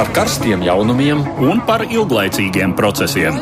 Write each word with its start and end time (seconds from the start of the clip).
par 0.00 0.08
karstiem 0.16 0.62
jaunumiem 0.64 1.18
un 1.44 1.58
par 1.68 1.82
ilglaicīgiem 1.84 2.72
procesiem. 2.72 3.36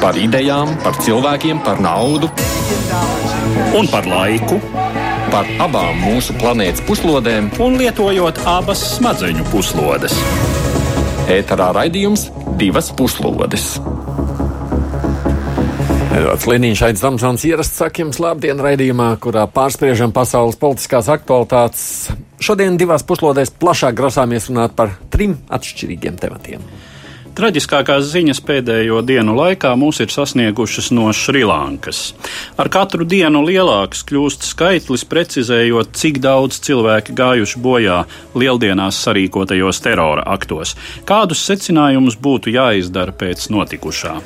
Par 0.00 0.16
idejām, 0.16 0.70
par 0.80 0.96
cilvēkiem, 1.04 1.58
par 1.66 1.82
naudu 1.84 2.30
un 3.76 3.90
par 3.92 4.08
laiku. 4.08 4.56
Par 5.28 5.44
abām 5.60 5.98
mūsu 6.00 6.32
planētas 6.40 6.80
puslodēm, 6.88 7.50
un 7.60 7.76
lietojot 7.76 8.40
abas 8.48 8.86
smadzeņu 8.94 9.44
puslodes. 9.52 10.16
Ēterā 11.28 11.68
raidījums 11.76 12.30
divas 12.56 12.88
puslodes. 12.96 13.74
Edvards 16.16 16.48
Liniņš, 16.48 16.86
Aits 16.88 17.04
Damsons 17.04 17.44
ierasts 17.50 17.82
saka 17.82 18.00
jums 18.00 18.22
labdien 18.24 18.64
raidījumā, 18.64 19.10
kurā 19.20 19.44
pārspriežam 19.44 20.16
pasaules 20.16 20.56
politiskās 20.56 21.12
aktualitātes. 21.12 21.90
Šodien 22.46 22.76
divās 22.78 23.02
puslodēs 23.02 23.50
plašāk 23.58 23.96
grasāmies 23.98 24.44
runāt 24.46 24.76
par 24.78 24.92
trim 25.10 25.32
atšķirīgiem 25.50 26.18
tematiem. 26.20 26.60
Traģiskākās 27.36 28.06
ziņas 28.12 28.38
pēdējo 28.46 29.00
dienu 29.04 29.34
laikā 29.36 29.72
mūs 29.76 29.98
ir 30.04 30.12
sasniegušas 30.14 30.92
no 30.94 31.10
Šrilankas. 31.12 32.14
Ar 32.56 32.70
katru 32.72 33.04
dienu 33.04 33.42
lielāks 33.44 34.06
kļūst 34.06 34.46
skaitlis, 34.46 35.04
precizējot, 35.10 35.90
cik 35.98 36.22
daudz 36.22 36.62
cilvēki 36.68 37.16
gājuši 37.18 37.64
bojā 37.66 37.98
lieldienās 38.38 39.02
sarīkotajos 39.04 39.82
terora 39.82 40.24
aktos. 40.38 40.76
Kādus 41.04 41.42
secinājumus 41.50 42.14
būtu 42.14 42.54
jāizdara 42.54 43.12
pēc 43.12 43.50
notikušā? 43.52 44.16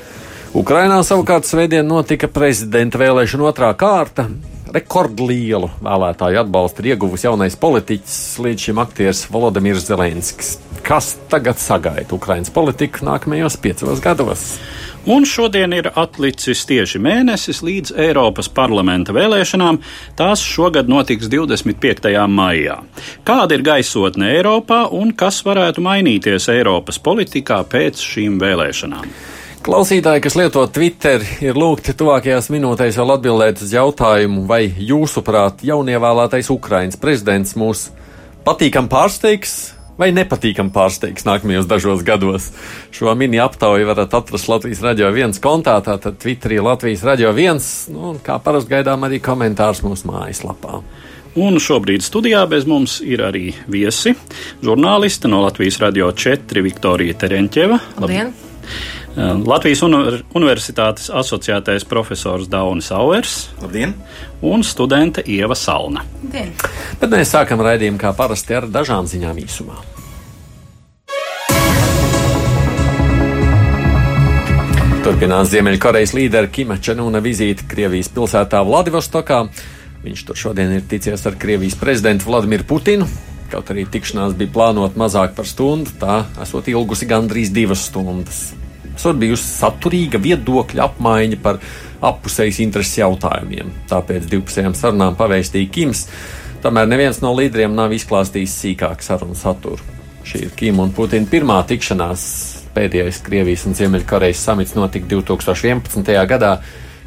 Ukrainā 0.61 1.01
savukārt 1.07 1.49
svētdien 1.49 1.89
notika 1.89 2.29
prezidenta 2.29 3.01
vēlēšana 3.01 3.49
otrā 3.49 3.73
kārta. 3.81 4.29
Rekordlielu 4.71 5.67
vēlētāju 5.83 6.39
atbalstu 6.45 6.85
ir 6.85 6.93
ieguvusi 6.93 7.27
jaunais 7.27 7.57
politiķis, 7.59 8.19
līdz 8.45 8.67
šim 8.69 8.79
aktieris 8.79 9.25
Volodimirs 9.33 9.89
Zelenskis. 9.89 10.59
Kas 10.87 11.17
tagad 11.31 11.59
sagaida 11.59 12.15
Ukraiņas 12.15 12.53
politiku 12.55 13.03
nākamajos 13.09 13.59
piecos 13.63 14.03
gados? 14.05 14.45
Un 15.11 15.25
šodien 15.27 15.73
ir 15.75 15.89
atlicis 15.99 16.63
tieši 16.69 17.01
mēnesis 17.03 17.63
līdz 17.67 17.97
Eiropas 18.05 18.51
parlamenta 18.53 19.15
vēlēšanām. 19.17 19.81
Tās 20.19 20.45
šogad 20.45 20.93
notiks 20.93 21.27
25. 21.33 22.13
maijā. 22.31 22.79
Kāda 23.27 23.59
ir 23.59 23.67
gaisotne 23.67 24.31
Eiropā 24.37 24.85
un 24.95 25.11
kas 25.17 25.43
varētu 25.47 25.83
mainīties 25.83 26.47
Eiropas 26.53 27.01
politikā 27.03 27.63
pēc 27.75 28.05
šīm 28.13 28.39
vēlēšanām? 28.43 29.11
Klausītāji, 29.61 30.23
kas 30.25 30.39
lieto 30.41 30.63
Twitter, 30.73 31.21
ir 31.45 31.59
lūgti 31.61 31.93
tuvākajās 31.93 32.47
minūtēs 32.49 32.97
vēl 32.97 33.11
atbildēt 33.13 33.61
uz 33.61 33.75
jautājumu, 33.75 34.47
vai 34.49 34.63
jūsuprāt 34.65 35.61
jaunievēlētais 35.69 36.49
Ukraiņas 36.55 36.97
prezidents 37.03 37.53
mūs 37.61 37.83
patīkam 38.47 38.89
pārsteigs 38.89 39.59
vai 40.01 40.09
nepatīkam 40.17 40.73
pārsteigs 40.73 41.29
nākamajos 41.29 41.69
dažos 41.69 42.07
gados. 42.09 42.49
Šo 42.89 43.13
mini 43.21 43.37
aptauju 43.45 43.91
varat 43.91 44.17
atrast 44.17 44.49
Latvijas 44.49 44.81
radio 44.87 45.13
viens 45.13 45.43
kontā, 45.45 45.77
tātad 45.85 46.17
Twitterī 46.23 46.63
Latvijas 46.65 47.05
radio 47.05 47.37
viens, 47.37 47.71
nu, 47.93 48.17
kā 48.25 48.41
parasti 48.41 48.79
gaidām 48.79 49.05
arī 49.05 49.21
komentārs 49.21 49.85
mūsu 49.85 50.09
mājaslapā. 50.09 50.81
Un 51.37 51.61
šobrīd 51.61 52.01
studijā 52.01 52.47
bez 52.49 52.65
mums 52.65 53.03
ir 53.05 53.29
arī 53.29 53.51
viesi, 53.69 54.17
žurnāliste 54.65 55.29
no 55.29 55.45
Latvijas 55.45 55.83
radio 55.85 56.09
4 56.17 56.65
Viktorija 56.65 57.21
Terenķeva. 57.21 57.85
Labdien! 58.01 58.33
Ehm, 58.33 58.47
Latvijas 59.19 59.81
Universitātes 59.83 61.09
asociētais 61.11 61.83
profesors 61.89 62.47
Daunis 62.49 62.93
Auers 62.95 63.49
Labdien. 63.63 63.95
un 64.41 64.63
studente 64.63 65.23
Ieva 65.27 65.55
Salna. 65.55 66.05
Labdien. 66.23 66.53
Bet 67.01 67.11
mēs 67.11 67.33
sākam 67.35 67.63
raidījumu 67.65 67.99
kā 67.99 68.13
parasti 68.15 68.55
ar 68.55 68.69
dažām 68.71 69.11
ziņām 69.11 69.41
īsumā. 69.43 69.81
Turpinās 75.01 75.51
Ziemeļkorejas 75.51 76.15
līdera 76.15 76.47
Kima 76.53 76.77
Čenūna 76.79 77.23
vizīte 77.25 77.67
Krievijas 77.67 78.13
pilsētā 78.15 78.63
Vladivostokā. 78.63 79.43
Viņš 80.05 80.25
tur 80.29 80.39
šodien 80.39 80.77
ir 80.77 80.87
ticies 80.87 81.27
ar 81.27 81.35
Krievijas 81.41 81.75
prezidentu 81.81 82.31
Vladimiru 82.31 82.69
Putinu. 82.69 83.09
Kaut 83.51 83.73
arī 83.75 83.89
tikšanās 83.91 84.39
bija 84.39 84.53
plānota 84.55 85.01
mazāk 85.01 85.35
par 85.35 85.49
stundu, 85.51 85.91
tā 85.99 86.23
esot 86.45 86.69
ilgusi 86.71 87.11
gandrīz 87.11 87.51
divas 87.51 87.89
stundas. 87.91 88.53
Tur 89.03 89.17
bijusi 89.21 89.47
saturīga 89.49 90.21
viedokļa 90.23 90.85
apmaiņa 90.87 91.39
par 91.43 91.61
appusējas 92.05 92.61
intereses 92.65 93.01
jautājumiem. 93.01 93.73
Tāpēc 93.91 94.29
divpusējām 94.31 94.77
sarunām 94.77 95.17
pavēstīja 95.19 95.71
Kims. 95.75 96.05
Tomēr 96.65 96.89
neviens 96.89 97.23
no 97.25 97.33
līderiem 97.37 97.73
nav 97.77 97.95
izklāstījis 97.97 98.59
sīkāk 98.65 99.05
sarunu 99.05 99.37
saturu. 99.39 99.81
Šī 100.27 100.45
ir 100.47 100.55
Kim 100.57 100.81
un 100.83 100.93
Putina 100.95 101.29
pirmā 101.29 101.63
tikšanās. 101.69 102.23
Pēdējais 102.77 103.23
Krievijas 103.27 103.65
un 103.67 103.75
Ziemeļkorejas 103.75 104.45
samits 104.47 104.77
notika 104.77 105.09
2011. 105.11 106.13
gadā, 106.31 106.53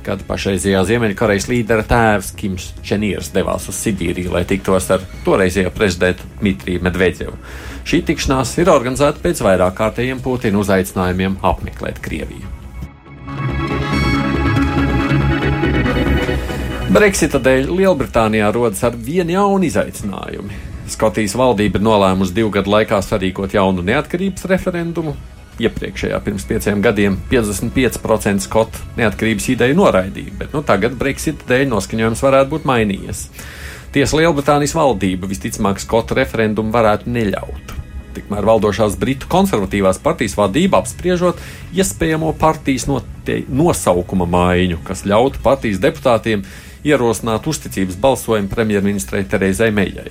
kad 0.03 0.23
pašreizējā 0.27 0.81
Ziemeļkorejas 0.89 1.47
līdera 1.47 1.85
tēvs 1.87 2.33
Kims 2.39 2.71
Čeniers 2.83 3.31
devās 3.35 3.69
uz 3.71 3.77
Sibīriju, 3.79 4.33
lai 4.33 4.43
tiktos 4.49 4.89
ar 4.91 5.05
toreizējo 5.23 5.71
prezidentu 5.77 6.27
Dmitriju 6.41 6.83
Medvedjevu. 6.83 7.37
Šī 7.83 7.99
tikšanās 8.07 8.53
ir 8.63 8.71
organizēta 8.71 9.19
pēc 9.23 9.41
vairāk 9.43 9.75
kārtējiem 9.75 10.21
Putina 10.23 10.61
uzaicinājumiem 10.63 11.35
apmeklēt 11.43 11.99
Krieviju. 12.03 12.47
Brexita 16.93 17.41
dēļ 17.41 17.71
Lielbritānijā 17.73 18.51
rodas 18.53 18.83
ar 18.87 18.95
vienu 18.95 19.33
jaunu 19.33 19.67
izaicinājumu. 19.67 20.61
Skotijas 20.93 21.33
valdība 21.39 21.79
ir 21.79 21.85
nolēmusi 21.87 22.35
divu 22.37 22.51
gadu 22.53 22.69
laikā 22.69 22.99
sarīkot 23.01 23.55
jaunu 23.55 23.83
neatkarības 23.87 24.45
referendumu. 24.51 25.15
Iepriekšējā 25.63 26.19
pirms 26.25 26.45
pieciem 26.49 26.81
gadiem 26.85 27.17
55% 27.31 28.45
skotu 28.45 28.79
neatkarības 28.97 29.49
ideju 29.53 29.77
noraidīja, 29.77 30.37
bet 30.39 30.55
nu, 30.55 30.63
tagad 30.65 30.95
Brexita 30.97 31.49
dēļ 31.51 31.67
noskaņojums 31.73 32.23
varētu 32.25 32.53
būt 32.55 32.69
mainījies. 32.69 33.25
Tiesa 33.93 34.17
Lielbritānijas 34.17 34.71
valdība 34.73 35.27
visticamāk 35.29 35.77
Skotu 35.77 36.15
referendumu 36.17 36.73
varētu 36.73 37.11
neļaut. 37.13 37.73
Tikmēr 38.15 38.45
valdošās 38.45 38.95
Britu 38.97 39.27
konservatīvās 39.29 39.99
partijas 40.01 40.33
vadība 40.37 40.79
apspriežot 40.81 41.37
iespējamo 41.77 42.31
partijas 42.41 42.87
nosaukuma 42.89 44.25
maiņu, 44.33 44.79
kas 44.87 45.05
ļautu 45.05 45.41
partijas 45.45 45.81
deputātiem 45.83 46.41
ierosināt 46.81 47.45
uzticības 47.49 47.99
balsojumu 48.01 48.49
premjerministrei 48.49 49.27
Terezai 49.29 49.69
Mejai. 49.71 50.09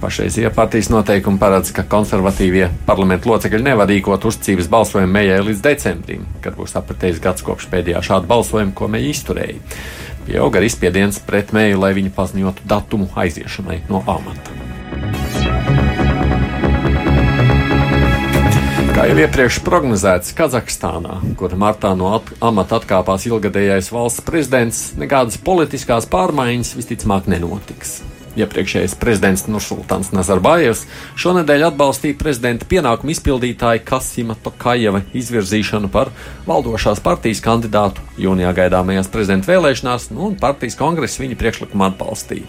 Pašreizie 0.00 0.46
partijas 0.54 0.88
noteikumi 0.94 1.38
paredz, 1.42 1.74
ka 1.76 1.82
konservatīvie 1.90 2.70
parlamentu 2.86 3.28
locekļi 3.32 3.66
nevar 3.66 3.90
rīkot 3.90 4.22
uzticības 4.30 4.70
balsojumu 4.70 5.12
Mejai 5.18 5.42
līdz 5.50 5.66
decembrim, 5.66 6.22
kad 6.46 6.54
būs 6.56 6.78
apritējis 6.78 7.18
gads 7.26 7.44
kopš 7.44 7.66
pēdējā 7.74 8.06
šāda 8.06 8.30
balsojuma, 8.30 8.72
ko 8.72 8.88
Meija 8.88 9.10
izturēja. 9.10 9.58
Pieauga 10.26 10.60
arī 10.60 10.68
spiediens 10.72 11.20
pret 11.26 11.54
mēju, 11.56 11.80
lai 11.80 11.94
viņi 11.96 12.12
paziņotu 12.16 12.66
datumu 12.68 13.08
aiziešanai 13.18 13.82
no 13.90 14.02
amata. 14.10 14.58
Kā 18.90 19.06
jau 19.08 19.16
iepriekš 19.22 19.62
prognozēts, 19.64 20.34
Kazahstānā, 20.36 21.22
kur 21.40 21.54
martā 21.56 21.94
no 21.96 22.10
at 22.18 22.28
amata 22.44 22.76
atkāpās 22.76 23.24
ilgadējais 23.30 23.88
valsts 23.94 24.26
prezidents, 24.26 24.80
nekādas 25.00 25.40
politiskās 25.40 26.08
pārmaiņas 26.10 26.74
visticamāk 26.76 27.30
nenotiks. 27.32 28.00
Iepriekšējais 28.38 28.94
prezidents 29.00 29.46
Nursultāns 29.50 30.12
Nazarbājevs 30.14 30.84
šonadēļ 31.18 31.64
atbalstīja 31.70 32.18
prezidenta 32.20 32.68
pienākumu 32.70 33.10
izpildītāju 33.10 33.82
Kasima 33.88 34.36
Tokajeva 34.44 35.02
izvirzīšanu 35.18 35.90
par 35.90 36.12
valdošās 36.46 37.02
partijas 37.02 37.42
kandidātu 37.42 38.04
jūnijā 38.22 38.52
gaidāmajās 38.60 39.10
prezidenta 39.10 39.50
vēlēšanās, 39.50 40.12
nu, 40.14 40.28
un 40.30 40.38
partijas 40.38 40.78
kongress 40.78 41.18
viņa 41.18 41.38
priekšlikumu 41.40 41.88
atbalstīja. 41.88 42.46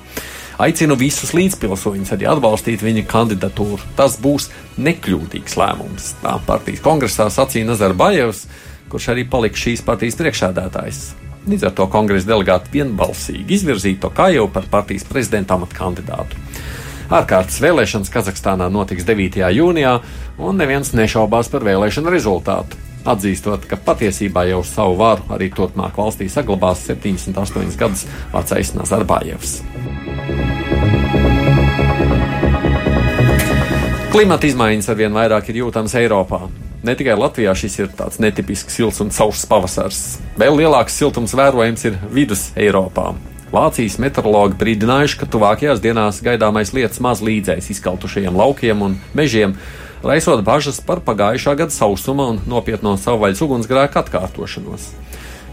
Aicinu 0.62 0.94
visus 1.00 1.32
līdzpilsoņus 1.34 2.12
arī 2.14 2.28
atbalstīt 2.30 2.84
viņa 2.86 3.08
kandidatūru. 3.10 3.82
Tas 3.98 4.20
būs 4.22 4.52
nekļūdīgs 4.78 5.58
lēmums. 5.58 6.12
Tā 6.22 6.36
partijas 6.46 6.84
kongresā 6.86 7.32
sacīja 7.34 7.72
Nazarbājevs, 7.72 8.46
kurš 8.92 9.10
arī 9.16 9.26
palika 9.26 9.58
šīs 9.58 9.82
partijas 9.88 10.20
priekšsēdētājs. 10.22 11.04
Līdz 11.50 11.66
ar 11.66 11.74
to 11.74 11.88
kongresa 11.90 12.30
delegāti 12.30 12.76
vienbalsīgi 12.76 13.56
izvirzīja 13.58 14.04
to 14.04 14.12
kā 14.14 14.28
jau 14.36 14.46
par 14.54 14.68
partijas 14.70 15.08
prezidenta 15.10 15.58
amatu 15.58 15.78
kandidātu. 15.78 16.38
Ārkārtas 17.12 17.58
vēlēšanas 17.64 18.12
Kazahstānā 18.14 18.70
notiks 18.72 19.04
9. 19.08 19.42
jūnijā, 19.58 19.98
un 20.40 20.62
neviens 20.62 20.94
nešaubās 20.96 21.50
par 21.52 21.66
vēlēšanu 21.68 22.14
rezultātu. 22.14 22.78
Atzīstot, 23.02 23.66
ka 23.66 23.80
patiesībā 23.82 24.46
jau 24.52 24.62
savu 24.64 24.94
varu 25.02 25.26
arī 25.34 25.50
turpmāk 25.52 25.98
valstī 25.98 26.30
saglabās 26.30 26.86
78 26.86 27.76
gadus 27.80 28.06
vecais 28.32 28.76
Nazarbājevs. 28.78 29.58
Klimata 34.12 34.46
izmaiņas 34.46 34.92
arvien 34.94 35.18
vairāk 35.18 35.50
ir 35.50 35.64
jūtamas 35.66 35.98
Eiropā. 35.98 36.46
Ne 36.82 36.96
tikai 36.98 37.14
Latvijā 37.14 37.52
šis 37.54 37.76
ir 37.78 37.92
tāds 37.94 38.18
netipisks 38.18 38.74
silts 38.74 39.02
un 39.04 39.12
sauss 39.14 39.46
pavasars. 39.46 40.00
Vēl 40.42 40.56
lielāks 40.64 40.96
siltums 40.98 41.36
vērojams 41.38 41.86
ir 41.86 42.00
vidus 42.10 42.48
Eiropā. 42.58 43.12
Vācijas 43.52 44.00
meteorologi 44.02 44.58
brīdinājuši, 44.58 45.20
ka 45.20 45.28
tuvākajās 45.30 45.84
dienās 45.84 46.24
gaidāmais 46.26 46.72
lietus 46.74 47.04
maz 47.04 47.22
līdzēs 47.22 47.70
izkaltušajiem 47.76 48.38
laukiem 48.40 48.82
un 48.82 48.98
mežiem. 49.14 49.54
raisot 50.02 50.42
bažas 50.42 50.82
par 50.82 51.04
pagājušā 51.06 51.54
gada 51.56 51.70
sausuma 51.70 52.32
un 52.32 52.40
nopietno 52.48 52.96
savvaļas 52.98 53.42
ugunsgrēku 53.46 54.02
atkārtošanos. 54.02 54.90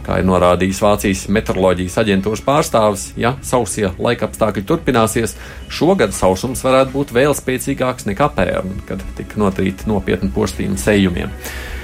Kā 0.08 0.22
ir 0.22 0.24
norādījis 0.24 0.78
Vācijas 0.80 1.22
meteoroloģijas 1.36 1.98
aģentūras 2.00 2.40
pārstāvis, 2.46 3.02
ja 3.20 3.34
sausie 3.44 3.90
laikapstākļi 4.00 4.62
turpināsies, 4.70 5.34
šogad 5.68 6.16
sausums 6.16 6.64
varētu 6.64 6.94
būt 6.94 7.12
vēl 7.12 7.36
spēcīgāks 7.36 8.08
nekā 8.08 8.30
pērn, 8.38 8.72
kad 8.88 9.04
tika 9.18 9.42
notrīti 9.42 9.84
nopietni 9.90 10.32
postījumi 10.32 10.80
sējumiem. 10.80 11.36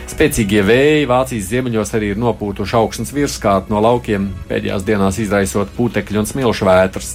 Spēcīgie 0.08 0.64
vēji 0.64 1.04
Vācijas 1.10 1.52
ziemeļos 1.52 1.92
arī 1.98 2.14
ir 2.14 2.24
nopūtuši 2.24 2.80
augstnes 2.80 3.12
virskārt 3.12 3.68
no 3.68 3.84
laukiem, 3.84 4.30
pēdējās 4.48 4.88
dienās 4.88 5.20
izraisot 5.20 5.76
putekļu 5.76 6.24
un 6.24 6.32
smilšu 6.32 6.72
vētras. 6.72 7.14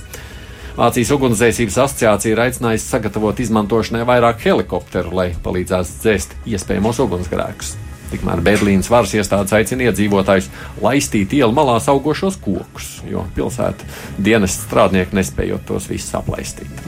Vācijas 0.78 1.18
ugunsdzēsības 1.18 1.82
asociācija 1.88 2.38
ir 2.38 2.46
aicinājusi 2.46 2.86
sagatavot 2.86 3.42
izmantošanai 3.42 4.06
vairāk 4.06 4.46
helikopteru, 4.46 5.18
lai 5.24 5.32
palīdzētu 5.42 6.02
dzēst 6.06 6.42
iespējamos 6.54 7.02
ugunsgrēkus. 7.10 7.80
Tikmēr 8.10 8.42
Berlīnas 8.46 8.90
varas 8.92 9.14
iestādes 9.18 9.54
aicina 9.56 9.90
iedzīvotājus 9.90 10.50
laistīt 10.82 11.36
ielu 11.38 11.54
malās 11.56 11.90
augošos 11.92 12.40
kokus, 12.42 13.00
jo 13.10 13.26
pilsēta 13.36 13.86
dienas 14.18 14.58
strādnieki 14.66 15.18
nespējot 15.20 15.68
tos 15.70 15.90
visus 15.92 16.16
aplaistīt. 16.18 16.88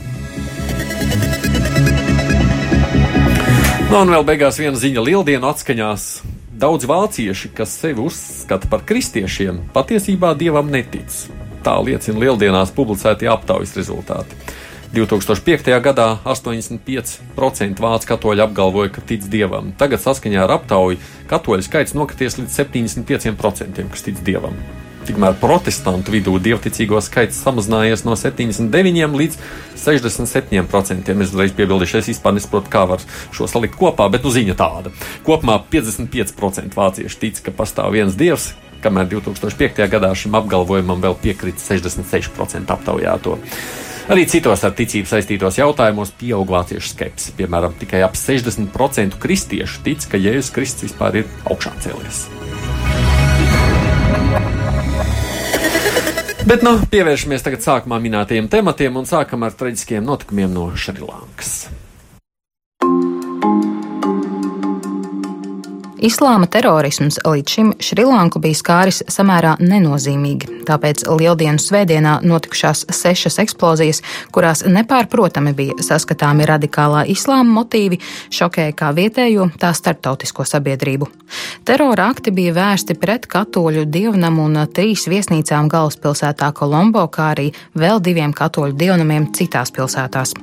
Nu, 3.92 3.98
un 4.06 4.14
vēl 4.14 4.24
beigās 4.24 4.56
viena 4.56 4.80
ziņa 4.80 5.02
lieldienu 5.04 5.50
atskaņās. 5.50 6.04
Daudz 6.62 6.86
vācieši, 6.88 7.50
kas 7.58 7.74
sevi 7.82 8.00
uzskata 8.06 8.70
par 8.72 8.86
kristiešiem, 8.88 9.58
patiesībā 9.76 10.30
dievam 10.40 10.70
netic. 10.72 11.12
Tā 11.66 11.74
liecina 11.84 12.22
lieldienās 12.22 12.72
publicētie 12.78 13.28
aptaujas 13.28 13.74
rezultāti. 13.76 14.38
2005. 14.92 15.72
gadā 15.80 16.08
85% 16.28 17.80
vācu 17.80 18.08
katoļu 18.10 18.44
apgalvoja, 18.44 18.92
ka 18.92 19.04
tic 19.08 19.24
dievam. 19.32 19.72
Tagad, 19.80 20.02
saskaņā 20.04 20.44
ar 20.44 20.58
aptauju, 20.58 21.00
katoļu 21.32 21.64
skaits 21.64 21.96
nokrities 21.96 22.36
līdz 22.42 22.58
75%, 22.60 23.86
kas 23.88 24.04
tic 24.04 24.20
dievam. 24.28 24.58
Tikmēr 25.08 25.38
protestantu 25.42 26.14
vidū 26.14 26.36
dievticīgo 26.44 27.00
skaits 27.02 27.40
samazinājies 27.42 28.04
no 28.06 28.18
79 28.20 29.16
līdz 29.18 29.38
67%. 29.80 31.14
Es 31.16 31.32
uzreiz 31.32 31.56
piebildīšu, 31.58 32.02
es 32.02 32.12
vispār 32.12 32.36
nesaprotu, 32.36 32.70
kā 32.74 32.84
var 32.92 33.02
šo 33.34 33.48
salikt 33.50 33.80
kopā, 33.80 34.10
bet 34.12 34.28
nu 34.28 34.34
ziņa 34.34 34.58
tāda. 34.60 34.92
Kopumā 35.26 35.56
55% 35.72 36.78
vācieši 36.78 37.22
tic, 37.24 37.40
ka 37.48 37.56
pastāv 37.56 37.96
viens 37.96 38.20
dievs, 38.20 38.52
kamēr 38.84 39.08
2005. 39.16 39.88
gadā 39.90 40.12
šim 40.18 40.36
apgalvojumam 40.38 41.02
vēl 41.02 41.18
piekrita 41.24 41.64
66% 41.64 42.76
aptaujāto. 42.76 43.40
Arī 44.12 44.26
citos 44.28 44.60
ar 44.68 44.74
ticību 44.76 45.08
saistītos 45.08 45.56
jautājumos 45.56 46.10
pieaug 46.20 46.50
vāciešu 46.52 46.90
skepse. 46.92 47.32
Piemēram, 47.38 47.78
tikai 47.80 48.02
ap 48.04 48.18
60% 48.20 49.16
kristiešu 49.24 49.80
tic, 49.86 50.04
ka 50.12 50.20
Jēzus 50.20 50.52
Kristus 50.52 50.90
vispār 50.90 51.22
ir 51.22 51.30
augšā 51.48 51.72
cēlies. 51.86 52.26
Bet 56.44 56.66
nu, 56.68 56.74
pievēršamies 56.92 57.46
tagad 57.46 57.64
sākumā 57.64 58.02
minētajiem 58.04 58.52
tematiem 58.52 59.00
un 59.00 59.08
sākam 59.08 59.48
ar 59.48 59.56
traģiskiem 59.56 60.04
notikumiem 60.04 60.52
no 60.52 60.68
Šrilankas. 60.76 61.70
Islāma 66.02 66.48
terorisms 66.50 67.20
līdz 67.22 67.52
šim 67.54 67.68
Šrilanku 67.78 68.40
bija 68.42 68.58
skāris 68.58 69.04
samērā 69.06 69.52
nenozīmīgi, 69.62 70.64
tāpēc 70.66 71.04
Lieldienu 71.06 71.62
svētdienā 71.62 72.16
notikušās 72.26 72.88
sešas 72.90 73.38
eksplozijas, 73.44 74.02
kurās 74.34 74.64
nepārprotami 74.66 75.54
bija 75.54 75.78
saskatāmi 75.86 76.48
radikālā 76.50 77.04
islāma 77.14 77.54
motīvi, 77.60 78.00
šokēja 78.34 78.74
kā 78.80 78.90
vietējo, 78.98 79.52
tā 79.62 79.76
starptautisko 79.78 80.48
sabiedrību. 80.50 81.06
Terora 81.70 82.10
akti 82.10 82.34
bija 82.34 82.56
vērsti 82.58 82.98
pret 82.98 83.30
katoļu 83.30 83.86
dievnamu 83.86 84.48
un 84.50 84.58
trīs 84.74 85.06
viesnīcām 85.06 85.70
galvaspilsētā 85.70 86.50
Kolombo, 86.58 87.06
kā 87.14 87.30
arī 87.36 87.52
vēl 87.78 88.02
diviem 88.02 88.34
katoļu 88.34 88.74
dievnamiem 88.74 89.30
citās 89.38 89.70
pilsētās. 89.78 90.34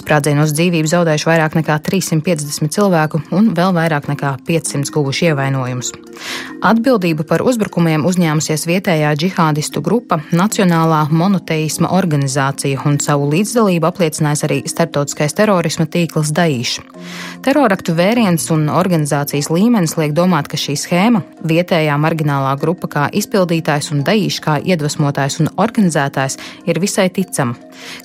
Sprādzienos 0.00 0.56
dzīvību 0.56 0.88
zaudējuši 0.90 1.28
vairāk 1.28 1.60
nekā 1.60 1.76
350 1.84 2.72
cilvēku 2.72 3.20
un 3.36 3.52
vēl 3.56 3.76
vairāk 3.76 4.08
nekā 4.10 4.34
500 4.48 4.93
guvuši 4.94 5.30
ievainojumus. 5.30 5.92
Atbildību 6.64 7.26
par 7.28 7.42
uzbrukumiem 7.44 8.06
uzņēmusies 8.08 8.64
vietējā 8.68 9.10
džihādistu 9.18 9.82
grupa 9.84 10.20
Nacionālā 10.32 11.02
monoteisma 11.10 11.90
organizācija 11.92 12.84
un 12.88 12.96
savu 13.02 13.28
līdzdalību 13.32 13.88
apliecinājis 13.90 14.44
arī 14.46 14.60
starptautiskais 14.70 15.36
terorisma 15.36 15.86
tīkls 15.90 16.32
Daīšs. 16.36 16.80
Teroraktu 17.44 17.92
vēriens 17.98 18.46
un 18.54 18.70
organizācijas 18.72 19.50
līmenis 19.52 19.96
liek 20.00 20.14
domāt, 20.16 20.48
ka 20.48 20.56
šī 20.60 20.76
schēma- 20.80 21.24
vietējā 21.52 21.98
marginālā 22.00 22.54
grupa 22.60 22.88
kā 22.88 23.04
izpildītājs 23.12 23.92
un 23.92 24.04
Daīšs 24.04 24.40
kā 24.40 24.56
iedvesmotājs 24.62 25.40
un 25.40 25.50
organizētājs- 25.56 26.38
ir 26.70 26.80
visai 26.80 27.10
ticama. 27.10 27.54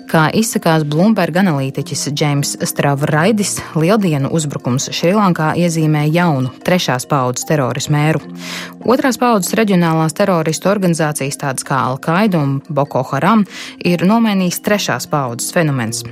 Kā 0.10 0.27
izsakās 0.33 0.83
Bloomberg 0.89 1.36
analītiķis 1.42 2.07
Džeims 2.13 2.56
Stravraidis, 2.71 3.60
lieldienu 3.77 4.31
uzbrukums 4.33 4.89
Šrilankā 4.95 5.51
iezīmē 5.60 6.06
jaunu, 6.10 6.50
trešās 6.66 7.06
paudzes 7.10 7.45
terorismu 7.50 7.98
mēru. 7.98 8.24
Otrās 8.89 9.19
paudzes 9.21 9.54
reģionālās 9.60 10.16
teroristu 10.18 10.71
organizācijas, 10.71 11.38
tādas 11.42 11.68
kā 11.68 11.81
Al-Qaida 11.92 12.42
un 12.42 12.57
Boko 12.69 13.04
Haram, 13.12 13.45
ir 13.86 14.06
nomainījis 14.07 14.62
trešās 14.66 15.10
paudzes 15.12 15.54
fenomens. 15.54 16.04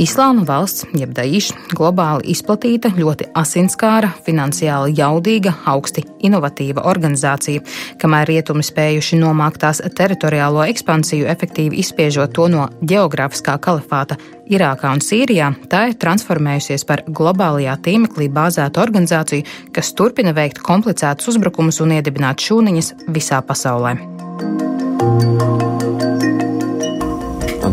Islāma 0.00 0.42
valsts, 0.46 0.86
jeb 0.98 1.12
Daīša, 1.14 1.54
globāli 1.76 2.32
izplatīta, 2.32 2.90
ļoti 2.98 3.28
asinskāra, 3.38 4.10
finansiāli 4.26 4.96
jaudīga, 4.98 5.52
augsti 5.70 6.02
inovatīva 6.26 6.82
organizācija, 6.90 7.62
kamēr 8.02 8.32
rietumi 8.32 8.64
spējuši 8.66 9.20
nomākt 9.20 9.62
tās 9.62 9.82
teritoriālo 9.84 10.64
ekspansiju, 10.66 11.28
efektīvi 11.30 11.78
izspiežot 11.84 12.34
to 12.34 12.48
no 12.50 12.66
geogrāfiskā 12.82 13.54
kalifāta 13.62 14.18
Irākā 14.50 14.90
un 14.92 15.00
Sīrijā, 15.00 15.52
tā 15.70 15.86
ir 15.92 15.96
transformējusies 16.02 16.84
par 16.88 17.04
globālajā 17.06 17.78
tīmeklī 17.86 18.28
bāzētu 18.34 18.82
organizāciju, 18.82 19.46
kas 19.72 19.94
turpina 19.96 20.34
veikt 20.36 20.60
komplicētus 20.64 21.32
uzbrukumus 21.34 21.80
un 21.84 21.96
iedibināt 22.00 22.44
šūniņas 22.44 22.92
visā 23.14 23.40
pasaulē. 23.46 23.96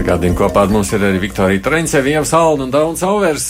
Atgādījumi 0.01 0.33
kopā 0.33 0.63
ar 0.65 0.71
mums 0.73 0.89
ir 0.95 1.03
arī 1.05 1.19
Viktorija 1.21 1.61
Treņceva, 1.61 2.09
Ieva 2.09 2.25
Salna 2.25 2.65
un 2.65 2.71
Dauns 2.73 3.03
Auvers. 3.05 3.47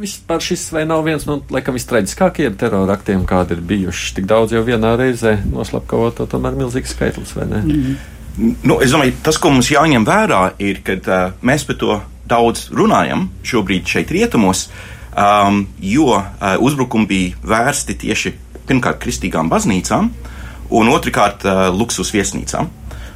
Vispār 0.00 0.42
šis 0.42 0.64
vai 0.74 0.82
nav 0.90 1.04
viens 1.06 1.22
no, 1.28 1.36
laikam, 1.54 1.76
vistraģiskākajiem 1.78 2.56
terora 2.58 2.96
aktiem, 2.98 3.20
kādi 3.28 3.54
ir 3.54 3.60
bijuši. 3.68 4.16
Tik 4.16 4.26
daudz 4.26 4.56
jau 4.56 4.64
vienā 4.66 4.96
reizē 4.98 5.36
noslapkavot, 5.46 6.16
to 6.18 6.26
tomēr 6.32 6.56
milzīgs 6.58 6.96
skaitlis, 6.96 7.30
vai 7.36 7.46
ne? 7.46 7.60
Mm 7.62 7.84
-hmm. 7.84 8.56
nu, 8.66 8.80
es 8.82 8.90
domāju, 8.90 9.14
tas, 9.22 9.38
ko 9.38 9.52
mums 9.54 9.70
jāņem 9.70 10.06
vērā, 10.06 10.40
ir, 10.58 10.80
ka 10.82 10.96
uh, 10.98 11.32
mēs 11.42 11.66
par 11.66 11.76
to 11.76 12.00
daudz 12.26 12.70
runājam 12.70 13.28
šobrīd 13.44 13.86
šeit 13.86 14.10
rietumos, 14.10 14.68
um, 15.14 15.68
jo 15.80 16.08
uh, 16.16 16.24
uzbrukumi 16.58 17.06
bija 17.06 17.36
vērsti 17.42 17.94
tieši 17.94 18.34
pirmkārt 18.66 18.98
kristīgām 18.98 19.48
baznīcām 19.48 20.10
un 20.70 20.88
otrkārt 20.88 21.44
uh, 21.44 21.78
luksus 21.78 22.10
viesnīcām. 22.14 22.66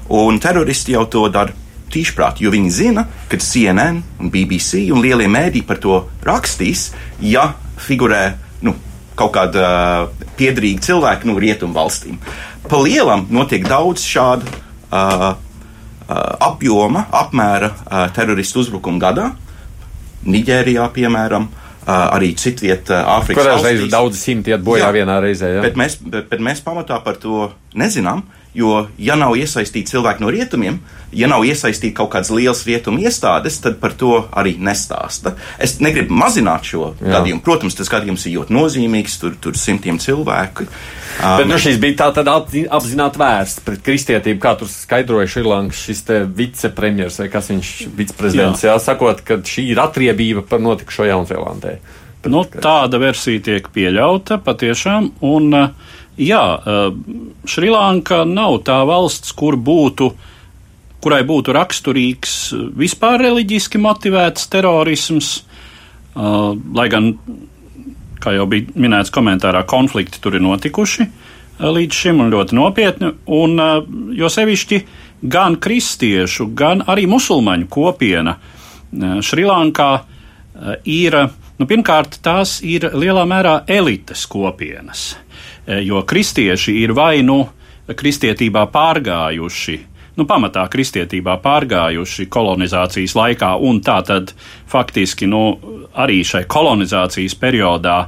Un 0.09 0.39
teroristi 0.39 0.93
jau 0.93 1.07
to 1.07 1.29
dara 1.29 1.62
tīšprāt, 1.93 2.41
jo 2.43 2.53
viņi 2.53 2.73
zina, 2.73 3.07
ka 3.29 3.39
CNN 3.41 4.01
un 4.21 4.33
BBC 4.33 4.87
un 4.93 5.03
lielie 5.05 5.29
mēdī 5.31 5.65
par 5.67 5.81
to 5.83 6.03
rakstīs, 6.27 6.91
ja 7.21 7.53
figurē 7.83 8.25
nu, 8.67 8.75
kaut 9.19 9.35
kāda 9.37 9.69
uh, 9.69 10.27
piederīga 10.39 10.87
cilvēka 10.89 11.29
no 11.29 11.37
nu, 11.37 11.43
rietumu 11.43 11.77
valstīm. 11.77 12.19
Pa 12.69 12.81
lielam 12.81 13.27
notiek 13.35 13.65
daudz 13.69 14.05
šādu 14.07 14.49
uh, 14.49 15.33
uh, 15.33 16.35
apjoma, 16.49 17.07
apmēra 17.23 17.73
uh, 17.73 18.05
teroristu 18.15 18.63
uzbrukumu 18.63 19.03
gadā. 19.03 19.31
Niģērijā, 20.23 20.87
piemēram, 20.95 21.49
uh, 21.49 21.91
arī 22.15 22.33
citvietā, 22.39 23.03
uh, 23.03 23.17
Āfrikas 23.19 23.43
Kurās 23.43 23.67
reizes 23.67 23.91
daudz 23.93 24.21
simti 24.21 24.55
iet 24.55 24.63
bojā 24.65 24.87
jā, 24.87 24.93
vienā 25.01 25.19
reizē. 25.25 25.57
Jā. 25.59 25.65
Bet, 25.67 25.79
mēs, 25.81 25.99
bet, 26.05 26.31
bet 26.31 26.45
mēs 26.45 26.63
pamatā 26.65 27.01
par 27.05 27.19
to 27.23 27.51
nezinām, 27.79 28.25
jo, 28.55 28.87
ja 28.99 29.17
nav 29.17 29.37
iesaistīti 29.39 29.95
cilvēki 29.95 30.25
no 30.25 30.33
rietumiem, 30.33 30.81
uh, 30.81 31.03
ja 31.13 31.29
nav 31.29 31.45
iesaistīti 31.47 31.95
kaut 31.97 32.11
kādas 32.15 32.33
lielas 32.33 32.63
rietumu 32.67 33.03
iestādes, 33.05 33.59
tad 33.63 33.79
par 33.83 33.95
to 33.99 34.15
arī 34.39 34.55
nestāsta. 34.61 35.35
Es 35.63 35.79
negribu 35.85 36.17
mazināt 36.17 36.67
šo 36.69 36.93
Jā. 36.95 37.19
gadījumu. 37.19 37.43
Protams, 37.45 37.77
tas 37.79 37.91
gadījums 37.93 38.27
ir 38.27 38.39
ļoti 38.39 38.57
nozīmīgs, 38.57 39.19
tur, 39.21 39.37
tur 39.41 39.59
simtiem 39.59 40.01
cilvēku. 40.03 40.67
Bet 41.21 41.45
um, 41.45 41.53
nu, 41.53 41.61
šis 41.61 41.81
bija 41.83 41.99
tā 42.05 42.11
tad 42.17 42.31
apzināti 42.33 43.21
vērsts 43.21 43.65
pret 43.67 43.83
kristietību, 43.85 44.41
kā 44.43 44.55
tur 44.61 44.71
skaidroja 44.73 45.29
Šrilankas 45.29 45.83
šis 45.87 46.05
te 46.09 46.23
vicepremjers 46.25 47.21
vai 47.21 47.29
kas 47.33 47.51
viņš 47.53 47.73
viceprezidents, 47.99 48.65
jā. 48.65 48.73
jā, 48.73 48.79
sakot, 48.83 49.21
ka 49.27 49.43
šī 49.45 49.69
ir 49.75 49.83
atriebība 49.83 50.47
par 50.49 50.65
notikušo 50.65 51.11
Jaunzēlandē. 51.11 51.77
Nu, 52.31 52.45
tāda 52.47 53.01
versija 53.03 53.43
tiek 53.43 53.67
pieļauta 53.75 54.39
patiešām, 54.47 55.09
un 55.27 55.57
jā, 56.21 56.43
Šrilanka 57.49 58.23
nav 58.29 58.61
tā 58.67 58.83
valsts, 58.89 59.33
kur 59.37 59.57
būtu 59.57 60.13
kurai 61.03 61.25
būtu 61.27 61.55
raksturīgs 61.57 62.35
vispār 62.79 63.19
reliģiski 63.25 63.81
motivēts 63.83 64.47
terorisms, 64.53 65.33
lai 66.15 66.87
gan 66.93 67.09
kā 68.23 68.37
jau 68.37 68.47
bija 68.47 68.71
minēts 68.79 69.11
komentārā, 69.11 69.65
konflikti 69.67 70.21
tur 70.23 70.39
ir 70.39 70.45
notikuši 70.45 71.09
līdz 71.63 71.99
šim 72.05 72.23
un 72.23 72.31
ļoti 72.33 72.57
nopietni. 72.59 73.11
Un, 73.35 73.59
jo 74.17 74.31
sevišķi 74.31 74.81
gan 75.33 75.59
kristiešu, 75.63 76.49
gan 76.59 76.85
arī 76.91 77.09
musulmaņu 77.11 77.69
kopiena 77.71 78.37
Šrilankā 78.93 79.91
ir, 80.91 81.17
nu, 81.59 81.67
pirmkārt, 81.69 82.19
tās 82.25 82.59
ir 82.67 82.91
lielā 82.95 83.25
mērā 83.29 83.63
elites 83.71 84.27
kopienas, 84.31 85.13
jo 85.67 86.03
kristieši 86.03 86.77
ir 86.83 86.95
vai 86.97 87.23
nu 87.27 87.45
kristietībā 87.87 88.67
pārgājuši 88.73 89.79
nu, 90.19 90.27
pamatā 90.29 90.65
kristietībā 90.73 91.39
pārgājuši 91.43 92.27
kolonizācijas 92.33 93.15
laikā, 93.17 93.55
un 93.65 93.81
tā 93.85 93.99
tad 94.07 94.35
faktiski 94.71 95.29
nu, 95.31 95.43
arī 95.97 96.21
šai 96.27 96.45
kolonizācijas 96.51 97.37
periodā 97.41 97.99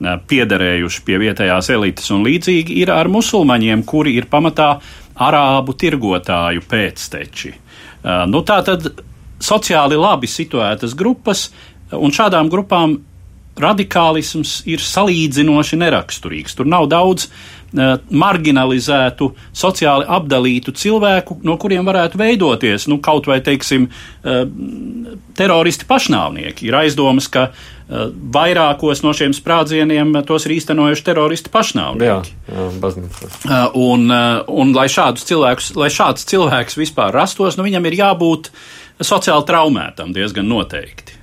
piederējuši 0.00 1.02
pie 1.04 1.18
vietējās 1.20 1.68
elites 1.74 2.08
un 2.14 2.24
līdzīgi 2.24 2.78
ir 2.80 2.92
ar 2.94 3.10
musulmaņiem, 3.12 3.84
kuri 3.84 4.16
ir 4.16 4.30
pamatā 4.32 4.72
arābu 5.20 5.76
tirgotāju 5.76 6.64
pēcteči. 6.68 7.52
Nu, 8.32 8.40
tā 8.48 8.62
tad 8.64 8.88
sociāli 9.40 9.98
labi 10.00 10.28
situētas 10.30 10.96
grupas, 10.96 11.50
un 11.92 12.12
šādām 12.16 12.48
grupām 12.52 12.96
radikālisms 13.62 14.60
ir 14.70 14.82
salīdzinoši 14.84 15.78
neraksturīgs. 15.80 16.56
Tur 16.58 16.68
nav 16.70 16.88
daudz 16.90 17.26
uh, 17.28 17.98
marginalizētu, 18.10 19.30
sociāli 19.56 20.06
apdalītu 20.10 20.74
cilvēku, 20.76 21.40
no 21.46 21.56
kuriem 21.60 21.86
varētu 21.86 22.20
veidoties 22.20 22.88
nu, 22.90 23.00
kaut 23.02 23.28
vai, 23.30 23.40
teiksim, 23.44 23.88
uh, 23.90 24.42
teroristi 25.38 25.86
pašnāvnieki. 25.88 26.66
Ir 26.68 26.78
aizdomas, 26.80 27.28
ka 27.32 27.50
uh, 27.50 28.08
vairākos 28.10 29.04
no 29.06 29.14
šiem 29.16 29.34
sprādzieniem 29.36 30.16
tos 30.28 30.48
ir 30.48 30.56
īstenojuši 30.58 31.06
teroristi 31.06 31.52
pašnāvnieki. 31.54 32.34
Jā, 32.48 32.66
jā. 33.46 33.62
Un, 33.78 34.10
un 34.10 34.74
lai, 34.76 34.88
cilvēkus, 34.90 35.72
lai 35.78 35.92
šāds 35.94 36.26
cilvēks 36.30 36.78
vispār 36.80 37.14
rastos, 37.14 37.58
nu, 37.58 37.66
viņam 37.68 37.88
ir 37.90 38.00
jābūt 38.02 38.52
sociāli 39.00 39.46
traumētam 39.48 40.12
diezgan 40.16 40.48
noteikti 40.50 41.19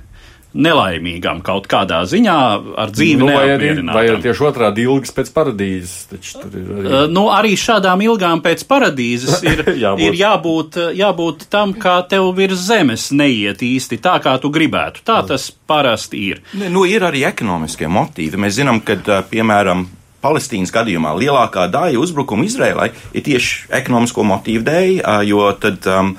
nelaimīgam 0.58 1.42
kaut 1.46 1.68
kādā 1.70 2.02
ziņā 2.10 2.38
ar 2.82 2.94
dzīvi 2.94 3.22
nu, 3.22 3.30
vai 3.30 3.46
arī, 3.54 3.72
vai 3.86 4.04
arī 4.10 4.22
tieši 4.26 4.46
otrādi 4.50 4.86
ilgas 4.88 5.14
pēc 5.16 5.32
paradīzes. 5.36 5.94
Arī... 6.42 6.64
Uh, 6.64 6.96
nu, 7.12 7.28
arī 7.34 7.54
šādām 7.60 8.02
ilgām 8.08 8.42
pēc 8.46 8.66
paradīzes 8.70 9.44
ir 9.52 9.64
jābūt. 9.78 10.06
ir 10.08 10.18
jābūt, 10.22 10.80
jābūt 10.98 11.46
tam, 11.54 11.76
kā 11.78 12.00
tev 12.10 12.32
virs 12.38 12.66
zemes 12.70 13.10
neiet 13.16 13.62
īsti 13.66 14.02
tā, 14.04 14.18
kā 14.24 14.38
tu 14.42 14.52
gribētu. 14.54 15.06
Tā 15.08 15.22
tas 15.28 15.50
parasti 15.70 16.24
ir. 16.32 16.42
Ne, 16.58 16.72
nu, 16.74 16.88
ir 16.90 17.06
arī 17.08 17.26
ekonomiskie 17.30 17.90
motīvi. 17.92 18.42
Mēs 18.42 18.58
zinām, 18.60 18.82
ka, 18.86 18.98
uh, 19.04 19.24
piemēram, 19.30 19.88
Palestīnas 20.18 20.72
gadījumā 20.74 21.12
lielākā 21.14 21.68
daļa 21.72 22.00
uzbrukumu 22.02 22.48
Izrēlai 22.48 22.88
ir 23.14 23.24
tieši 23.24 23.70
ekonomisko 23.78 24.26
motīvu 24.26 24.66
dēļ, 24.66 24.90
uh, 24.98 25.22
jo 25.30 25.46
tad 25.62 25.86
um, 25.94 26.16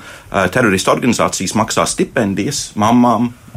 teroristu 0.55 0.93
organizācijas 0.93 1.53
maksā 1.59 1.83
stipendijas 1.89 2.69
mamām, 2.79 3.27
uh, 3.27 3.49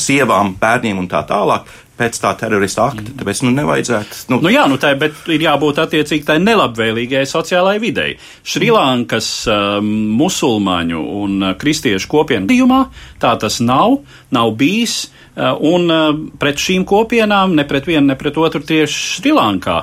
sievām, 0.00 0.56
bērniem 0.60 0.98
un 0.98 1.08
tā 1.10 1.22
tālāk. 1.28 1.68
Pēc 2.00 2.16
tā 2.16 2.30
terorista 2.40 2.86
akta. 2.88 3.12
Tāpēc 3.12 3.42
nu, 3.44 3.50
nevajadzētu. 3.58 4.22
Nu, 4.32 4.38
nu 4.40 4.48
jā, 4.48 4.62
nu 4.72 4.78
tā, 4.80 4.94
ir 4.96 5.42
jābūt 5.44 5.82
attiecīgi 5.82 6.24
tai 6.30 6.38
nelabvēlīgai 6.40 7.26
sociālajai 7.28 7.82
videi. 7.82 8.14
Šrilankas 8.40 9.28
um, 9.52 9.90
musulmaņu 10.16 11.02
un 11.20 11.50
kristiešu 11.60 12.08
kopienu 12.08 12.48
gadījumā 12.48 12.78
tā 13.20 13.34
tas 13.42 13.60
nav, 13.60 13.98
nav 14.32 14.54
bijis. 14.56 15.10
Un 15.40 15.92
pret 16.40 16.58
šīm 16.60 16.86
kopienām, 16.88 17.52
ne 17.56 17.66
pret 17.68 17.84
vienu, 17.88 18.06
ne 18.08 18.16
pret 18.18 18.40
otru 18.40 18.64
tieši 18.66 19.20
Šrilankā, 19.20 19.76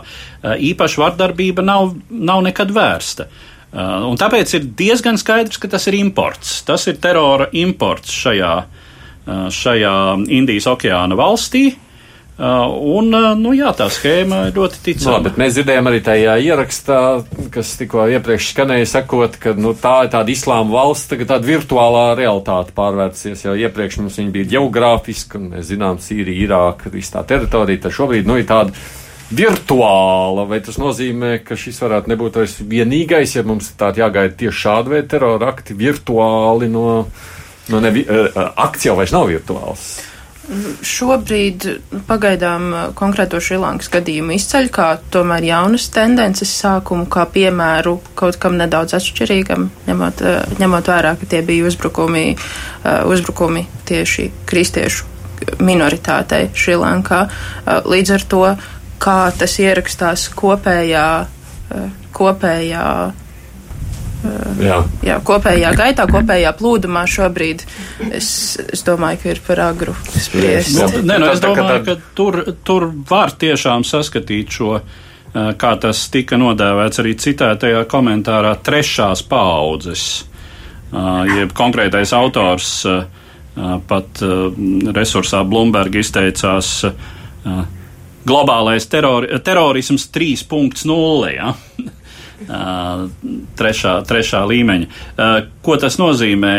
īpaši 0.43 0.99
vardarbība 1.01 1.63
nav, 1.65 1.93
nav 2.09 2.41
nekad 2.49 2.73
vērsta. 2.73 3.29
Un 3.77 4.17
tāpēc 4.17 4.57
ir 4.57 4.67
diezgan 4.77 5.21
skaidrs, 5.21 5.61
ka 5.61 5.69
tas 5.69 5.85
ir 5.89 5.97
imports. 6.01 6.59
Tas 6.65 6.89
ir 6.89 6.97
terora 7.01 7.47
imports 7.61 8.13
šajā 8.25 8.53
uh, 8.57 8.83
šajā 9.27 9.97
Indijas 10.33 10.69
okeāna 10.71 11.17
valstī. 11.19 11.69
Un, 12.37 13.09
nu, 13.41 13.51
jā, 13.57 13.71
tā 13.73 13.87
schēma 13.89 14.43
ir 14.47 14.57
ļoti 14.59 14.81
ticama. 14.85 15.15
No, 15.15 15.25
bet 15.25 15.39
mēs 15.41 15.55
dzirdējām 15.55 15.87
arī 15.89 16.01
tajā 16.05 16.35
ierakstā, 16.45 16.99
kas 17.53 17.71
tikko 17.79 18.05
iepriekš 18.13 18.51
skanēja, 18.51 18.89
sakot, 18.91 19.39
ka 19.41 19.55
nu, 19.57 19.71
tā 19.73 19.95
ir 20.05 20.11
tāda 20.13 20.29
islāma 20.29 20.75
valsts, 20.75 21.09
tagad 21.09 21.31
tāda 21.31 21.49
virtuālā 21.49 22.03
realitāte 22.19 22.75
pārvērsies. 22.77 23.41
Jau 23.47 23.55
iepriekš 23.57 23.97
mums 24.03 24.19
viņa 24.21 24.35
bija 24.35 24.51
geogrāfiska, 24.53 25.41
un 25.41 25.49
mēs 25.55 25.71
zinām, 25.71 25.97
Sīrija, 26.03 26.45
Irāka, 26.45 26.93
viss 26.93 27.15
tā 27.15 27.25
teritorija, 27.25 27.87
tad 27.87 27.97
šobrīd, 27.97 28.29
nu, 28.29 28.37
ir 28.37 28.45
tāda 28.51 28.75
virtuāla, 29.33 30.45
vai 30.47 30.61
tas 30.63 30.77
nozīmē, 30.77 31.39
ka 31.43 31.57
šis 31.57 31.81
varētu 31.83 32.13
nebūt 32.13 32.37
vairs 32.37 32.59
vienīgais, 32.61 33.33
ja 33.35 33.43
mums 33.49 33.73
tāda 33.79 34.05
jāgaida 34.05 34.37
tieši 34.43 34.61
šāda 34.61 34.93
veida 34.93 35.09
terora 35.17 35.49
akti 35.55 35.75
virtuāli 35.75 36.69
no 36.71 36.85
Nu, 37.71 37.81
ne, 37.83 37.91
akts 38.55 38.87
jau 38.87 38.95
vairs 38.99 39.11
nav 39.15 39.27
virtuāls. 39.31 39.89
Šobrīd 40.87 41.65
pagaidām 42.07 42.69
konkrēto 42.95 43.41
Šrilankas 43.43 43.89
gadījumu 43.91 44.37
izceļ 44.37 44.69
kā 44.71 44.85
tomēr 45.11 45.43
jaunas 45.43 45.89
tendences 45.91 46.53
sākumu, 46.61 47.09
kā 47.11 47.25
piemēru 47.33 47.97
kaut 48.15 48.39
kam 48.39 48.55
nedaudz 48.55 48.95
atšķirīgam, 48.95 49.67
ņemot, 49.89 50.23
ņemot 50.61 50.93
vērā, 50.93 51.17
ka 51.19 51.27
tie 51.27 51.43
bija 51.43 51.67
uzbrukumi, 51.67 52.23
uzbrukumi 53.11 53.65
tieši 53.91 54.29
kristiešu 54.47 55.59
minoritātei 55.67 56.47
Šrilankā. 56.55 57.25
Līdz 57.83 58.15
ar 58.15 58.27
to, 58.31 58.43
kā 59.03 59.19
tas 59.35 59.59
ierakstās 59.59 60.29
kopējā, 60.31 61.07
kopējā 62.15 62.89
jā. 64.61 64.77
Jā, 65.05 65.17
kopējā 65.25 65.73
gaitā, 65.77 66.05
kopējā 66.09 66.53
plūdumā 66.57 67.03
šobrīd 67.09 67.63
es, 68.11 68.29
es 68.61 68.85
domāju, 68.87 69.21
ka 69.23 69.33
ir 69.33 69.41
par 69.47 69.63
agru 69.67 69.95
spriest. 70.13 70.77
Nē, 71.01 71.19
nu, 71.21 71.29
es 71.31 71.43
domāju, 71.43 71.83
ka 71.87 71.97
tur, 72.17 72.39
tur 72.67 72.89
var 73.09 73.35
tiešām 73.39 73.85
saskatīt 73.87 74.57
šo, 74.59 74.79
kā 75.33 75.73
tas 75.81 76.05
tika 76.13 76.39
nodēvēts 76.39 77.03
arī 77.03 77.15
citētajā 77.19 77.85
komentārā, 77.91 78.55
trešās 78.63 79.23
paaudzes, 79.29 80.07
jeb 81.37 81.53
konkrētais 81.57 82.13
autors 82.15 82.75
pat 83.87 84.21
resursā 84.95 85.41
Bloomberg 85.47 85.95
izteicās 85.97 86.85
globālais 88.27 88.87
terori, 88.91 89.39
terorisms 89.43 90.09
3.0. 90.13 91.31
Ja? 91.35 91.53
Trešā, 93.57 93.93
trešā 94.07 94.43
līmeņa. 94.47 94.87
Ko 95.65 95.77
tas 95.81 95.97
nozīmē? 96.01 96.53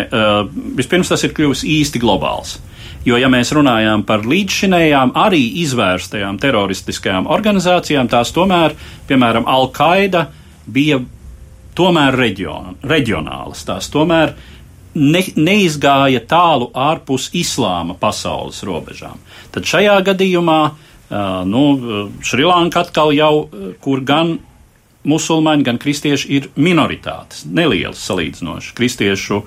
Vispirms 0.78 1.12
tas 1.12 1.22
ir 1.24 1.34
kļuvis 1.36 1.62
īsti 1.66 2.02
globāls. 2.02 2.58
Jo, 3.06 3.16
ja 3.16 3.28
mēs 3.30 3.52
runājām 3.54 4.02
par 4.04 4.26
līdzšinējām, 4.28 5.14
arī 5.16 5.40
izvērstajām 5.62 6.40
teroristiskajām 6.42 7.28
organizācijām, 7.30 8.10
tās 8.10 8.34
tomēr, 8.36 8.74
piemēram, 9.08 9.46
Al-Qaida 9.48 10.26
bija 10.66 10.98
tomēr 11.78 12.18
reģion, 12.18 12.80
reģionālas. 12.90 13.62
Tās 13.68 13.88
tomēr 13.94 14.34
ne, 14.98 15.22
neizgāja 15.38 16.24
tālu 16.28 16.72
ārpus 16.74 17.30
islāma 17.38 17.94
pasaules 17.98 18.60
robežām. 18.66 19.22
Tad 19.54 19.70
šajā 19.70 19.94
gadījumā 20.10 20.60
nu, 21.48 21.62
Šrilanka 22.20 22.82
atkal 22.84 23.14
jau, 23.16 23.48
kur 23.80 24.02
gan 24.04 24.36
musulmaņi, 25.08 25.66
gan 25.66 25.80
kristieši 25.80 26.30
ir 26.36 26.48
minoritātes, 26.60 27.44
nelielas 27.46 28.02
salīdzinoši. 28.08 28.74
Kristiešu 28.78 29.42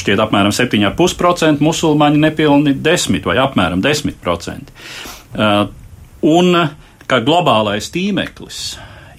šķiet 0.00 0.22
apmēram 0.24 0.54
7,5%, 0.54 1.64
musulmaņi 1.64 2.22
nepilni 2.26 2.76
10 2.84 3.28
vai 3.28 3.38
apmēram 3.42 3.82
10%. 3.84 4.72
Un 6.24 6.56
kā 7.10 7.20
globālais 7.24 7.90
tīmeklis 7.92 8.62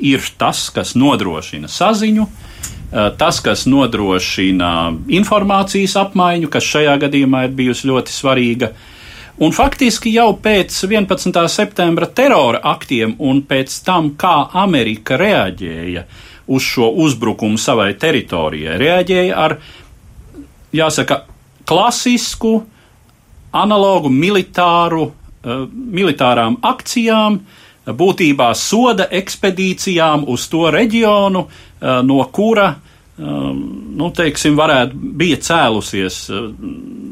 ir 0.05 0.25
tas, 0.39 0.67
kas 0.73 0.95
nodrošina 0.97 1.69
saziņu, 1.71 2.25
tas, 3.19 3.39
kas 3.43 3.65
nodrošina 3.69 4.71
informācijas 5.17 5.95
apmaiņu, 6.05 6.49
kas 6.53 6.67
šajā 6.75 6.97
gadījumā 7.05 7.47
ir 7.47 7.55
bijusi 7.57 7.89
ļoti 7.89 8.13
svarīga, 8.13 8.71
uh, 8.71 8.91
Un 9.35 9.51
faktiski 9.51 10.13
jau 10.15 10.29
pēc 10.39 10.71
11. 10.87 11.41
septembra 11.51 12.07
terora 12.07 12.61
aktiem 12.71 13.17
un 13.19 13.41
pēc 13.43 13.73
tam, 13.83 14.13
kā 14.15 14.45
Amerika 14.55 15.17
reaģēja 15.19 16.05
uz 16.55 16.63
šo 16.63 16.87
uzbrukumu 17.03 17.59
savai 17.59 17.89
teritorijai, 17.99 18.77
reaģēja 18.79 19.35
ar, 19.35 19.57
jāsaka, 20.71 21.17
klasisku, 21.67 22.53
analogu 23.51 24.07
militāru, 24.13 25.09
uh, 25.09 25.67
militārām 25.67 26.55
akcijām, 26.63 27.41
būtībā 27.91 28.53
soda 28.55 29.09
ekspedīcijām 29.11 30.23
uz 30.31 30.47
to 30.47 30.69
reģionu, 30.71 31.43
uh, 31.43 31.99
no 32.07 32.23
kura 32.31 32.71
um, 32.71 32.94
nu, 33.17 34.09
teiksim, 34.15 34.57
varētu, 34.59 34.97
bija 35.15 35.37
cēlusies, 35.39 36.17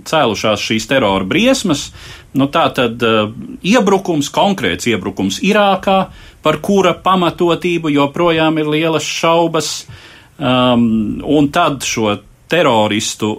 cēlušās 0.09 0.65
šīs 0.67 0.87
terora 0.89 1.23
briesmas. 1.27 1.87
Nu, 2.35 2.49
tā 2.51 2.65
tad 2.75 3.03
uh, 3.05 3.29
iebrukums, 3.63 4.31
konkrēts 4.33 4.89
iebrukums 4.89 5.37
Irākā, 5.45 5.99
par 6.43 6.59
kura 6.65 6.95
pamatotību 6.97 7.93
joprojām 7.93 8.57
ir 8.59 8.71
lielas 8.73 9.05
šaubas, 9.07 9.71
um, 10.41 11.21
un 11.23 11.49
tad 11.53 11.85
šo 11.87 12.17
teroristu 12.51 13.37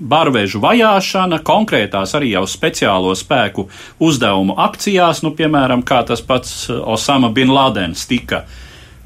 barvežu 0.00 0.60
vajāšana, 0.62 1.40
konkrētās 1.44 2.14
arī 2.16 2.32
jau 2.36 2.44
speciālo 2.48 3.12
spēku 3.16 3.66
uzdevumu 4.04 4.56
akcijās, 4.68 5.24
nu, 5.24 5.34
piemēram, 5.36 5.82
kā 5.84 6.02
tas 6.08 6.22
pats 6.24 6.68
Osama 6.70 7.32
bin 7.34 7.52
Ladens 7.52 8.06
tika 8.08 8.44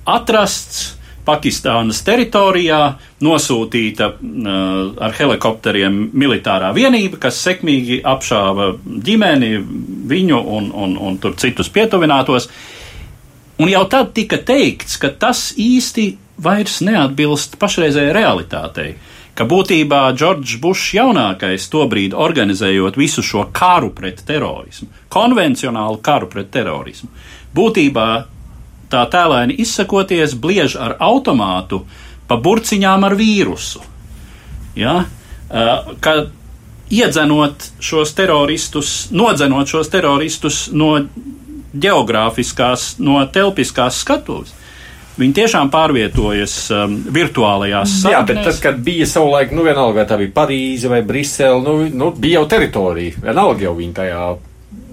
atrasts. 0.06 0.99
Pakistānas 1.26 2.00
teritorijā 2.06 2.80
nosūtīta 3.22 4.08
uh, 4.14 4.50
ar 5.04 5.14
helikopteriem 5.18 6.00
militārā 6.16 6.72
vienība, 6.76 7.20
kas 7.26 7.42
sekmīgi 7.44 8.00
apšāva 8.08 8.72
ģimeni, 9.06 9.52
viņu 10.10 10.40
un, 10.56 10.70
un, 10.72 10.96
un 10.96 11.20
tur 11.22 11.36
citus 11.40 11.70
pietuvinātos. 11.72 12.48
Un 13.60 13.68
jau 13.68 13.84
tad 13.92 14.14
tika 14.16 14.40
teikts, 14.40 14.96
ka 14.96 15.12
tas 15.12 15.50
īsti 15.60 16.06
vairs 16.40 16.80
neatbilst 16.86 17.58
pašreizējai 17.60 18.16
realitātei. 18.16 18.94
Ka 19.36 19.46
būtībā 19.48 20.00
Džordžs 20.16 20.58
Bušs 20.60 20.94
jaunākais 20.96 21.68
tobrīd 21.72 22.16
organizējot 22.16 22.98
visu 22.98 23.22
šo 23.24 23.46
karu 23.56 23.92
pret 23.96 24.24
terorismu, 24.28 24.88
konvencionālu 25.12 26.00
karu 26.04 26.28
pret 26.32 26.50
terorismu, 26.52 27.08
būtībā 27.56 28.08
tā 28.90 29.04
tēlēni 29.10 29.56
izsakoties 29.62 30.34
bliež 30.38 30.76
ar 30.80 30.96
automātu 31.00 31.84
pa 32.28 32.38
burciņām 32.38 33.06
ar 33.08 33.16
vīrusu. 33.18 33.82
Ja? 34.78 35.00
Ka 35.50 36.14
iedzenot 36.90 37.70
šos 37.82 38.14
teroristus, 38.18 38.94
nodzenot 39.14 39.70
šos 39.70 39.90
teroristus 39.90 40.68
no 40.72 40.96
geogrāfiskās, 41.70 42.96
no 42.98 43.22
telpiskās 43.30 44.02
skatuves, 44.02 44.54
Viņi 45.20 45.34
tiešām 45.36 45.68
pārvietojas 45.68 46.54
um, 46.72 46.94
virtuālajās 47.12 47.98
saknēs. 48.00 48.14
Jā, 48.14 48.20
bet 48.24 48.38
tad, 48.46 48.60
kad 48.62 48.78
bija 48.84 49.08
savulaik, 49.10 49.50
nu 49.52 49.66
vienalga, 49.66 49.98
vai 50.00 50.06
tā 50.08 50.16
bija 50.20 50.32
Parīze 50.38 50.88
vai 50.88 51.02
Brisele, 51.04 51.58
nu, 51.64 51.74
nu 51.92 52.08
bija 52.16 52.38
jau 52.38 52.46
teritorija. 52.48 53.18
Vienalga 53.26 53.66
jau 53.66 53.74
viņi 53.76 53.96
tajā 53.98 54.22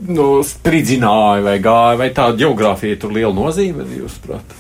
nu, 0.08 0.28
spridzināja 0.46 1.44
vai 1.46 1.58
gāja, 1.64 1.98
vai 2.00 2.12
tā 2.16 2.30
geogrāfija 2.38 3.00
tur 3.02 3.16
liela 3.16 3.34
nozīme, 3.36 3.88
jūsuprāt? 3.98 4.56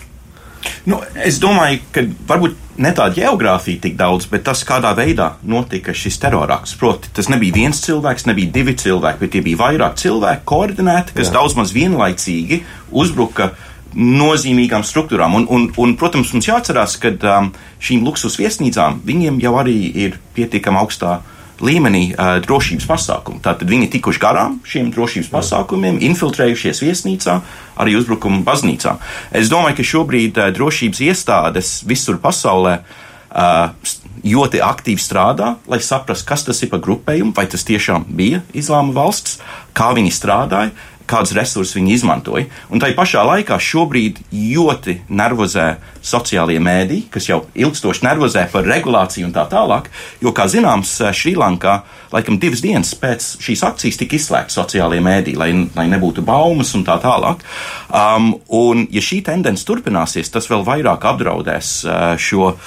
Nu, 0.87 0.99
es 1.23 1.37
domāju, 1.39 1.79
ka 1.93 2.01
varbūt 2.27 2.79
ne 2.83 2.91
tā 2.95 3.07
geogrāfija 3.13 3.83
tik 3.83 3.95
daudz, 3.99 4.27
bet 4.31 4.43
tas, 4.47 4.63
kādā 4.67 4.93
veidā 4.97 5.33
notika 5.47 5.93
šis 5.95 6.19
terorāks. 6.23 6.73
Proti, 6.79 7.11
tas 7.15 7.29
nebija 7.31 7.55
viens 7.55 7.79
cilvēks, 7.83 8.27
nebija 8.27 8.51
divi 8.55 8.75
cilvēki, 8.79 9.21
bet 9.23 9.33
tie 9.35 9.43
bija 9.45 9.61
vairāk 9.63 9.97
cilvēki 10.01 10.45
koordinēti, 10.47 11.15
kas 11.17 11.29
Jā. 11.29 11.37
daudz 11.39 11.57
maz 11.59 11.73
vienlaicīgi 11.75 12.61
uzbruka 12.95 13.51
uh, 13.51 13.65
nozīmīgām 13.97 14.85
struktūrām. 14.85 15.35
Un, 15.37 15.47
un, 15.49 15.65
un, 15.81 15.95
protams, 15.99 16.31
mums 16.33 16.47
jāatcerās, 16.49 16.97
ka 17.01 17.13
um, 17.37 17.51
šīm 17.83 18.05
luksus 18.05 18.37
viesnīcām 18.39 19.01
viņiem 19.07 19.41
jau 19.43 19.55
arī 19.61 19.77
ir 20.05 20.19
pietiekami 20.37 20.81
augstā 20.81 21.19
līmenī 21.63 22.03
uh, 22.13 22.37
drošības 22.43 22.87
pasākumu. 22.89 23.41
Tātad 23.43 23.69
viņi 23.69 23.89
tikuši 23.97 24.21
garām 24.21 24.59
šiem 24.67 24.91
drošības 24.93 25.29
pasākumiem, 25.33 25.99
infiltrējušies 26.09 26.83
viesnīcā, 26.85 27.39
arī 27.81 27.97
uzbrukumu 27.99 28.43
baznīcā. 28.47 28.97
Es 29.35 29.51
domāju, 29.53 29.79
ka 29.79 29.87
šobrīd 29.93 30.41
uh, 30.41 30.51
drošības 30.55 31.03
iestādes 31.07 31.71
visur 31.87 32.19
pasaulē 32.23 32.79
uh, 32.81 33.95
ļoti 34.27 34.61
aktīvi 34.63 35.01
strādā, 35.01 35.55
lai 35.69 35.79
saprastu, 35.83 36.27
kas 36.29 36.45
tas 36.47 36.61
ir 36.63 36.71
par 36.71 36.81
grupējumu, 36.85 37.33
vai 37.37 37.47
tas 37.49 37.65
tiešām 37.67 38.07
bija 38.17 38.41
Islāma 38.57 38.95
valsts, 38.95 39.39
kā 39.77 39.91
viņi 39.97 40.13
strādāja, 40.13 40.73
kādus 41.07 41.35
resursus 41.37 41.77
viņi 41.77 41.95
izmantoja. 41.95 42.47
Un 42.71 42.81
tai 42.83 42.93
pašā 42.97 43.23
laikā 43.25 43.57
šobrīd 43.61 44.19
ļoti 44.31 44.99
nervozē 45.07 45.67
sociālie 46.07 46.59
mēdī, 46.63 47.01
kas 47.11 47.27
jau 47.29 47.41
ilgstoši 47.57 48.05
nervozē 48.05 48.45
par 48.51 48.67
regulāciju 48.67 49.27
un 49.27 49.35
tā 49.35 49.43
tālāk, 49.51 49.89
jo, 50.23 50.33
kā 50.35 50.47
zināms, 50.51 50.93
Šrilankā 51.17 51.81
laikam 52.13 52.39
divas 52.39 52.61
dienas 52.63 52.93
pēc 52.99 53.25
šīs 53.43 53.63
akcijas 53.67 53.99
tika 53.99 54.17
izslēgta 54.17 54.55
sociālie 54.55 55.01
mēdī, 55.03 55.35
lai, 55.39 55.49
lai 55.75 55.87
nebūtu 55.91 56.23
baumas 56.27 56.73
un 56.77 56.85
tā 56.87 56.97
tālāk. 57.03 57.43
Um, 57.91 58.33
un, 58.55 58.85
ja 58.93 59.03
šī 59.03 59.21
tendence 59.27 59.67
turpināsies, 59.67 60.31
tas 60.31 60.47
vēl 60.51 60.65
vairāk 60.67 61.07
apdraudēs 61.11 61.71
uh, 61.87 62.09
šo 62.19 62.53
uh, 62.53 62.57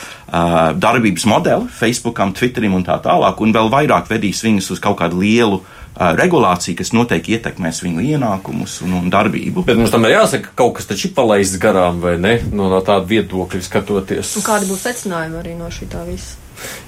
darbības 0.76 1.28
modeli 1.30 1.68
Facebookam, 1.80 2.34
Twitterim 2.36 2.76
un 2.76 2.86
tā 2.88 3.00
tālāk, 3.04 3.40
un 3.40 3.56
vēl 3.56 3.72
vairāk 3.72 4.10
vedīs 4.12 4.44
viņus 4.44 4.74
uz 4.76 4.82
kaut 4.82 5.00
kādu 5.00 5.22
lielu 5.24 5.60
uh, 5.60 5.76
regulācija, 6.00 6.78
kas 6.78 6.94
noteikti 6.96 7.36
ietekmēs 7.36 7.82
viņu 7.84 8.04
ienākumus 8.14 8.78
un, 8.86 8.96
un 9.00 9.10
darbību. 9.12 9.64
Bet 9.68 9.80
mums 9.80 9.92
tam 9.92 10.06
ir 10.08 10.16
jāsaka, 10.16 10.50
ka 10.50 10.62
kaut 10.62 10.78
kas 10.78 10.88
taču 10.88 11.10
ir 11.10 11.16
palaists 11.16 11.60
garām, 11.60 12.00
vai 12.04 12.16
ne? 12.20 12.38
No, 12.52 12.70
no 12.72 12.80
tāda 12.84 13.04
viedokļa 13.10 13.64
skatoties. 13.66 14.36
Un 14.40 14.46
kādi 14.46 14.70
būs 14.70 14.86
secinājumi 14.88 15.42
arī 15.42 15.58
no 15.58 15.68
šī 15.72 15.90
tā 15.92 16.04
visa? 16.08 16.38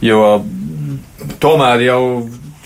Jo 0.05 0.41
tomēr 1.41 1.87
jau 1.87 2.01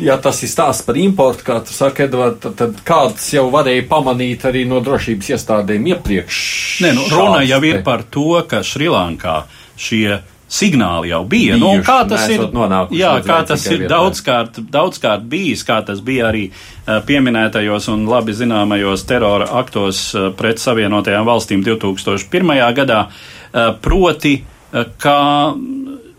ja 0.03 0.17
tas 0.21 0.43
ir 0.45 0.51
stāsts 0.51 0.85
par 0.87 0.99
importu, 1.01 1.45
kā 1.47 1.59
tu 1.65 1.75
saki, 1.75 2.07
Edvard, 2.07 2.39
tad, 2.43 2.57
tad 2.59 2.81
kāds 2.87 3.29
jau 3.35 3.47
varēja 3.53 3.87
pamanīt 3.89 4.45
arī 4.49 4.67
no 4.69 4.81
drošības 4.85 5.33
iestādēm 5.35 5.91
iepriekš? 5.95 6.41
Nē, 6.85 6.93
nu, 6.97 7.07
runa 7.13 7.43
jau 7.47 7.61
ir 7.65 7.83
par 7.87 8.05
to, 8.13 8.29
ka 8.49 8.63
Šrilankā 8.67 9.43
šie 9.81 10.21
signāli 10.49 11.11
jau 11.11 11.25
bija. 11.25 11.57
Bijuši, 11.57 11.61
nu, 11.61 11.85
kā 11.85 12.01
tas 12.09 12.27
ir, 12.31 12.43
jā, 12.95 13.13
kā 13.27 13.41
tas 13.47 13.65
ir 13.71 13.87
daudzkārt, 13.91 14.61
daudzkārt 14.73 15.27
bijis, 15.31 15.65
kā 15.67 15.81
tas 15.87 16.01
bija 16.05 16.29
arī 16.31 16.47
uh, 16.51 17.01
pieminētajos 17.07 17.89
un 17.93 18.07
labi 18.11 18.35
zināmajos 18.37 19.07
terora 19.09 19.49
aktos 19.59 20.09
uh, 20.15 20.29
pret 20.39 20.63
Savienotajām 20.63 21.27
valstīm 21.27 21.65
2001. 21.67 22.53
gadā, 22.77 23.07
uh, 23.07 23.73
proti, 23.83 24.39
kā 25.01 25.21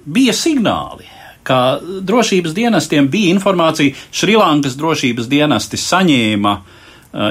bija 0.07 0.33
signāli. 0.33 1.05
Kā 1.47 1.77
drošības 1.79 2.55
dienestiem 2.55 3.07
bija 3.11 3.31
informācija, 3.35 3.93
Šrilankas 4.11 4.75
drošības 4.79 5.29
dienesti 5.31 5.77
saņēma 5.79 6.53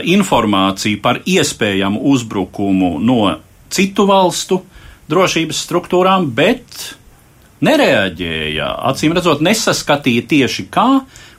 informāciju 0.08 1.00
par 1.02 1.18
iespējamu 1.28 2.00
uzbrukumu 2.12 2.94
no 3.04 3.18
citu 3.72 4.06
valstu 4.08 4.60
uh, 4.60 4.75
drošības 5.10 5.62
struktūrām, 5.66 6.30
bet 6.36 6.92
nereaģēja. 7.66 8.68
Acīm 8.90 9.16
redzot, 9.16 9.42
nesaskatīja 9.44 10.26
tieši 10.28 10.68
kā, 10.72 10.88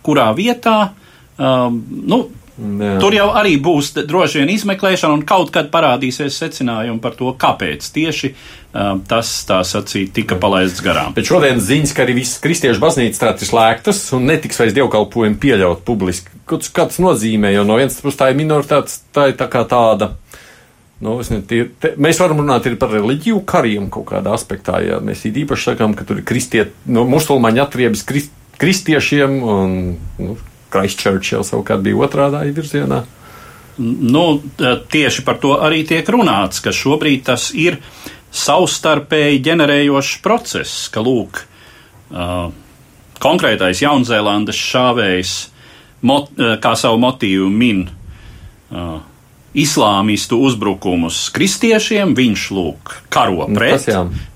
kurā 0.06 0.32
vietā. 0.38 0.80
Um, 1.38 1.82
nu, 2.08 2.25
Jā. 2.58 2.95
Tur 2.97 3.13
jau 3.13 3.27
arī 3.38 3.51
būs 3.62 3.91
droši 3.93 4.39
vien 4.41 4.49
izmeklēšana, 4.49 5.13
un 5.13 5.21
kaut 5.30 5.51
kad 5.53 5.67
parādīsies 5.69 6.39
secinājumi 6.41 6.97
par 7.03 7.13
to, 7.13 7.30
kāpēc 7.38 7.86
tieši 7.93 8.32
um, 8.34 9.03
tas, 9.06 9.30
tā 9.45 9.60
sacīt, 9.62 10.10
tika 10.15 10.39
palaists 10.41 10.82
garām. 10.82 11.13
Bet 11.13 11.30
šodien 11.30 11.62
ziņas, 11.62 11.93
ka 11.93 12.01
arī 12.01 12.15
visas 12.17 12.41
kristiešu 12.41 12.82
baznīcas 12.82 13.21
ir 13.30 13.51
slēgtas 13.51 14.01
un 14.17 14.25
netiks 14.32 14.58
vairs 14.58 14.73
dievkalpojumi 14.73 15.38
pieļaut 15.43 15.86
publiski. 15.86 16.34
Kāds, 16.49 16.73
kāds 16.73 16.97
nozīmē, 17.03 17.53
jo 17.53 17.67
no 17.67 17.77
vienas 17.77 18.01
puses 18.01 18.17
tā 18.17 18.32
ir 18.34 18.41
minoritāte, 18.41 18.97
tā 19.13 19.30
ir 19.30 19.38
tā 19.38 19.45
kā 19.53 19.62
tāda 19.69 20.15
Nu, 20.97 21.19
ne, 21.29 21.41
tie, 21.45 21.67
te, 21.77 21.91
mēs 22.01 22.17
varam 22.17 22.41
runāt 22.41 22.65
par 22.81 22.89
reliģiju 22.95 23.43
kariem 23.45 23.91
kaut 23.93 24.07
kādā 24.10 24.33
aspektā. 24.33 24.79
Ja 24.81 24.97
mēs 25.03 25.27
īpaši 25.29 25.71
sakām, 25.71 25.93
ka 25.97 26.07
tur 26.07 26.21
ir 26.21 26.25
kristiet, 26.25 26.73
nu, 26.89 27.05
musulmaņu 27.10 27.62
atriebis 27.62 28.01
krist, 28.07 28.33
kristiešiem, 28.57 29.36
un 29.45 29.75
nu, 30.17 30.38
Christchurch 30.73 31.36
jau 31.36 31.43
savukārt 31.45 31.83
bija 31.86 32.01
otrādā 32.07 32.41
virzienā. 32.49 33.03
Nu, 33.77 34.23
tieši 34.89 35.21
par 35.25 35.38
to 35.41 35.53
arī 35.62 35.83
tiek 35.86 36.07
runāts, 36.10 36.63
ka 36.65 36.73
šobrīd 36.73 37.27
tas 37.27 37.51
ir 37.53 37.77
savstarpēji 38.33 39.43
ģenerējošs 39.45 40.15
process, 40.25 40.88
ka 40.93 41.03
lūk, 41.05 41.43
uh, 42.10 42.49
konkrētais 43.21 43.83
Jaunzēlandes 43.86 44.57
šāvējs, 44.57 45.36
mot, 46.10 46.33
uh, 46.33 46.57
kā 46.62 46.73
savu 46.77 46.97
motīvu 47.05 47.51
min 47.53 47.86
uh, 47.86 48.97
islāmistu 49.58 50.39
uzbrukumus 50.46 51.28
kristiešiem, 51.36 52.13
viņš 52.17 52.46
lūk 52.54 52.93
karo 53.13 53.48
nu, 53.48 53.58
pret, 53.58 53.88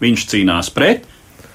viņš 0.02 0.26
cīnās 0.34 0.72
pret. 0.74 1.06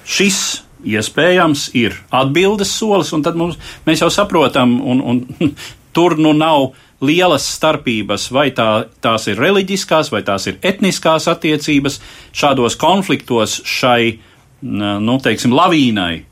Šis 0.07 0.39
iespējams 0.87 1.69
ir 1.75 1.97
atbildes 2.15 2.71
solis, 2.71 3.11
un 3.15 3.25
tad 3.25 3.37
mums, 3.39 3.57
mēs 3.87 4.03
jau 4.05 4.11
saprotam, 4.13 4.77
un, 4.79 5.01
un 5.03 5.51
tur 5.95 6.17
nu 6.21 6.33
nav 6.37 6.71
lielas 7.03 7.45
starpības, 7.57 8.29
vai 8.33 8.49
tā, 8.55 8.87
tās 9.03 9.27
ir 9.29 9.37
reliģiskās, 9.41 10.09
vai 10.13 10.23
tās 10.25 10.47
ir 10.49 10.57
etniskās 10.65 11.27
attiecības. 11.29 11.99
Šādos 12.33 12.77
konfliktos 12.79 13.59
šai, 13.67 14.17
nu, 14.63 15.19
teiksim, 15.21 15.53
lavīnai 15.53 16.23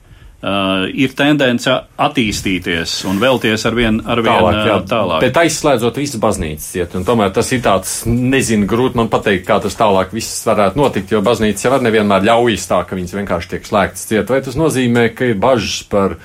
uh, 0.45 0.85
ir 0.93 1.13
tendence 1.17 1.71
attīstīties 2.01 2.93
un 3.09 3.19
vēlties 3.21 3.65
ar 3.67 3.77
vien, 3.77 3.97
ar 4.05 4.21
vien 4.23 4.31
tālāk. 4.31 4.59
Jā. 4.69 4.77
tālāk. 4.91 5.25
Bet 5.25 5.39
aizslēdzot 5.41 5.99
visas 5.99 6.21
baznīcas 6.21 6.69
iet, 6.79 6.95
tomēr 7.07 7.33
tas 7.35 7.51
ir 7.55 7.63
tāds, 7.65 7.97
nezinu, 8.09 8.69
grūti 8.69 8.99
man 8.99 9.11
pateikt, 9.13 9.45
kā 9.49 9.59
tas 9.63 9.77
tālāk 9.79 10.13
viss 10.15 10.45
varētu 10.47 10.79
notikt, 10.81 11.13
jo 11.15 11.23
baznīcas 11.25 11.67
jau 11.67 11.81
nevienmēr 11.81 12.27
ļaujas 12.29 12.69
tā, 12.71 12.81
ka 12.87 12.97
viņas 12.99 13.17
vienkārši 13.19 13.53
tiek 13.55 13.69
slēgtas 13.69 14.07
ciet. 14.11 14.31
Vai 14.31 14.41
tas 14.45 14.57
nozīmē, 14.59 15.09
ka 15.17 15.31
ir 15.31 15.39
bažas 15.41 15.81
par, 15.91 16.17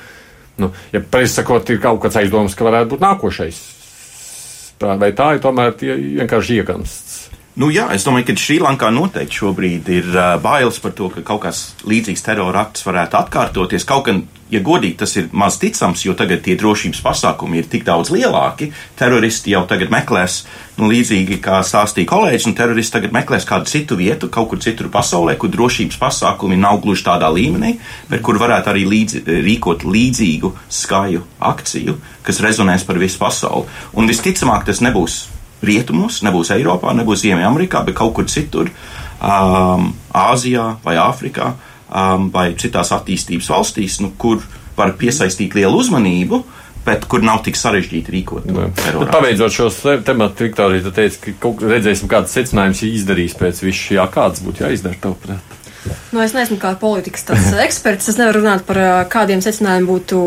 nu, 0.60 0.72
ja 0.94 1.02
precīzi 1.02 1.40
sakot, 1.40 1.72
ir 1.72 1.82
kaut 1.82 2.02
kāds 2.04 2.20
aizdoms, 2.20 2.56
ka 2.58 2.68
varētu 2.68 2.94
būt 2.94 3.06
nākošais? 3.06 3.62
Vai 4.80 5.10
tā 5.12 5.34
ir 5.36 5.42
tomēr 5.44 5.74
vienkārši 5.76 6.60
iegansts? 6.60 7.09
Nu, 7.58 7.66
jā, 7.74 7.88
es 7.90 8.04
domāju, 8.06 8.28
ka 8.28 8.34
Šrilankā 8.38 8.92
noteikti 8.94 9.40
šobrīd 9.40 9.88
ir 9.90 10.10
uh, 10.14 10.36
bailes 10.38 10.76
par 10.78 10.92
to, 10.94 11.08
ka 11.10 11.24
kaut 11.26 11.40
kas 11.48 11.62
līdzīgs 11.82 12.22
terora 12.22 12.60
akts 12.62 12.84
varētu 12.86 13.16
atkārtoties. 13.18 13.82
Kaut 13.88 14.04
gan, 14.06 14.20
ja 14.54 14.60
godīgi, 14.62 14.94
tas 15.00 15.16
ir 15.18 15.26
maz 15.34 15.56
ticams, 15.58 16.04
jo 16.06 16.14
tagad 16.14 16.44
tie 16.44 16.54
drošības 16.60 17.00
pasākumi 17.02 17.58
ir 17.58 17.66
tik 17.72 17.82
daudz 17.88 18.12
lielāki. 18.14 18.68
Teroristi 19.00 19.50
jau 19.56 19.64
tagad 19.66 19.90
meklēs, 19.90 20.44
nu, 20.78 20.86
līdzīgi 20.92 21.40
kā 21.42 21.58
stāstīja 21.66 22.12
kolēģis, 22.12 22.46
un 22.46 22.54
teroristi 22.60 22.96
tagad 23.00 23.18
meklēs 23.18 23.48
kādu 23.50 23.66
citu 23.72 23.98
vietu, 23.98 24.30
kaut 24.30 24.52
kur 24.52 24.62
citur 24.62 24.86
pasaulē, 24.94 25.34
kur 25.34 25.50
drošības 25.50 25.98
pasākumi 25.98 26.60
nav 26.60 26.78
gluži 26.86 27.08
tādā 27.10 27.32
līmenī, 27.34 27.74
bet 28.12 28.22
kur 28.22 28.38
varētu 28.38 28.70
arī 28.76 28.86
līdzi, 28.94 29.24
rīkot 29.26 29.82
līdzīgu 29.90 30.54
skaju 30.70 31.26
akciju, 31.50 31.98
kas 32.22 32.40
rezonēs 32.46 32.86
par 32.86 33.02
visu 33.02 33.18
pasauli. 33.18 33.66
Un 33.98 34.06
visticamāk, 34.14 34.70
tas 34.70 34.86
nebūs 34.86 35.24
rietumos, 35.66 36.20
nebūs 36.26 36.52
Eiropā, 36.56 36.94
nebūs 36.96 37.24
Ziemeļamerikā, 37.24 37.84
bet 37.86 37.98
kaut 37.98 38.14
kur 38.16 38.28
citur, 38.30 38.70
um, 39.20 39.90
Āzijā 40.16 40.72
vai 40.84 40.96
Āfrikā 41.00 41.52
um, 41.52 42.30
vai 42.34 42.50
citās 42.60 42.92
attīstības 42.96 43.50
valstīs, 43.52 44.00
nu, 44.04 44.12
kur 44.18 44.42
var 44.78 44.96
piesaistīt 45.00 45.56
lielu 45.58 45.82
uzmanību. 45.82 46.44
Bet 46.80 47.02
kur 47.12 47.20
nav 47.20 47.42
tik 47.44 47.58
sarežģīti 47.60 48.12
rīkot. 48.14 48.46
Pabeidzot 49.12 49.52
šo 49.52 49.66
tematu, 50.00 50.46
Viktorija, 50.46 50.80
tu 50.86 50.92
teici, 50.96 51.34
ka 51.36 51.50
redzēsim, 51.60 52.08
kādas 52.08 52.32
secinājumus 52.32 52.80
izdarīs 52.88 53.36
pēc 53.36 53.60
visu 53.60 53.90
šī, 53.90 53.98
kādas 54.14 54.40
būtu 54.40 54.64
jāizdara 54.64 54.96
tavuprāt. 55.02 55.58
Nu, 56.10 56.22
es 56.24 56.32
neesmu 56.32 56.56
kā 56.60 56.72
politikas 56.80 57.28
eksperts. 57.66 58.08
Es 58.08 58.16
nevaru 58.16 58.40
runāt 58.40 58.64
par 58.68 58.80
kādiem 59.12 59.44
secinājumiem 59.44 59.92
būtu, 59.92 60.24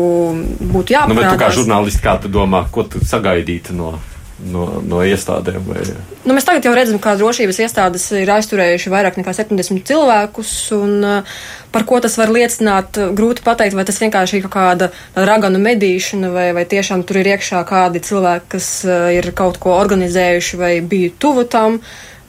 būtu 0.62 0.94
jāpārāk. 0.94 1.10
Nu, 1.10 1.18
bet 1.18 1.34
tu 1.34 1.42
kā 1.42 1.50
žurnālisti, 1.58 2.04
kā 2.06 2.16
tu 2.22 2.30
domā, 2.30 2.64
ko 2.70 2.86
tu 2.86 3.02
sagaidītu 3.02 3.74
no 3.74 3.96
no, 4.42 4.64
no 4.82 5.00
iestādēm? 5.06 5.62
Vai... 5.68 5.82
Nu, 6.24 6.34
mēs 6.34 6.46
tagad 6.46 6.66
jau 6.66 6.74
redzam, 6.76 6.98
kā 7.02 7.14
drošības 7.18 7.60
iestādes 7.64 8.06
ir 8.18 8.30
aizturējuši 8.34 8.92
vairāk 8.92 9.18
nekā 9.20 9.34
70 9.36 9.84
cilvēkus. 9.88 10.54
Un, 10.76 10.96
uh, 11.04 11.36
par 11.74 11.86
ko 11.88 12.00
tas 12.02 12.16
var 12.20 12.32
liecināt, 12.34 12.98
grūti 13.16 13.44
pateikt, 13.46 13.76
vai 13.78 13.86
tas 13.88 14.00
vienkārši 14.02 14.40
ir 14.40 14.50
kāda 14.52 14.90
raganu 15.14 15.62
medīšana, 15.62 16.32
vai, 16.34 16.48
vai 16.56 16.66
tiešām 16.70 17.06
tur 17.06 17.22
ir 17.22 17.34
iekšā 17.34 17.62
kādi 17.68 18.02
cilvēki, 18.04 18.50
kas 18.56 18.72
uh, 18.88 19.08
ir 19.14 19.30
kaut 19.36 19.60
ko 19.62 19.76
organizējuši 19.78 20.60
vai 20.60 20.74
bija 20.82 21.14
tuvu 21.22 21.46
tam. 21.50 21.78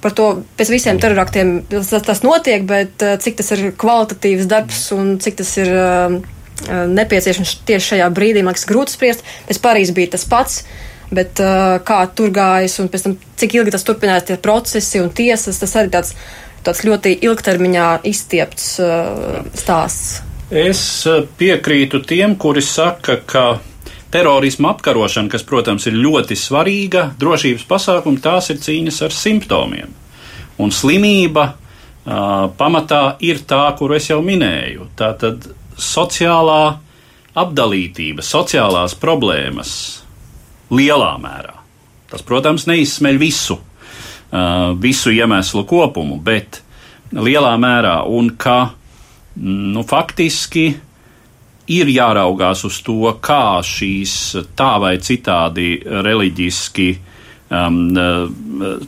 Par 0.06 0.14
to 0.14 0.30
pēc 0.60 0.70
visiem 0.70 1.02
teroraktiem 1.02 1.58
tas, 1.72 1.90
tas 2.06 2.22
notiek, 2.22 2.62
bet 2.70 3.02
cik 3.24 3.40
tas 3.40 3.48
ir 3.56 3.72
kvalitatīvs 3.74 4.46
darbs 4.52 4.84
un 4.94 5.16
cik 5.24 5.40
tas 5.40 5.56
ir 5.58 5.72
nepieciešams 6.70 7.56
tieši 7.66 7.96
šajā 7.96 8.10
brīdī, 8.14 8.44
man 8.46 8.54
liekas, 8.54 8.68
grūti 8.70 8.94
spriest. 8.94 9.26
Pēc 9.50 9.60
Parīzes 9.64 9.96
bija 9.98 10.14
tas 10.14 10.28
pats. 10.30 10.60
Uh, 10.62 10.95
Bet 11.14 11.42
uh, 11.44 11.78
kā 11.86 12.00
tur 12.18 12.32
gājas 12.34 12.80
un 12.82 12.90
pēc 12.90 13.06
tam, 13.06 13.18
cik 13.38 13.60
ilgi 13.60 13.74
tas 13.76 13.86
turpinās, 13.86 14.26
tie 14.26 14.40
procesi 14.42 15.02
un 15.04 15.12
tiesas, 15.14 15.60
tas 15.62 15.76
arī 15.78 15.92
tāds, 15.94 16.16
tāds 16.66 16.82
ļoti 16.88 17.20
ilgtermiņā 17.28 17.90
izstiepts 18.10 18.72
uh, 18.82 19.44
stāsts. 19.54 20.24
Es 20.50 20.80
piekrītu 21.38 22.04
tiem, 22.06 22.36
kuri 22.38 22.62
saka, 22.62 23.18
ka 23.26 23.46
terorisma 24.14 24.72
apkarošana, 24.76 25.30
kas, 25.34 25.44
protams, 25.44 25.88
ir 25.90 25.98
ļoti 25.98 26.38
svarīga 26.38 27.10
drošības 27.20 27.66
pasākuma, 27.70 28.22
tās 28.22 28.52
ir 28.54 28.62
cīņas 28.64 29.02
ar 29.08 29.16
simptomiem. 29.16 29.94
Un 30.62 30.72
slimība 30.72 31.50
uh, 31.52 32.48
pamatā 32.58 33.18
ir 33.26 33.42
tā, 33.50 33.66
kuru 33.78 33.98
es 33.98 34.10
jau 34.10 34.22
minēju. 34.24 34.90
Tā 34.96 35.12
tad 35.20 35.50
sociālā 35.76 36.78
apdalītība, 37.36 38.24
sociālās 38.24 38.96
problēmas, 38.96 39.74
lielā 40.74 41.14
mērā. 41.22 41.56
Tas, 42.10 42.24
protams, 42.26 42.68
neizsmeļ 42.70 43.20
visu, 43.20 43.58
uh, 43.58 44.74
visu 44.80 45.14
iemeslu 45.14 45.66
kopumu, 45.68 46.20
bet 46.22 46.62
lielā 47.14 47.56
mērā 47.62 48.00
un 48.10 48.32
ka 48.38 48.60
nu, 49.36 49.84
faktiski 49.88 50.68
ir 51.76 51.90
jāraugās 51.90 52.62
uz 52.68 52.78
to, 52.86 53.02
kā 53.22 53.58
šīs 53.66 54.14
tā 54.58 54.76
vai 54.82 54.96
citādi 55.02 55.80
reliģiski 55.84 56.90
um, 57.50 57.80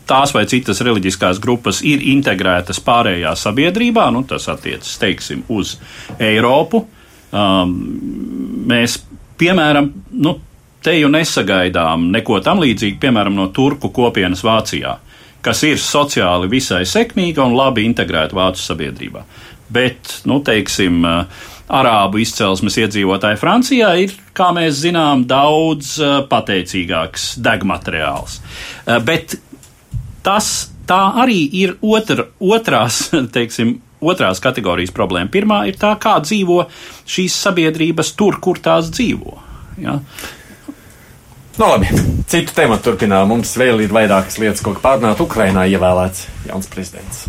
tās 0.07 0.33
vai 0.35 0.45
citas 0.49 0.81
reliģiskās 0.85 1.41
grupas 1.43 1.81
ir 1.85 2.03
integrētas 2.13 2.81
pārējā 2.85 3.33
sabiedrībā, 3.37 4.09
nu, 4.13 4.23
tas 4.29 4.47
attiecas, 4.53 4.97
teiksim, 5.01 5.43
uz 5.53 5.77
Eiropu. 6.19 6.85
Um, 7.27 7.73
mēs, 8.69 9.01
piemēram, 9.37 9.91
nu, 10.23 10.37
teju 10.85 11.09
nesagaidām 11.11 12.09
neko 12.13 12.39
tam 12.45 12.61
līdzīgu, 12.63 12.99
piemēram, 13.01 13.35
no 13.37 13.49
turku 13.55 13.91
kopienas 13.93 14.43
Vācijā, 14.45 14.97
kas 15.41 15.63
ir 15.67 15.81
sociāli 15.81 16.49
visai 16.51 16.83
sekmīga 16.87 17.45
un 17.45 17.57
labi 17.57 17.85
integrēta 17.87 18.37
vācu 18.37 18.63
sabiedrībā. 18.63 19.23
Bet, 19.73 20.21
nu, 20.29 20.39
teiksim, 20.45 21.03
arābu 21.67 22.21
izcelsmes 22.23 22.77
iedzīvotāji 22.79 23.39
Francijā 23.41 23.89
ir, 24.03 24.13
kā 24.37 24.51
mēs 24.55 24.79
zinām, 24.85 25.25
daudz 25.27 25.97
eh, 25.99 26.15
pateicīgāks 26.29 27.33
degmateriāls. 27.43 28.39
Eh, 28.39 29.01
bet 29.03 29.35
tas 30.25 30.69
tā 30.87 31.01
arī 31.23 31.41
ir 31.59 31.75
otra, 31.83 32.29
otrās, 32.39 33.07
teiksim, 33.35 33.77
otrās 33.99 34.41
kategorijas 34.43 34.95
problēma. 34.95 35.31
Pirmā 35.33 35.61
ir 35.69 35.79
tā, 35.79 35.93
kā 35.99 36.17
dzīvo 36.23 36.63
šīs 37.09 37.35
sabiedrības 37.47 38.13
tur, 38.19 38.39
kur 38.43 38.61
tās 38.63 38.91
dzīvo. 38.93 39.37
Ja? 39.83 39.99
Nu, 41.57 41.65
labi, 41.65 41.87
citu 42.29 42.53
tēmu 42.53 42.77
turpinām. 42.85 43.31
Mums 43.31 43.55
vēl 43.57 43.81
ir 43.87 43.93
vairākas 43.95 44.37
lietas, 44.37 44.61
ko 44.61 44.75
pārnāt. 44.77 45.23
Ukrainā 45.23 45.65
ievēlēts 45.71 46.27
jauns 46.51 46.69
prezidents. 46.69 47.25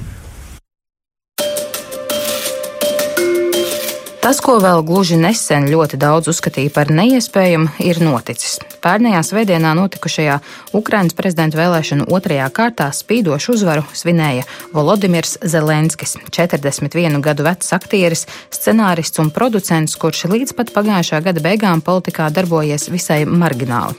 Tas, 4.28 4.42
ko 4.44 4.58
vēl 4.60 4.82
gluži 4.84 5.16
nesen 5.16 5.70
ļoti 5.72 5.96
daudz 5.96 6.28
uzskatīja 6.28 6.68
par 6.74 6.90
neiespējamu, 6.92 7.70
ir 7.80 7.96
noticis. 8.04 8.58
Pērnējā 8.84 9.22
svētdienā 9.24 9.70
notikušajā 9.78 10.34
Ukrainas 10.76 11.16
prezidenta 11.16 11.56
vēlēšanu 11.56 12.04
otrajā 12.12 12.50
kārtā 12.52 12.90
spīdošu 12.92 13.54
uzvaru 13.56 13.86
svinēja 13.96 14.44
Volodimirs 14.74 15.38
Zelenskis, 15.40 16.18
41 16.28 17.22
gadu 17.24 17.46
vecs 17.46 17.72
aktieris, 17.72 18.26
scenārists 18.52 19.22
un 19.24 19.32
producents, 19.32 19.96
kurš 19.96 20.26
līdz 20.28 20.52
pat 20.60 20.74
pagājušā 20.76 21.22
gada 21.24 21.40
beigām 21.48 21.80
politikā 21.80 22.28
darbojies 22.28 22.90
visai 22.92 23.22
margināli. 23.24 23.96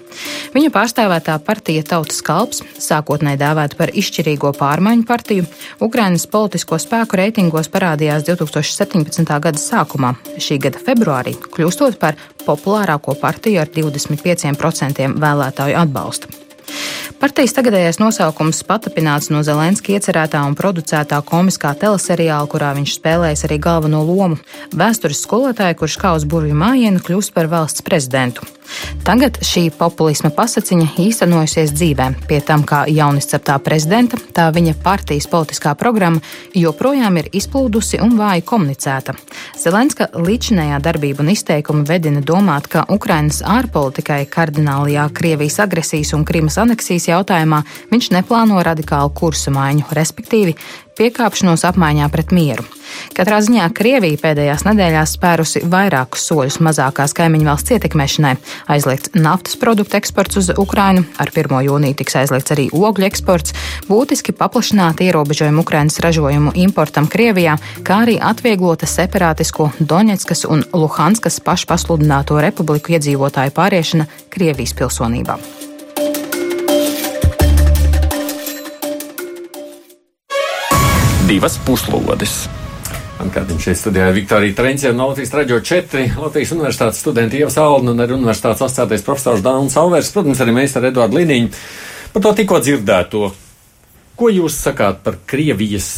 Viņa 0.54 0.70
pārstāvētā 0.78 1.40
partija 1.42 1.88
Tautas 1.90 2.22
kalps, 2.22 2.62
sākotnēji 2.78 3.42
dēvēta 3.42 3.82
par 3.82 3.96
izšķirīgo 3.98 4.54
pārmaiņu 4.62 5.10
partiju, 5.10 5.50
Ukrainas 5.82 6.30
politisko 6.30 6.78
spēku 6.78 7.18
reitingos 7.18 7.74
parādījās 7.74 8.30
2017. 8.30 9.26
gada 9.26 9.66
sākumā 9.66 10.19
šī 10.40 10.60
gada 10.66 10.82
februārī, 10.84 11.36
kļūstot 11.56 12.00
par 12.02 12.20
populārāko 12.46 13.16
partiju 13.22 13.64
ar 13.64 13.74
25% 13.74 15.10
vēlētāju 15.20 15.82
atbalstu. 15.86 16.49
Partijas 17.20 17.52
tagadējais 17.58 17.98
nosaukums 18.00 18.62
patapināts 18.64 19.28
no 19.34 19.42
Zelenska 19.44 19.92
iecerētā 19.92 20.40
un 20.48 20.54
producētā 20.56 21.20
komiskā 21.28 21.74
teleseriāla, 21.82 22.48
kurā 22.48 22.70
viņš 22.78 22.94
spēlējis 22.96 23.44
arī 23.50 23.58
galveno 23.60 24.06
lomu. 24.08 24.40
Vēstures 24.72 25.20
skolotāja, 25.26 25.76
kurš 25.76 25.98
kā 26.00 26.14
uz 26.16 26.24
burvju 26.24 26.56
mājienu 26.56 27.04
kļūst 27.04 27.36
par 27.36 27.52
valsts 27.52 27.84
prezidentu. 27.84 28.48
Tagad 29.02 29.40
šī 29.42 29.72
populisma 29.74 30.30
pasaciņa 30.30 30.92
īstenojusies 31.02 31.72
dzīvē, 31.74 32.06
pie 32.30 32.38
tam 32.46 32.62
kā 32.70 32.84
jaunisceptā 32.86 33.56
prezidenta, 33.66 34.20
tā 34.36 34.46
viņa 34.54 34.76
partijas 34.84 35.26
politiskā 35.32 35.74
programma 35.76 36.22
joprojām 36.54 37.18
ir 37.18 37.32
izplūdusi 37.34 37.98
un 38.06 38.14
vāji 38.20 38.46
komunicēta. 38.46 39.16
Zelenska 39.58 40.12
līdzinējā 40.14 40.78
darbība 40.86 41.26
un 41.26 41.34
izteikumi 41.34 41.88
vedina 41.90 42.22
domāt, 42.22 42.70
ka 42.70 42.86
Ukrainas 42.94 43.42
ārpolitikai 43.42 44.22
kardinālajā 44.30 45.08
Krievijas 45.18 45.58
agresijas 45.66 46.14
un 46.14 46.28
Krimas 46.30 46.60
aneksijas 46.62 46.69
jautājumā 47.10 47.64
viņš 47.92 48.12
neplāno 48.18 48.62
radikālu 48.66 49.14
kursu 49.16 49.52
maiņu, 49.56 49.88
respektīvi 49.96 50.56
piekāpšanos 51.00 51.64
apmaiņā 51.70 52.10
pret 52.12 52.34
mieru. 52.36 52.66
Katrā 53.16 53.40
ziņā 53.46 53.68
Krievija 53.76 54.20
pēdējās 54.20 54.66
nedēļās 54.68 55.14
spērusi 55.16 55.62
vairākus 55.70 56.26
soļus 56.28 56.60
mazākās 56.66 57.14
kaimiņu 57.18 57.48
valsts 57.48 57.76
ietekmēšanai. 57.76 58.34
Aizliegts 58.74 59.14
naftas 59.16 59.56
produktu 59.62 60.00
eksports 60.00 60.42
uz 60.42 60.52
Ukrainu, 60.60 61.06
ar 61.22 61.32
1. 61.32 61.56
jūniju 61.70 62.00
tiks 62.02 62.18
aizliegts 62.20 62.56
arī 62.56 62.68
ogļu 62.76 63.08
eksports, 63.08 63.56
būtiski 63.88 64.36
paplašināti 64.36 65.08
ierobežojumi 65.08 65.64
Ukrainas 65.64 66.02
ražojumu 66.04 66.56
importam 66.60 67.08
Krievijā, 67.08 67.56
kā 67.86 68.02
arī 68.08 68.18
atvieglota 68.20 68.90
separātisko 68.90 69.72
Doņetskas 69.80 70.46
un 70.50 70.66
Luhanskas 70.74 71.40
pašpasludināto 71.46 72.42
republiku 72.44 72.98
iedzīvotāju 72.98 73.56
pāriešana 73.56 74.10
Krievijas 74.34 74.76
pilsonībā. 74.76 75.40
Divas 81.30 81.60
puslodes. 81.62 82.48
Kādam 83.30 83.60
šeit 83.62 83.78
studijā 83.78 84.08
ir 84.10 84.16
Viktorija 84.16 84.56
Trenčē 84.58 84.94
no 84.96 85.12
Latvijas 85.12 85.34
Radio 85.36 85.60
4, 85.62 86.06
Latvijas 86.18 86.54
Universitātes 86.56 87.02
studenta 87.04 87.38
Ieva 87.38 87.52
Salna 87.54 87.92
un 87.92 88.02
arī 88.02 88.16
Universitātes 88.16 88.64
asociētais 88.66 89.04
profesors 89.06 89.44
Dāns 89.46 89.76
Salvers, 89.76 90.10
protams, 90.16 90.40
arī 90.42 90.56
mēs 90.56 90.74
ar 90.80 90.88
Eduardu 90.90 91.20
Liniņu. 91.20 91.52
Par 92.16 92.24
to 92.26 92.32
tikko 92.40 92.62
dzirdēto. 92.66 93.30
Ko 94.18 94.30
jūs 94.34 94.56
sakāt 94.64 95.04
par 95.06 95.20
Krievijas 95.30 95.90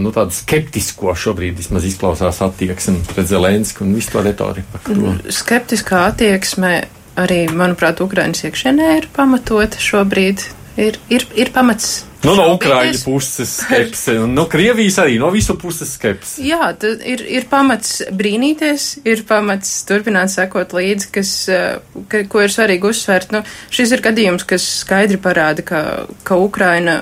nu, 0.00 0.08
tādu 0.14 0.32
skeptisko 0.32 1.12
šobrīd 1.20 1.58
vismaz 1.58 1.84
izklausās 1.90 2.40
attieksmi 2.46 3.02
pret 3.10 3.28
Zelensku 3.28 3.84
un 3.84 3.92
visu 3.98 4.14
to 4.14 4.22
retoriku? 4.24 4.80
Skeptiskā 5.28 6.06
attieksme 6.14 6.72
arī, 7.20 7.42
manuprāt, 7.52 8.00
Ukrainas 8.00 8.46
iekšienē 8.48 8.88
ir 9.02 9.10
pamatota 9.12 9.82
šobrīd. 9.82 10.46
Ir, 10.80 10.96
ir, 11.12 11.28
ir 11.36 11.52
pamats 11.52 12.06
Nu, 12.22 12.34
no 12.38 12.44
Ukraiņu 12.54 13.00
puses 13.02 13.50
skepse, 13.64 14.14
un 14.22 14.34
no 14.36 14.44
Krievijas 14.50 15.00
arī 15.02 15.16
no 15.18 15.30
visu 15.34 15.56
puses 15.58 15.96
skepse. 15.96 16.42
Jā, 16.46 16.70
ir, 17.08 17.24
ir 17.26 17.48
pamats 17.50 17.96
brīnīties, 18.14 18.86
ir 19.10 19.24
pamats 19.26 19.72
turpināt 19.88 20.30
sekot 20.30 20.74
līdzi, 20.76 21.08
kas, 21.16 21.32
eh, 21.50 21.80
ka, 22.12 22.22
ko 22.30 22.44
ir 22.44 22.54
svarīgi 22.54 22.88
uzsvērt. 22.92 23.34
Nu, 23.34 23.42
šis 23.74 23.96
ir 23.96 24.04
gadījums, 24.04 24.46
kas 24.46 24.66
skaidri 24.84 25.18
parāda, 25.22 25.66
ka, 25.66 25.82
ka 26.22 26.38
Ukraina, 26.38 27.00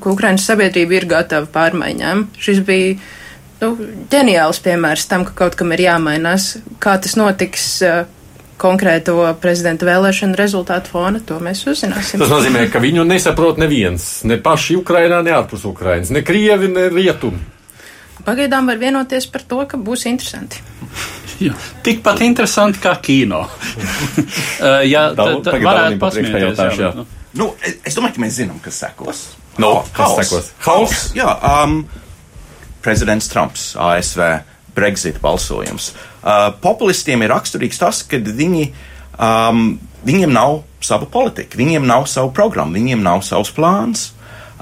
ka 0.00 0.14
Ukrainas 0.14 0.48
sabiedrība 0.48 0.96
ir 0.96 1.08
gatava 1.12 1.50
pārmaiņām. 1.52 2.26
Šis 2.40 2.64
bija 2.64 2.96
nu, 3.60 3.74
ģeniāls 4.12 4.64
piemērs 4.64 5.08
tam, 5.12 5.28
ka 5.28 5.36
kaut 5.44 5.60
kam 5.60 5.76
ir 5.76 5.84
jāmainās. 5.90 6.54
Kā 6.80 6.96
tas 7.04 7.18
notiks? 7.20 7.68
Uh, 7.84 8.04
konkrēto 8.64 9.18
prezidenta 9.42 9.86
vēlēšanu 9.88 10.38
rezultātu 10.38 10.94
fona, 10.94 11.20
to 11.20 11.36
mēs 11.42 11.64
uzzināsim. 11.70 12.22
Tas 12.22 12.32
nozīmē, 12.32 12.66
ka 12.72 12.80
viņu 12.82 13.04
nesaprot 13.08 13.60
neviens, 13.60 14.22
ne 14.28 14.38
paši 14.40 14.78
Ukrainā, 14.80 15.20
ne 15.24 15.34
ārpus 15.36 15.66
Ukrainas, 15.68 16.12
ne 16.14 16.24
Krievi, 16.26 16.70
ne 16.72 16.88
Rietumi. 16.92 17.42
Pagaidām 18.24 18.70
var 18.70 18.80
vienoties 18.80 19.26
par 19.28 19.42
to, 19.44 19.60
ka 19.68 19.76
būs 19.76 20.06
interesanti. 20.08 20.62
Jā, 21.42 21.52
tikpat 21.84 22.22
interesanti 22.24 22.80
kā 22.82 22.96
kino. 23.02 23.44
Uh, 24.64 24.80
jā, 24.86 25.00
tā, 25.18 25.24
varētu 25.60 25.98
pasmieties. 26.00 26.60
Jā. 26.78 26.88
Jā. 26.94 27.02
Nu, 27.36 27.48
es 27.84 27.96
domāju, 27.98 28.14
ka 28.14 28.22
mēs 28.22 28.36
zinām, 28.38 28.60
kas 28.62 28.78
sekos. 28.80 29.18
No, 29.60 29.72
kas 29.92 30.14
sekos? 30.22 30.46
Haus. 30.64 31.00
Jā, 31.18 31.26
um, 31.44 31.82
prezidents 32.86 33.28
Trumps, 33.28 33.64
ASV 33.76 34.22
Brexit 34.74 35.20
balsojums. 35.22 35.92
Uh, 36.22 36.50
populistiem 36.62 37.22
ir 37.22 37.32
raksturīgs 37.34 37.80
tas, 37.80 38.02
ka 38.08 38.18
viņi, 38.18 38.68
um, 39.18 39.78
viņiem 40.06 40.34
nav 40.34 40.62
sava 40.84 41.08
politika, 41.10 41.58
viņiem 41.60 41.86
nav 41.88 42.08
savu 42.10 42.32
programmu, 42.34 42.76
viņiem 42.78 43.04
nav 43.04 43.24
savs 43.26 43.52
plāns. 43.54 44.10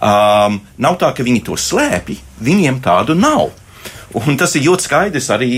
Um, 0.03 0.61
nav 0.83 0.98
tā, 0.98 1.12
ka 1.14 1.25
viņi 1.27 1.44
to 1.46 1.57
slēpj, 1.59 2.18
viņiem 2.42 2.81
tādu 2.83 3.14
nav. 3.18 3.53
Un 4.20 4.37
tas 4.37 4.53
ir 4.59 4.66
ļoti 4.66 4.88
skaidrs 4.88 5.31
arī 5.33 5.53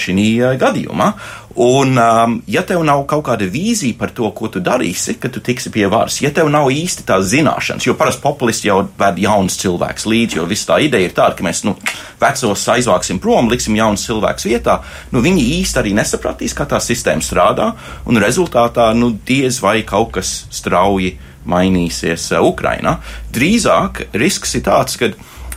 šī 0.00 0.26
gadījumā. 0.58 1.12
Un, 1.60 1.96
um, 1.98 2.36
ja 2.46 2.62
tev 2.62 2.84
nav 2.86 3.02
kaut 3.10 3.24
kāda 3.26 3.48
vīzija 3.50 3.96
par 3.98 4.12
to, 4.14 4.28
ko 4.34 4.46
tu 4.54 4.60
darīsi, 4.62 5.16
kad 5.18 5.32
tu 5.34 5.42
tiksi 5.42 5.72
pie 5.74 5.88
varas, 5.90 6.20
ja 6.22 6.30
tev 6.34 6.46
nav 6.52 6.68
īsti 6.70 7.02
tās 7.08 7.26
zināšanas, 7.32 7.88
jo 7.88 7.96
parasti 7.98 8.22
populisti 8.22 8.68
jau 8.68 8.84
ved 8.98 9.18
jaunus 9.18 9.58
cilvēkus 9.58 10.06
līdzi, 10.06 10.38
jo 10.38 10.46
viss 10.50 10.68
tā 10.68 10.78
ideja 10.84 11.10
ir 11.10 11.16
tāda, 11.16 11.34
ka 11.34 11.46
mēs 11.46 11.64
nu, 11.66 11.74
vecos 12.22 12.66
aizvāksim 12.76 13.18
prom, 13.22 13.50
liksim 13.50 13.74
jaunus 13.78 14.06
cilvēkus 14.06 14.46
vietā, 14.46 14.78
nu, 15.10 15.24
viņi 15.26 15.48
īsti 15.58 15.82
arī 15.82 15.96
nesapratīs, 15.98 16.54
kā 16.54 16.68
tā 16.70 16.78
sistēma 16.82 17.26
strādā, 17.26 17.72
un 18.06 18.22
rezultātā 18.22 18.92
nu, 18.94 19.10
diez 19.26 19.58
vai 19.64 19.80
kaut 19.82 20.14
kas 20.20 20.44
strauji 20.54 21.16
mainīsies 21.50 22.30
uh, 22.36 22.46
Ukrainā. 22.46 23.00
Drīzāk 23.34 24.04
risks 24.14 24.54
ir 24.54 24.68
tāds, 24.70 25.00
ka 25.00 25.10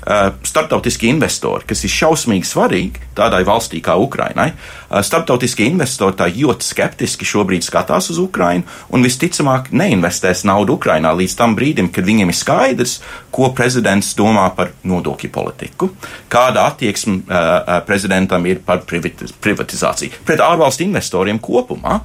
Eh, 0.03 0.31
starptautiski 0.43 1.07
investori, 1.07 1.63
kas 1.63 1.85
ir 1.87 1.91
šausmīgi 1.93 2.47
svarīgi 2.49 3.05
tādai 3.15 3.45
valstī 3.47 3.79
kā 3.79 3.93
Ukrainai. 3.95 4.49
Eh, 4.51 4.82
starptautiskie 5.01 5.65
investori 5.71 6.17
tā 6.19 6.27
ļoti 6.29 6.67
skeptiski 6.67 7.25
šobrīd 7.25 7.65
skatās 7.65 8.11
uz 8.13 8.19
Ukrainu 8.21 8.67
un 8.93 9.05
visticamāk 9.05 9.71
neinvestēs 9.73 10.43
naudu 10.45 10.77
Ukrainā 10.77 11.13
līdz 11.17 11.37
tam 11.39 11.55
brīdim, 11.57 11.89
kad 11.93 12.05
viņiem 12.05 12.29
ir 12.29 12.37
skaidrs, 12.37 12.99
ko 13.33 13.49
prezidents 13.55 14.13
domā 14.17 14.45
par 14.55 14.73
nodokļu 14.85 15.31
politiku, 15.33 15.89
kāda 16.29 16.67
attieksme 16.69 17.23
uh, 17.23 17.79
prezidentam 17.87 18.45
ir 18.45 18.61
par 18.65 18.83
privatizāciju 18.85 20.21
pret 20.27 20.43
ārvalstu 20.43 20.85
investoriem 20.85 21.41
kopumā. 21.41 21.99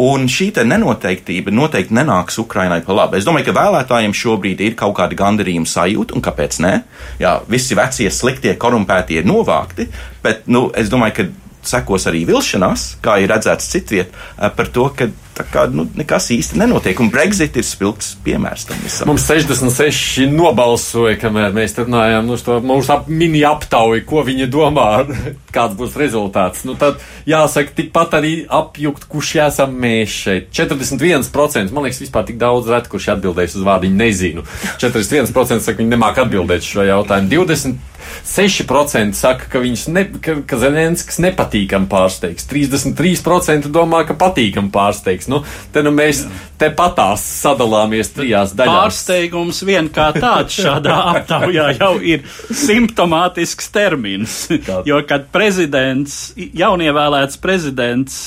Un 0.00 0.28
šī 0.30 0.52
nenoteiktība 0.62 1.50
noteikti 1.50 1.96
nenāks 1.96 2.38
Ukrainai 2.38 2.78
pa 2.86 2.94
labi. 2.94 3.18
Es 3.18 3.26
domāju, 3.26 3.48
ka 3.48 3.56
vēlētājiem 3.56 4.14
šobrīd 4.14 4.62
ir 4.62 4.76
kaut 4.78 4.94
kāda 5.00 5.18
gandarījuma 5.18 5.66
sajūta, 5.66 6.14
un 6.14 6.22
kāpēc 6.22 6.60
ne? 6.62 6.74
Jā, 7.18 7.40
visi 7.50 7.74
vecie, 7.74 8.06
sliktie, 8.14 8.54
korumpētie 8.54 9.18
ir 9.18 9.26
novākti, 9.26 9.88
bet 10.22 10.46
nu, 10.46 10.68
es 10.78 10.92
domāju, 10.92 11.16
ka 11.16 11.49
sekos 11.66 12.06
arī 12.10 12.24
vilšanās, 12.28 12.96
kā 13.04 13.18
ir 13.22 13.30
redzēts 13.32 13.70
citviet, 13.72 14.12
eh, 14.38 14.48
par 14.56 14.70
to, 14.72 14.88
ka 14.96 15.10
kā, 15.48 15.66
nu, 15.72 15.86
nekas 15.98 16.30
īsti 16.34 16.58
nenotiek. 16.60 17.00
Un 17.02 17.10
Brexit 17.12 17.56
ir 17.58 17.66
spilgts 17.66 18.12
piemērs 18.24 18.66
tam 18.68 18.80
visam. 18.84 19.10
Mums 19.10 19.26
66 19.28 20.28
nobalsoja, 20.32 21.16
kamēr 21.20 21.54
mēs 21.56 21.76
runājām 21.78 22.28
nu, 22.28 22.38
to 22.40 22.58
mūsu 22.64 22.94
ap, 22.94 23.10
mini 23.10 23.42
aptauju, 23.46 24.04
ko 24.08 24.24
viņi 24.26 24.48
domā, 24.52 24.88
kāds 25.56 25.78
būs 25.78 25.98
rezultāts. 26.00 26.64
Nu, 26.68 26.76
tad 26.80 27.00
jāsaka, 27.28 27.74
tikpat 27.80 28.18
arī 28.20 28.34
apjukt, 28.60 29.06
kurš 29.10 29.34
esam 29.46 29.76
mēs 29.80 30.16
šeit. 30.26 30.50
41% 30.56 31.74
man 31.74 31.86
liekas, 31.86 32.02
vispār 32.04 32.26
tik 32.28 32.40
daudz 32.40 32.70
ret, 32.70 32.90
kurš 32.90 33.12
atbildēs 33.16 33.56
uz 33.58 33.66
vārdu, 33.66 33.90
nezinu. 33.92 34.46
41% 34.82 35.64
saka, 35.64 35.78
viņi 35.80 35.94
nemāk 35.94 36.20
atbildēt 36.24 36.66
šo 36.66 36.86
jautājumu. 36.88 37.32
20 37.40 37.88
6% 38.24 39.12
saka, 39.12 39.46
ka, 39.50 39.60
ne, 39.88 40.04
ka, 40.22 40.36
ka 40.46 40.58
Zelenskis 40.60 41.20
nepatīkam 41.22 41.86
pārsteigs. 41.90 42.46
33% 42.50 43.70
domā, 43.72 44.02
ka 44.08 44.16
patīkam 44.18 44.70
pārsteigs. 44.74 45.29
Nu, 45.30 45.42
te 45.72 45.82
nu 45.86 45.92
mēs 45.94 46.24
te 46.60 46.70
patās 46.76 47.22
sadalāmies 47.40 48.12
trijās 48.16 48.54
daļās. 48.58 48.80
Pārsteigums 48.80 49.62
vien 49.66 49.90
kā 49.94 50.10
tāds 50.16 50.58
šādā 50.58 50.96
aptaujā 51.14 51.68
jau 51.78 51.92
ir 52.02 52.26
simptomātisks 52.48 53.70
termins. 53.74 54.40
jo, 54.88 55.00
kad 55.08 55.30
prezidents, 55.34 56.32
jaunievēlēts 56.36 57.40
prezidents, 57.42 58.20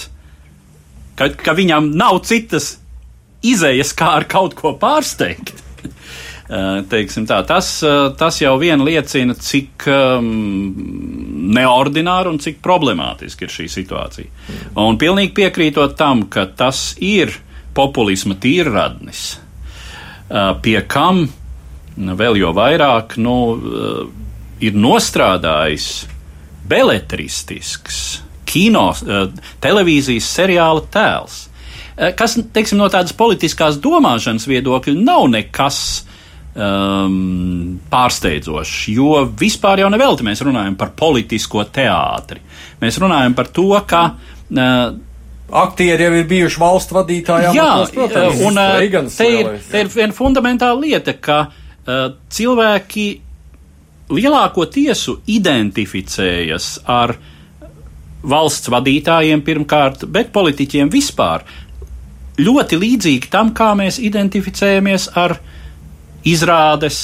ka, 1.20 1.30
ka 1.36 1.58
viņam 1.58 1.92
nav 1.98 2.24
citas 2.28 2.78
izējas, 3.44 3.92
kā 3.98 4.16
ar 4.22 4.28
kaut 4.30 4.56
ko 4.58 4.74
pārsteigt. 4.80 5.54
Tā, 6.44 7.38
tas, 7.48 7.68
tas 8.20 8.40
jau 8.42 8.54
vien 8.60 8.82
liecina, 8.84 9.36
cik 9.40 9.86
um, 9.88 10.26
neordināra 11.56 12.32
un 12.34 12.42
cik 12.44 12.60
problemātiska 12.64 13.48
ir 13.48 13.54
šī 13.54 13.70
situācija. 13.72 14.50
Un 14.84 15.00
pilnīgi 15.00 15.32
piekrītot 15.40 15.96
tam, 16.00 16.26
ka 16.28 16.46
tas 16.52 16.98
ir 17.00 17.32
populisma 17.74 18.36
tīrradnis, 18.36 19.24
pie 20.62 20.78
kam 20.90 21.24
vēl 21.96 22.42
jo 22.42 22.52
vairāk 22.58 23.16
nu, 23.22 23.38
ir 24.60 24.76
nostrādājis 24.76 25.90
beletristisks 26.68 28.04
kino, 28.50 28.92
televīzijas 29.64 30.30
seriāla 30.36 30.86
tēls 30.94 31.42
kas, 32.18 32.38
teiksim, 32.54 32.80
no 32.82 32.88
tādas 32.90 33.14
politiskās 33.18 33.78
domāšanas 33.82 34.48
viedokļa 34.50 34.96
nav 34.98 35.28
nekas 35.34 35.80
um, 36.56 37.80
pārsteidzošs, 37.92 38.76
jo 38.94 39.24
vispār 39.40 39.84
jau 39.84 39.90
nevelti 39.94 40.26
mēs 40.28 40.44
runājam 40.46 40.78
par 40.80 40.94
politisko 40.98 41.66
teātri. 41.74 42.44
Mēs 42.82 43.00
runājam 43.02 43.36
par 43.38 43.50
to, 43.54 43.72
ka. 43.88 44.06
Uh, 44.54 44.94
Aktieri 45.54 46.08
jau 46.08 46.14
ir 46.18 46.24
bijuši 46.26 46.58
valsts 46.58 46.94
vadītāji. 46.96 47.52
Jā, 47.54 47.66
amatos, 47.76 47.92
protams, 47.94 48.40
un 48.48 48.58
uh, 48.58 49.10
te 49.14 49.28
ir, 49.30 49.52
te 49.70 49.84
ir 49.84 49.92
viena 49.94 50.16
fundamentāla 50.16 50.80
lieta, 50.82 51.14
ka 51.14 51.44
uh, 51.46 52.08
cilvēki 52.34 53.06
lielāko 54.14 54.66
tiesu 54.72 55.20
identificējas 55.30 56.72
ar 56.90 57.14
valsts 58.24 58.72
vadītājiem 58.72 59.44
pirmkārt, 59.46 60.08
bet 60.10 60.32
politiķiem 60.34 60.90
vispār. 60.90 61.46
Ļoti 62.42 62.80
līdzīgi 62.82 63.30
tam, 63.30 63.52
kā 63.54 63.74
mēs 63.78 64.00
identificējamies 64.02 65.12
ar 65.22 65.36
uh, 65.36 65.53
izrādes, 66.30 67.00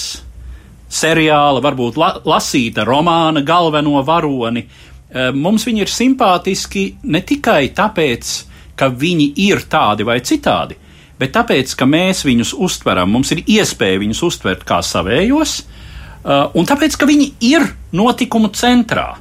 seriāla, 0.89 1.61
varbūt 1.63 1.97
la, 1.99 2.13
lasīta 2.25 2.85
romāna 2.87 3.43
galveno 3.45 4.01
varoni. 4.05 4.65
Eh, 4.65 5.31
mums 5.33 5.65
viņi 5.67 5.83
ir 5.85 5.91
simpātiski 5.91 6.85
ne 7.09 7.21
tikai 7.21 7.71
tāpēc, 7.77 8.33
ka 8.79 8.89
viņi 8.89 9.33
ir 9.45 9.65
tādi 9.69 10.05
vai 10.07 10.19
citādi, 10.25 10.77
bet 11.19 11.33
tāpēc, 11.35 11.75
ka 11.75 11.85
mēs 11.89 12.23
viņus 12.25 12.55
uztveram, 12.57 13.11
mums 13.11 13.33
ir 13.35 13.43
iespēja 13.43 13.99
viņus 14.01 14.23
uztvert 14.29 14.65
kā 14.65 14.79
savējos, 14.85 15.59
eh, 15.61 16.45
un 16.53 16.65
tāpēc, 16.65 16.97
ka 16.97 17.09
viņi 17.09 17.31
ir 17.51 17.67
notikumu 17.91 18.49
centrā. 18.49 19.17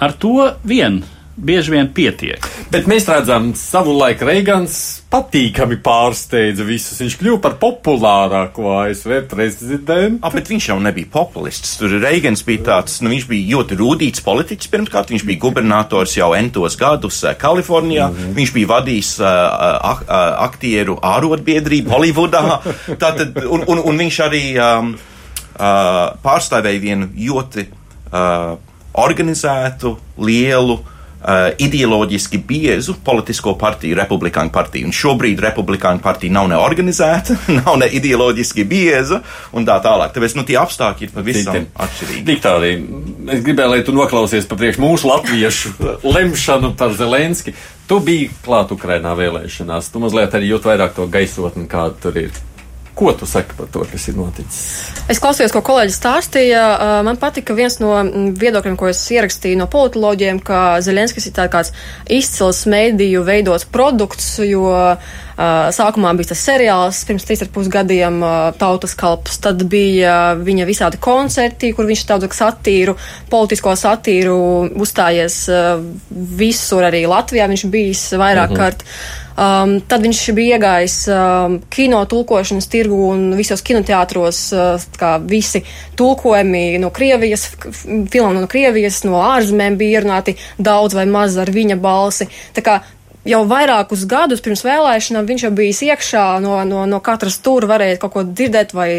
Ar 0.00 0.12
to 0.12 0.50
vien 0.64 1.02
bieži 1.36 1.72
vien 1.72 1.88
pietiek. 1.94 2.44
Bet 2.72 2.86
mēs 2.88 3.06
redzam, 3.08 3.52
savulaik 3.56 4.22
Reigans 4.24 4.74
patīkami 5.12 5.78
pārsteidza 5.84 6.64
visus. 6.64 7.00
Viņš 7.02 7.16
kļuva 7.20 7.40
par 7.44 7.56
populārāko 7.60 8.70
ASV 8.82 9.22
prezidentu. 9.30 10.20
Ah, 10.24 10.32
bet 10.32 10.48
viņš 10.52 10.68
jau 10.70 10.78
nebija 10.82 11.10
populists. 11.12 11.74
Tur 11.80 11.94
Reigans 12.02 12.44
bija 12.46 12.64
tāds, 12.68 12.98
nu, 13.04 13.12
viņš 13.12 13.26
bija 13.30 13.56
ļoti 13.56 13.78
rūtīts 13.80 14.24
politiķis 14.24 14.72
pirmkārt. 14.72 15.12
Viņš 15.12 15.26
bija 15.28 15.42
gubernators 15.44 16.16
jau 16.16 16.32
entos 16.36 16.76
gadus 16.80 17.22
uh, 17.24 17.34
Kalifornijā. 17.38 18.08
Mm 18.08 18.16
-hmm. 18.18 18.36
Viņš 18.40 18.54
bija 18.56 18.72
vadījis 18.74 19.12
uh, 19.20 19.28
uh, 19.28 20.04
aktieru 20.48 20.98
ārotbiedrību 21.00 21.92
Holivudā. 21.92 22.60
Tātad, 23.02 23.36
un, 23.44 23.64
un, 23.66 23.84
un 23.84 24.04
viņš 24.04 24.20
arī 24.28 24.44
um, 24.56 24.94
uh, 24.94 26.16
pārstāvēja 26.24 26.80
vienu 26.80 27.08
ļoti 27.16 27.68
uh, 27.68 28.56
organizētu, 28.92 29.96
lielu, 30.18 30.80
Uh, 30.82 30.91
ideoloģiski 31.58 32.40
biezu 32.46 32.96
politisko 33.04 33.54
partiju, 33.58 33.96
Republikāņu 33.98 34.52
partiju. 34.54 34.88
Un 34.88 34.96
šobrīd 34.96 35.42
Republikāņu 35.42 36.02
partija 36.02 36.34
nav 36.34 36.48
ne 36.50 36.58
organizēta, 36.58 37.36
nav 37.60 37.78
ne 37.82 37.88
ideoloģiski 37.98 38.64
bieza 38.68 39.22
un 39.52 39.66
tā 39.68 39.78
tālāk. 39.84 40.14
Tāpēc 40.16 40.36
nu, 40.38 40.46
tie 40.48 40.58
apstākļi 40.60 41.08
ir 41.08 41.14
pavisam 41.14 41.68
atšķirīgi. 41.86 42.24
Diktāri, 42.28 42.72
es 43.36 43.44
gribēju, 43.46 43.74
lai 43.74 43.82
tu 43.86 43.94
noklausies 43.96 44.48
pa 44.50 44.58
priekš 44.58 44.82
mūsu 44.82 45.10
latviešu 45.10 45.76
lemšanu 46.16 46.74
par 46.78 46.96
Zelenski. 46.98 47.54
Tu 47.90 47.98
biji 48.02 48.30
klāt 48.44 48.70
Ukrainā 48.74 49.12
vēlēšanās, 49.18 49.90
tu 49.92 50.00
mazliet 50.02 50.34
arī 50.34 50.54
jūt 50.54 50.70
vairāk 50.70 50.96
to 50.96 51.10
gaisotni, 51.12 51.68
kāda 51.70 51.98
tur 52.02 52.18
ir. 52.28 52.42
Ko 53.02 53.10
tu 53.18 53.26
saki 53.26 53.56
par 53.58 53.66
to, 53.74 53.82
kas 53.90 54.04
ir 54.06 54.14
noticis? 54.14 54.58
Es 55.10 55.18
klausījos, 55.18 55.50
ko 55.50 55.58
kolēģis 55.66 55.96
stāstīja. 55.98 56.60
Man 57.02 57.16
patika 57.18 57.56
viens 57.58 57.80
no 57.82 57.96
viedokļiem, 58.38 58.76
ko 58.78 58.86
es 58.92 59.00
ierakstīju 59.10 59.58
no 59.58 59.66
politoloģiem, 59.72 60.38
ka 60.46 60.78
Zelenskis 60.86 61.26
ir 61.26 61.34
tāds 61.34 61.72
izcils 62.06 62.62
mēdīju 62.70 63.24
veidots 63.26 63.66
produkts, 63.74 64.36
jo 64.46 64.70
sākumā 65.74 66.12
bija 66.14 66.30
tas 66.30 66.44
seriāls, 66.46 67.00
pirms 67.08 67.26
trīs 67.26 67.42
ar 67.42 67.50
pus 67.50 67.66
gadiem 67.72 68.22
Tautas 68.60 68.94
kalps, 68.94 69.40
tad 69.42 69.64
bija 69.66 70.36
viņa 70.38 70.68
visādi 70.68 71.00
koncerti, 71.02 71.72
kur 71.74 71.90
viņš 71.90 72.04
daudz 72.06 72.30
satīru, 72.38 72.94
politisko 73.32 73.74
satīru 73.74 74.38
uzstājies 74.78 75.42
visur, 76.38 76.86
arī 76.86 77.02
Latvijā 77.10 77.50
viņš 77.50 77.66
bijis 77.66 78.06
vairāk 78.14 78.54
mhm. 78.54 78.54
-huh. 78.54 78.62
kārt. 78.62 78.86
Um, 79.32 79.78
tad 79.88 80.04
viņš 80.04 80.18
bija 80.36 80.58
iegājis 80.58 80.96
um, 81.08 81.54
kino 81.72 82.02
tulkošanas 82.04 82.66
tirgu 82.68 82.98
un 83.14 83.30
visos 83.38 83.62
kinoteātros, 83.64 84.40
uh, 84.52 85.14
visi 85.24 85.62
tulkojumi 85.96 86.78
no 86.82 86.90
Krievijas, 86.92 87.46
filmu 88.12 88.42
no 88.42 88.48
Krievijas, 88.50 89.02
no 89.08 89.22
ārzemēm 89.24 89.78
bija 89.80 90.00
ierunāti 90.00 90.36
daudz 90.60 90.98
vai 90.98 91.06
maz 91.08 91.38
ar 91.40 91.48
viņa 91.52 91.78
balsi. 91.80 92.28
Tā 92.52 92.64
kā 92.66 92.82
jau 93.24 93.44
vairākus 93.48 94.04
gadus 94.10 94.42
pirms 94.44 94.64
vēlēšanām 94.66 95.28
viņš 95.28 95.46
jau 95.46 95.52
bijis 95.56 95.80
iekšā, 95.86 96.26
no, 96.44 96.58
no, 96.68 96.84
no 96.90 97.00
katras 97.04 97.38
tur 97.40 97.66
varēja 97.70 98.02
kaut 98.02 98.16
ko 98.16 98.26
dzirdēt 98.28 98.76
vai 98.76 98.90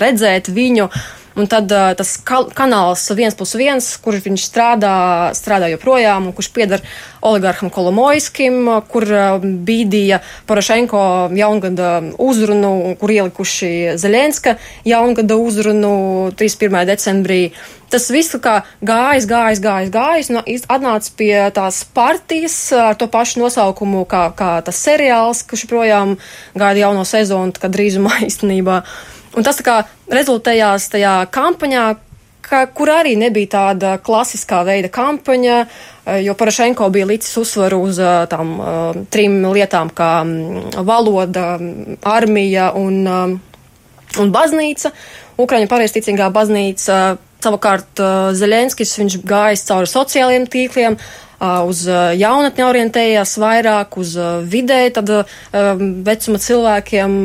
redzēt 0.00 0.48
viņu. 0.54 0.88
Un 1.34 1.48
tad 1.50 1.70
uh, 1.74 1.90
tas 1.98 2.12
ka 2.22 2.44
kanāls 2.54 3.08
viens 3.18 3.34
plus 3.34 3.56
viens, 3.58 3.86
kur 3.98 4.14
viņš 4.22 4.42
strādā, 4.46 4.94
strādā 5.34 5.66
joprojām, 5.72 6.28
kurš 6.36 6.48
pieder 6.54 6.82
oligarham 7.26 7.72
Kolomojskim, 7.74 8.68
kur 8.86 9.06
uh, 9.10 9.42
bīdīja 9.42 10.20
Porošenko 10.46 11.00
jaungada 11.34 11.96
uzrunu, 12.22 12.94
kur 13.00 13.10
ielikuši 13.10 13.96
Zeļenska 13.98 14.54
jaungada 14.86 15.38
uzrunu 15.42 15.94
31. 16.38 16.84
decembrī. 16.92 17.40
Tas 17.90 18.06
viss 18.14 18.38
kā 18.42 18.60
gājis, 18.86 19.26
gājis, 19.30 19.62
gājis, 19.62 19.90
gājis, 19.94 20.30
un 20.30 20.38
atnāca 20.76 21.10
pie 21.18 21.32
tās 21.54 21.80
partijas 21.94 22.56
ar 22.78 22.94
to 22.98 23.10
pašu 23.10 23.42
nosaukumu 23.42 24.04
kā, 24.10 24.28
kā 24.38 24.52
tas 24.66 24.78
seriāls, 24.86 25.42
kurš 25.50 25.66
projām 25.70 26.14
gaida 26.54 26.86
jauno 26.86 27.02
sezonu, 27.06 27.54
kad 27.58 27.74
drīzumā 27.74 28.20
īstenībā. 28.28 28.78
Uh, 28.84 29.13
Un 29.34 29.42
tas 29.46 29.58
tā 29.58 29.64
kā 29.66 29.76
rezultējās 30.14 30.88
tajā 30.92 31.14
kampaņā, 31.34 31.84
ka, 32.44 32.64
kur 32.76 32.92
arī 32.92 33.14
nebija 33.18 33.50
tāda 33.56 33.96
klasiskā 34.04 34.62
veida 34.66 34.90
kampaņa, 34.92 35.56
eh, 35.64 36.20
jo 36.26 36.36
Parašenko 36.38 36.88
bija 36.94 37.08
licis 37.10 37.36
uzsvaru 37.40 37.80
uz 37.88 37.98
eh, 37.98 38.12
tām 38.30 38.54
uh, 38.60 39.02
trim 39.10 39.40
lietām 39.54 39.90
kā 39.90 40.12
um, 40.22 40.62
valoda, 40.86 41.58
armija 42.14 42.70
un, 42.78 43.04
un 44.20 44.34
baznīca. 44.34 44.92
Ukraiņu 45.40 45.70
pareizticīgā 45.70 46.30
baznīca. 46.30 47.04
Savukārt 47.44 48.00
Zelenskis, 48.32 48.94
viņš 48.96 49.18
gājis 49.28 49.66
cauri 49.68 49.88
sociālajiem 49.90 50.46
tīkliem, 50.48 50.94
uz 51.40 51.84
jaunatni 52.18 52.66
orientējās 52.66 53.36
vairāk, 53.42 53.98
uz 54.00 54.16
vidē, 54.48 54.82
tad 54.94 55.10
vecuma 55.52 56.42
cilvēkiem, 56.46 57.20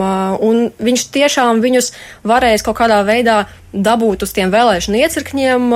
un 0.45 0.69
viņš 0.79 1.07
tiešām 1.15 1.63
viņus 1.63 1.91
varēs 2.27 2.65
kaut 2.65 2.79
kādā 2.81 3.01
veidā 3.07 3.43
dabūt 3.73 4.25
uz 4.25 4.33
tiem 4.33 4.53
vēlēšanu 4.53 5.03
iecirkņiem, 5.03 5.69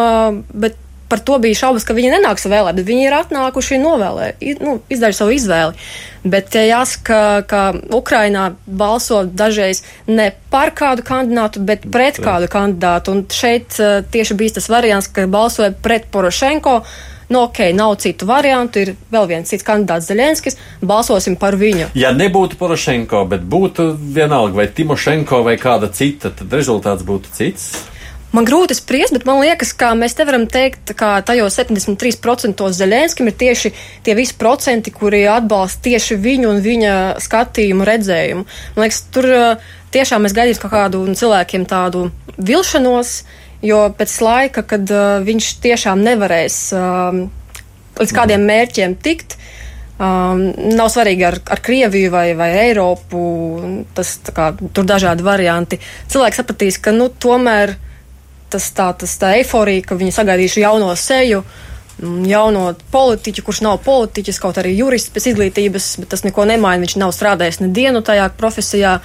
bet 0.53 0.79
par 1.13 1.19
to 1.19 1.37
bija 1.37 1.53
šaubas, 1.59 1.83
ka 1.85 1.93
viņi 1.93 2.15
nenāks 2.15 2.47
vēlēt, 2.49 2.79
bet 2.79 2.87
viņi 2.87 3.03
ir 3.05 3.13
atnākuši 3.13 3.77
novēlē, 3.83 4.31
nu, 4.63 4.79
izdarīt 4.89 5.19
savu 5.19 5.35
izvēli. 5.35 5.77
Bet 6.25 6.55
jāsaka, 6.57 7.43
ka 7.45 7.61
Ukrainā 7.93 8.47
balso 8.65 9.19
dažreiz 9.27 9.83
ne 10.07 10.31
par 10.49 10.71
kādu 10.73 11.05
kandidātu, 11.05 11.61
bet 11.67 11.85
pret 11.93 12.17
kādu 12.23 12.49
kandidātu. 12.49 13.13
Un 13.13 13.25
šeit 13.29 13.77
tieši 14.09 14.37
bija 14.39 14.55
tas 14.57 14.71
variants, 14.73 15.11
ka 15.11 15.27
balsoja 15.29 15.69
pret 15.85 16.07
Porošenko. 16.09 16.79
Nu, 17.33 17.47
ok, 17.47 17.59
nav 17.73 17.95
citu 17.97 18.27
variantu, 18.29 18.83
ir 18.83 18.91
vēl 19.09 19.23
viens 19.31 19.49
cits 19.49 19.65
kandidāts 19.65 20.05
Zelenskis, 20.05 20.59
balsosim 20.85 21.33
par 21.41 21.55
viņu. 21.57 21.87
Ja 21.97 22.11
nebūtu 22.13 22.59
Porošenko, 22.59 23.23
bet 23.31 23.47
būtu 23.49 23.87
vienalga 23.97 24.59
vai 24.59 24.67
Timošenko 24.69 25.39
vai 25.47 25.55
kāda 25.57 25.89
cita, 25.89 26.29
tad 26.29 26.53
rezultāts 26.53 27.01
būtu 27.07 27.33
cits. 27.33 27.71
Man 28.33 28.45
grūti 28.45 28.77
spriest, 28.77 29.13
bet 29.17 29.25
man 29.25 29.41
liekas, 29.41 29.73
ka 29.77 29.95
mēs 29.97 30.13
nevaram 30.19 30.45
teikt, 30.49 30.93
ka 30.97 31.15
tajos 31.25 31.57
73% 31.57 32.69
Zelenskim 32.77 33.29
ir 33.29 33.39
tieši 33.41 33.73
tie 34.05 34.13
visi 34.17 34.37
procenti, 34.37 34.93
kuri 34.93 35.25
atbalsta 35.29 35.87
tieši 35.89 36.17
viņu 36.21 36.53
un 36.53 36.61
viņa 36.61 36.95
skatījumu, 37.21 37.85
redzējumu. 37.89 38.45
Man 38.77 38.85
liekas, 38.85 39.05
tur 39.13 39.29
tiešām 39.93 40.25
mēs 40.25 40.37
gaidīsim 40.37 40.67
kaut 40.67 40.73
kādu 40.77 41.05
cilvēkiem 41.17 41.65
tādu 41.69 42.11
vilšanos, 42.37 43.23
jo 43.63 43.85
pēc 43.97 44.17
laika, 44.23 44.65
kad 44.67 44.91
uh, 44.91 45.21
viņš 45.23 45.53
tiešām 45.63 46.03
nevarēs 46.03 46.57
um, 46.77 47.23
līdz 47.99 48.13
kādiem 48.15 48.43
mērķiem 48.49 48.97
tikt, 49.03 49.37
um, 49.97 50.45
nav 50.75 50.91
svarīgi 50.93 51.27
ar, 51.27 51.39
ar 51.53 51.61
Krieviju 51.63 52.11
vai, 52.13 52.27
vai 52.37 52.51
Eiropu, 52.65 53.23
tas 53.95 54.17
kā, 54.33 54.51
tur 54.73 54.87
dažādi 54.89 55.25
varianti. 55.25 55.79
Cilvēks 56.11 56.41
sapratīs, 56.41 56.79
ka 56.83 56.95
nu, 56.95 57.09
tomēr 57.09 57.77
tas 58.53 58.69
tā, 58.75 58.91
tas 58.97 59.15
tā 59.17 59.33
eiforija, 59.39 59.85
ka 59.87 59.97
viņi 59.97 60.13
sagaidījuši 60.13 60.61
jauno 60.61 60.91
seju, 60.99 61.41
jauno 62.27 62.65
politiķu, 62.93 63.45
kurš 63.45 63.61
nav 63.65 63.79
politiķis, 63.85 64.39
kaut 64.41 64.59
arī 64.61 64.75
jurists 64.77 65.13
pēc 65.13 65.31
izglītības, 65.31 65.87
bet 66.01 66.11
tas 66.13 66.25
neko 66.25 66.45
nemaina, 66.49 66.83
viņš 66.83 66.97
nav 67.01 67.13
strādājis 67.15 67.61
ne 67.63 67.69
dienu 67.73 68.03
tajā 68.05 68.27
profesijā. 68.37 68.97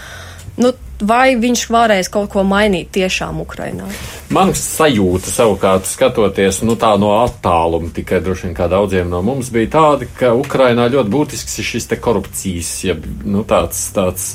Nu, 0.60 0.72
vai 1.00 1.36
viņš 1.38 1.64
varēs 1.70 2.10
kaut 2.12 2.30
ko 2.32 2.42
mainīt 2.46 2.90
tiešām 2.94 3.40
Ukrainā? 3.42 3.86
Man 4.34 4.52
sajūta 4.56 5.30
savukārt, 5.30 5.86
skatoties 5.88 6.60
nu, 6.66 6.76
no 6.98 7.12
attāluma, 7.22 7.90
tikai 7.94 8.20
droši 8.24 8.48
vien 8.48 8.56
kā 8.58 8.68
daudziem 8.70 9.08
no 9.10 9.22
mums 9.22 9.50
bija 9.54 9.70
tāda, 9.76 10.08
ka 10.18 10.34
Ukrainā 10.36 10.88
ļoti 10.92 11.12
būtisks 11.14 11.58
ir 11.58 11.68
šis 11.70 11.88
korupcijas, 12.00 12.72
ja 12.84 12.96
nu, 13.24 13.44
tāds, 13.48 13.80
tāds, 13.94 14.34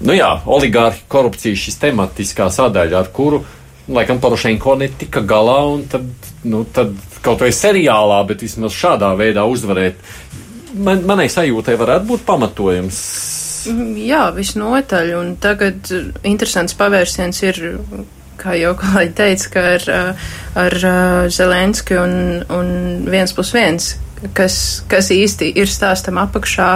nu 0.00 0.16
jā, 0.16 0.30
oligārhi 0.46 1.06
korupcija, 1.08 1.56
šis 1.56 1.78
tematiskā 1.82 2.50
sadaļa, 2.50 2.98
ar 2.98 3.12
kuru, 3.14 3.44
laikam, 3.88 4.20
Porošenko 4.20 4.76
netika 4.80 5.22
galā, 5.22 5.62
un 5.70 5.86
tad, 5.90 6.08
nu, 6.44 6.64
tad 6.64 6.94
kaut 7.22 7.40
vai 7.42 7.52
seriālā, 7.54 8.22
bet 8.26 8.42
vismaz 8.42 8.74
šādā 8.74 9.12
veidā 9.18 9.46
uzvarēt. 9.46 10.02
Man, 10.72 11.04
manai 11.06 11.28
sajūtai 11.28 11.76
varētu 11.76 12.08
būt 12.08 12.22
pamatojums 12.26 13.00
jā, 13.66 14.22
visnotaļ. 14.36 15.12
Un 15.18 15.34
tagad 15.42 15.90
interesants 16.26 16.76
pavērsiens 16.78 17.42
ir, 17.44 17.60
kā 18.40 18.56
jau 18.58 18.72
kolēģi 18.78 19.14
teica, 19.18 19.52
ka 19.52 19.66
ar, 19.74 20.16
ar 20.64 20.78
Zelenski 21.32 21.98
un, 22.00 22.16
un 22.52 22.72
viens 23.10 23.34
plus 23.36 23.52
viens, 23.54 23.92
kas, 24.36 24.56
kas 24.90 25.12
īsti 25.14 25.52
ir 25.62 25.70
stāstam 25.70 26.20
apakšā. 26.22 26.72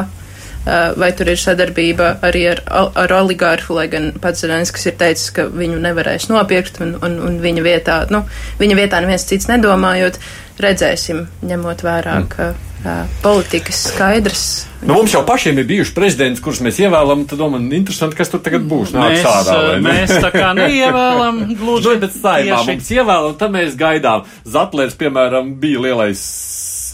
vai 0.98 1.12
tur 1.14 1.28
ir 1.30 1.38
sadarbība 1.38 2.16
arī 2.26 2.40
ar, 2.50 2.60
ar 2.98 3.12
oligārhu, 3.20 3.76
lai 3.78 3.86
gan 3.86 4.08
pats 4.18 4.42
Zelenskis 4.42 4.88
ir 4.90 4.96
teicis, 4.98 5.30
ka 5.30 5.44
viņu 5.46 5.78
nevarēs 5.78 6.26
nopirkt 6.26 6.80
un, 6.82 6.96
un, 7.06 7.20
un 7.22 7.38
viņa 7.38 7.62
vietā, 7.62 8.00
nu, 8.10 8.24
viņa 8.58 8.74
vietā 8.74 8.98
neviens 8.98 9.28
cits 9.30 9.46
nedomājot. 9.46 10.18
Redzēsim, 10.58 11.28
ņemot 11.46 11.86
vērā, 11.86 12.18
mm. 12.24 12.65
Ka 12.82 12.96
politikas 13.22 13.82
skaidrs. 13.90 14.44
Nu, 14.82 14.94
mums 14.94 15.14
jau 15.14 15.22
pašiem 15.26 15.58
ir 15.58 15.66
bijuši 15.66 15.94
prezidents, 15.96 16.42
kurus 16.44 16.60
mēs 16.64 16.78
ievēlam. 16.84 17.24
Tad 17.28 17.40
domājam, 17.40 17.70
interesanti, 17.78 18.18
kas 18.18 18.30
tur 18.30 18.42
tagad 18.44 18.66
būs. 18.68 18.92
Mēs, 18.94 19.24
sādā, 19.24 19.56
mēs 19.82 20.12
tā 20.22 20.30
kā 20.34 20.52
neievēlam, 20.58 21.42
gluži 21.60 21.96
pēc 22.02 22.20
saimā 22.20 22.60
mums 22.68 22.92
ievēlam, 22.94 23.34
tad 23.40 23.56
mēs 23.56 23.74
gaidām. 23.80 24.28
Zatlers, 24.46 24.94
piemēram, 25.00 25.56
bija 25.62 25.82
lielais 25.88 26.22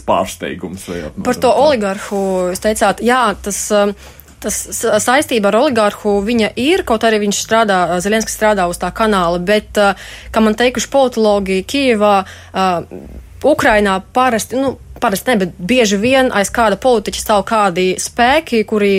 pārsteigums. 0.07 0.89
Par 1.23 1.39
to 1.39 1.53
oligarhu 1.67 2.25
jūs 2.51 2.63
teicāt, 2.63 3.05
jā, 3.05 3.29
tas. 3.43 3.69
Tas 4.43 4.57
saistība 4.99 5.53
ar 5.53 5.55
oligārhu 5.55 6.17
viņa 6.27 6.49
ir, 6.59 6.81
kaut 6.83 7.05
arī 7.07 7.21
viņš 7.21 7.37
strādā, 7.45 7.77
Zelenskis 8.03 8.33
strādā 8.35 8.65
uz 8.67 8.75
tā 8.75 8.89
kanāla, 8.91 9.39
bet, 9.39 9.79
kā 10.35 10.43
man 10.43 10.57
teikuši 10.59 10.89
politologi 10.91 11.61
Kijevā, 11.63 12.17
Ukrainā 13.47 13.93
parasti, 14.15 14.59
nu, 14.59 14.73
parasti 15.03 15.33
ne, 15.33 15.37
bet 15.43 15.57
bieži 15.59 15.99
vien 16.01 16.31
aiz 16.35 16.51
kāda 16.53 16.79
politiķa 16.81 17.21
stāv 17.21 17.43
kādi 17.49 17.93
spēki, 18.01 18.63
kuri 18.69 18.93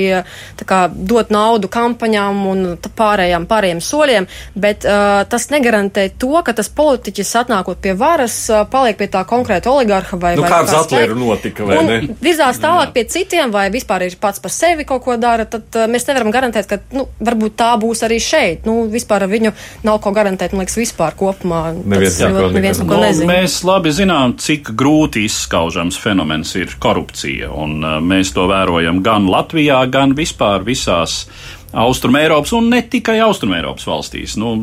kā, 0.65 0.81
dot 0.93 1.33
naudu 1.35 1.71
kampaņām 1.73 2.43
un 2.51 2.65
pārējām, 2.85 3.49
pārējiem 3.51 3.81
soļiem, 3.85 4.29
bet 4.55 4.87
uh, 4.89 5.23
tas 5.31 5.49
negarantē 5.53 6.07
to, 6.21 6.33
ka 6.45 6.55
tas 6.57 6.71
politiķis 6.75 7.35
atnākot 7.45 7.81
pie 7.85 7.95
varas, 7.99 8.37
uh, 8.53 8.65
paliek 8.71 8.99
pie 9.01 9.09
tā 9.13 9.25
konkrēta 9.29 9.73
oligarha 9.73 10.19
vai, 10.21 10.35
nu, 10.39 10.45
vai 10.45 10.53
kāds 10.53 10.77
atlieru 10.79 11.19
notika, 11.19 11.67
vai 11.69 11.81
ne? 11.89 11.99
Virzās 12.25 12.61
tālāk 12.63 12.95
pie 12.97 13.07
citiem 13.11 13.53
vai 13.55 13.67
vispār 13.75 14.07
ir 14.07 14.19
pats 14.21 14.43
par 14.43 14.53
sevi 14.55 14.87
kaut 14.89 15.05
ko 15.07 15.19
dara, 15.21 15.49
tad 15.49 15.81
uh, 15.81 15.89
mēs 15.91 16.09
nevaram 16.11 16.33
garantēt, 16.35 16.69
ka, 16.71 16.81
nu, 16.97 17.07
varbūt 17.25 17.57
tā 17.61 17.73
būs 17.81 18.05
arī 18.07 18.21
šeit. 18.23 18.69
Nu, 18.69 18.85
vispār 18.91 19.27
ar 19.27 19.33
viņu 19.33 19.55
nav 19.87 20.01
ko 20.05 20.13
garantēt, 20.17 20.55
man 20.55 20.65
liekas, 20.65 20.79
vispār 20.81 21.17
kopumā. 21.19 21.63
Neviens, 21.77 22.21
jā, 22.21 22.31
neviens 22.31 22.81
neko 22.83 22.97
nu, 22.97 23.03
nezina. 23.05 23.31
Mēs 23.33 23.59
labi 23.67 23.93
zinām, 23.95 24.37
cik 24.41 24.73
grūti 24.77 25.25
izskaužams 25.29 25.94
zināms 25.95 26.03
fenomens 26.03 26.55
ir 26.57 26.77
korupcija. 26.79 27.51
Un, 27.53 27.83
uh, 27.85 28.01
mēs 28.03 28.35
to 28.35 28.47
vērojam 28.49 29.03
gan 29.03 29.27
Latvijā, 29.29 29.85
gan 29.91 30.15
vispār 30.15 30.65
visās 30.65 31.27
Austrumēropas 31.75 32.53
un 32.55 32.69
ne 32.71 32.83
tikai 32.87 33.19
Austrumēropas 33.25 33.87
valstīs. 33.89 34.37
Nu, 34.39 34.55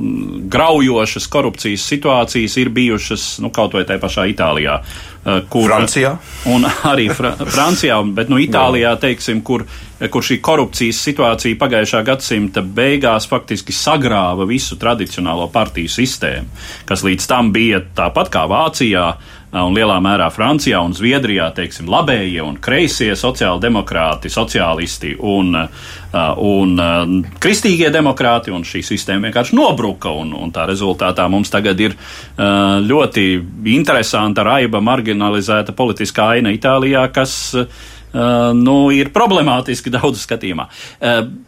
graujošas 0.47 1.27
korupcijas 1.27 1.83
situācijas 1.83 2.55
ir 2.57 2.69
bijušas 2.69 3.39
nu, 3.43 3.49
kaut 3.51 3.73
vai 3.73 3.83
tajā 3.83 3.99
pašā 3.99 4.27
Itālijā. 4.31 4.77
Kur, 5.51 5.67
Francijā. 5.67 6.15
Un 6.49 6.63
arī 6.65 7.09
Fra 7.13 7.33
Francijā, 7.55 7.99
bet 8.15 8.31
nu, 8.31 8.39
Itālijā, 8.39 8.95
teiksim, 8.97 9.43
kur, 9.43 9.65
kur 10.09 10.23
šī 10.23 10.39
korupcijas 10.41 11.03
situācija 11.03 11.59
pagājušā 11.59 12.01
gadsimta 12.07 12.63
beigās 12.63 13.27
faktiski 13.29 13.75
sagrāva 13.75 14.47
visu 14.47 14.79
tradicionālo 14.79 15.49
partiju 15.51 15.91
sistēmu, 15.91 16.63
kas 16.87 17.03
līdz 17.03 17.27
tam 17.27 17.51
bija 17.51 17.83
tāpat 17.99 18.31
kā 18.31 18.47
Vācijā 18.49 19.05
un 19.51 19.75
lielā 19.75 19.97
mērā 20.03 20.29
Francijā 20.31 20.79
un 20.83 20.93
Zviedrijā, 20.95 21.49
teiksim, 21.55 21.89
labējie 21.91 22.43
un 22.45 22.57
kreisie 22.63 23.11
sociāldemokrāti, 23.19 24.31
sociālisti 24.31 25.15
un, 25.27 25.55
un 26.11 27.23
kristīgie 27.43 27.91
demokrāti, 27.91 28.53
un 28.55 28.63
šī 28.67 28.83
sistēma 28.87 29.27
vienkārši 29.27 29.57
nobruka, 29.59 30.13
un, 30.15 30.31
un 30.39 30.53
tā 30.55 30.65
rezultātā 30.69 31.27
mums 31.31 31.51
tagad 31.51 31.83
ir 31.83 31.97
ļoti 32.87 33.25
interesanta 33.75 34.45
raiba 34.47 34.79
marginalizēta 34.83 35.75
politiskā 35.75 36.31
aina 36.37 36.55
Itālijā, 36.55 37.03
kas 37.11 37.35
nu, 38.13 38.77
ir 38.95 39.11
problemātiski 39.11 39.91
daudzu 39.97 40.23
skatījumā. 40.23 40.69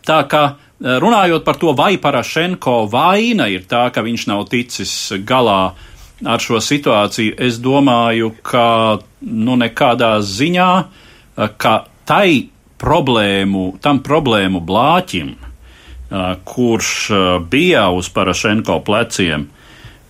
Tā 0.03 0.19
kā 0.27 0.43
runājot 0.83 1.47
par 1.47 1.55
to, 1.61 1.71
vai 1.77 1.95
Parašenko 2.01 2.83
vaina 2.91 3.47
ir 3.47 3.63
tā, 3.69 3.87
ka 3.95 4.03
viņš 4.03 4.27
nav 4.27 4.47
ticis 4.51 4.93
galā 5.23 5.63
ar 5.71 5.91
šo 6.23 6.59
situāciju, 6.63 7.35
es 7.37 7.59
domāju, 7.63 8.31
ka 8.45 8.99
nu, 9.21 9.57
nekādā 9.59 10.17
ziņā, 10.23 10.69
ka 11.59 11.73
tai 12.07 12.49
problēmu, 12.83 13.65
tam 13.83 13.99
problēmu 14.03 14.61
blāķim, 14.63 15.33
kurš 16.47 16.93
bija 17.49 17.87
uz 17.95 18.09
Parašenko 18.13 18.79
pleciem, 18.85 19.47
Uh, 19.47 19.62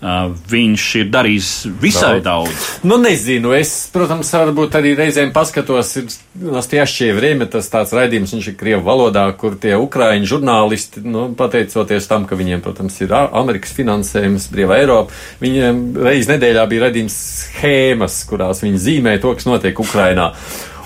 viņš 0.03 0.85
ir 0.99 1.09
darījis 1.13 1.49
visai 1.81 2.17
daudz. 2.19 2.49
daudz. 2.51 2.65
Nu, 2.83 2.97
nezinu, 3.01 3.53
es, 3.55 3.71
protams, 3.93 4.31
varbūt 4.35 4.75
arī 4.79 4.93
reizēm 4.99 5.31
paskatos, 5.35 5.93
ir 6.01 6.09
Nastiešķie 6.53 7.11
Vrēme, 7.15 7.47
tas 7.51 7.69
tāds 7.71 7.93
raidījums, 7.95 8.33
viņš 8.35 8.49
ir 8.51 8.57
Krievu 8.59 8.83
valodā, 8.87 9.25
kur 9.39 9.55
tie 9.61 9.77
Ukraiņu 9.79 10.27
žurnālisti, 10.33 11.05
nu, 11.07 11.29
pateicoties 11.39 12.09
tam, 12.09 12.27
ka 12.27 12.37
viņiem, 12.39 12.63
protams, 12.65 12.99
ir 13.05 13.15
Amerikas 13.15 13.75
finansējums, 13.77 14.49
brīvā 14.53 14.81
Eiropa, 14.83 15.15
viņiem 15.43 15.81
reiz 16.03 16.27
nedēļā 16.31 16.67
bija 16.71 16.87
raidījums 16.87 17.17
schēmas, 17.39 18.19
kurās 18.27 18.63
viņi 18.65 18.83
zīmē 18.87 19.17
to, 19.23 19.33
kas 19.37 19.47
notiek 19.47 19.79
Ukrainā. 19.79 20.33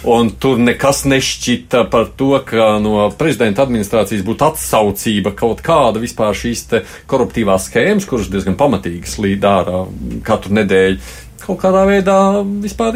Un 0.05 0.29
tur 0.37 0.59
nekas 0.61 1.05
nešķita 1.09 1.87
par 1.89 2.11
to, 2.19 2.35
ka 2.45 2.75
no 2.83 3.07
prezidenta 3.17 3.63
administrācijas 3.65 4.25
būtu 4.27 4.45
atsaucība 4.45 5.33
kaut 5.37 5.63
kāda 5.65 6.01
vispār 6.03 6.37
šīs 6.37 6.67
koruptīvās 7.09 7.65
schēmas, 7.71 8.05
kuras 8.09 8.29
diezgan 8.29 8.59
pamatīgas 8.59 9.17
līdz 9.23 9.47
ārā 9.49 9.81
katru 10.27 10.53
nedēļu. 10.59 11.01
Kaut 11.38 11.59
kādā 11.61 11.83
veidā 11.88 12.17
vispār 12.63 12.95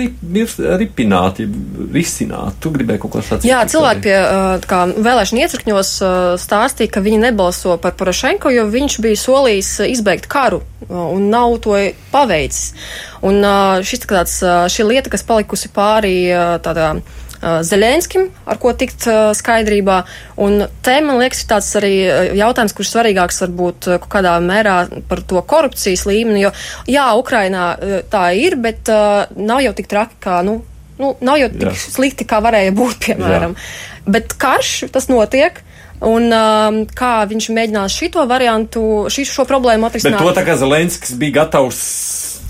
ripināt, 0.82 1.40
risināt. 1.94 2.58
Tu 2.64 2.72
gribēji 2.74 3.04
kaut 3.04 3.14
ko 3.14 3.22
sacīt? 3.24 3.48
Jā, 3.50 3.62
cilvēki 3.70 4.04
pie 4.08 4.18
kā, 4.68 4.82
vēlēšana 4.98 5.46
iecirkņos 5.46 5.94
stāstīja, 6.42 6.92
ka 6.96 7.04
viņi 7.06 7.22
nebalso 7.28 7.78
par 7.82 7.96
Porošenko, 8.00 8.52
jo 8.56 8.66
viņš 8.74 8.98
bija 9.06 9.22
solījis 9.22 9.72
izbeigt 9.92 10.28
karu 10.32 10.64
un 10.90 11.30
nav 11.32 11.60
to 11.64 11.78
paveicis. 12.12 12.74
Un 13.22 13.46
šis, 13.86 14.06
tāds, 14.10 14.40
šī 14.74 14.88
lieta, 14.90 15.14
kas 15.14 15.24
palikusi 15.28 15.70
pāri 15.72 16.16
tādā 16.66 16.96
Zeļenskim, 17.42 18.28
ar 18.46 18.60
ko 18.62 18.74
tikt 18.78 19.08
skaidrībā. 19.38 19.98
Un 20.46 20.66
te, 20.86 20.98
man 21.02 21.22
liekas, 21.22 21.44
ir 21.44 21.50
tāds 21.50 21.70
arī 21.80 21.94
jautājums, 22.38 22.76
kurš 22.78 22.92
svarīgāks 22.94 23.42
varbūt 23.46 23.90
kādā 24.12 24.36
mērā 24.46 24.76
par 25.10 25.24
to 25.26 25.42
korupcijas 25.42 26.06
līmeni, 26.10 26.44
jo 26.46 26.52
jā, 26.92 27.08
Ukrainā 27.18 27.72
tā 28.14 28.28
ir, 28.38 28.60
bet 28.62 28.92
nav 28.92 29.64
jau 29.66 29.74
tik 29.78 29.90
traki, 29.90 30.20
kā, 30.22 30.42
nu, 30.46 30.60
nu 31.02 31.16
nav 31.26 31.42
jau 31.42 31.50
tik 31.56 31.72
jā. 31.72 31.76
slikti, 31.98 32.30
kā 32.30 32.44
varēja 32.46 32.76
būt, 32.78 33.02
piemēram. 33.08 33.58
Jā. 33.58 34.12
Bet 34.18 34.38
karš, 34.42 34.92
tas 34.94 35.10
notiek. 35.12 35.62
Un 36.02 36.32
um, 36.34 36.78
kā 36.98 37.12
viņš 37.30 37.52
mēģinās 37.54 37.94
šito 37.94 38.24
variantu, 38.26 38.82
šī, 39.14 39.26
šo 39.30 39.46
problēmu 39.46 39.86
atrisināt? 39.86 40.18
Bet 40.18 40.32
to 40.32 40.40
tā 40.40 40.44
kā 40.48 40.56
Zelenskis 40.58 41.14
bija 41.22 41.44
gatavs 41.44 41.82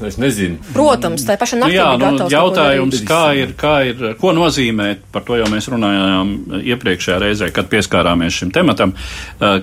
Es 0.08 0.18
nezinu. 0.22 0.58
Protams, 0.74 1.24
tā 1.28 1.36
paša 1.40 1.60
naktī. 1.62 1.76
Jā, 1.78 1.90
nu, 2.00 2.28
jautājums, 2.32 3.02
kā 3.08 3.22
ir, 3.38 3.54
kā 3.60 3.76
ir, 3.90 4.02
ko 4.22 4.34
nozīmē, 4.36 4.96
par 5.14 5.26
to 5.28 5.38
jau 5.38 5.50
mēs 5.52 5.70
runājām 5.72 6.34
iepriekšējā 6.62 7.20
reizē, 7.22 7.52
kad 7.54 7.70
pieskārāmies 7.72 8.42
šim 8.42 8.54
tematam. 8.56 8.96
Uh, 9.38 9.60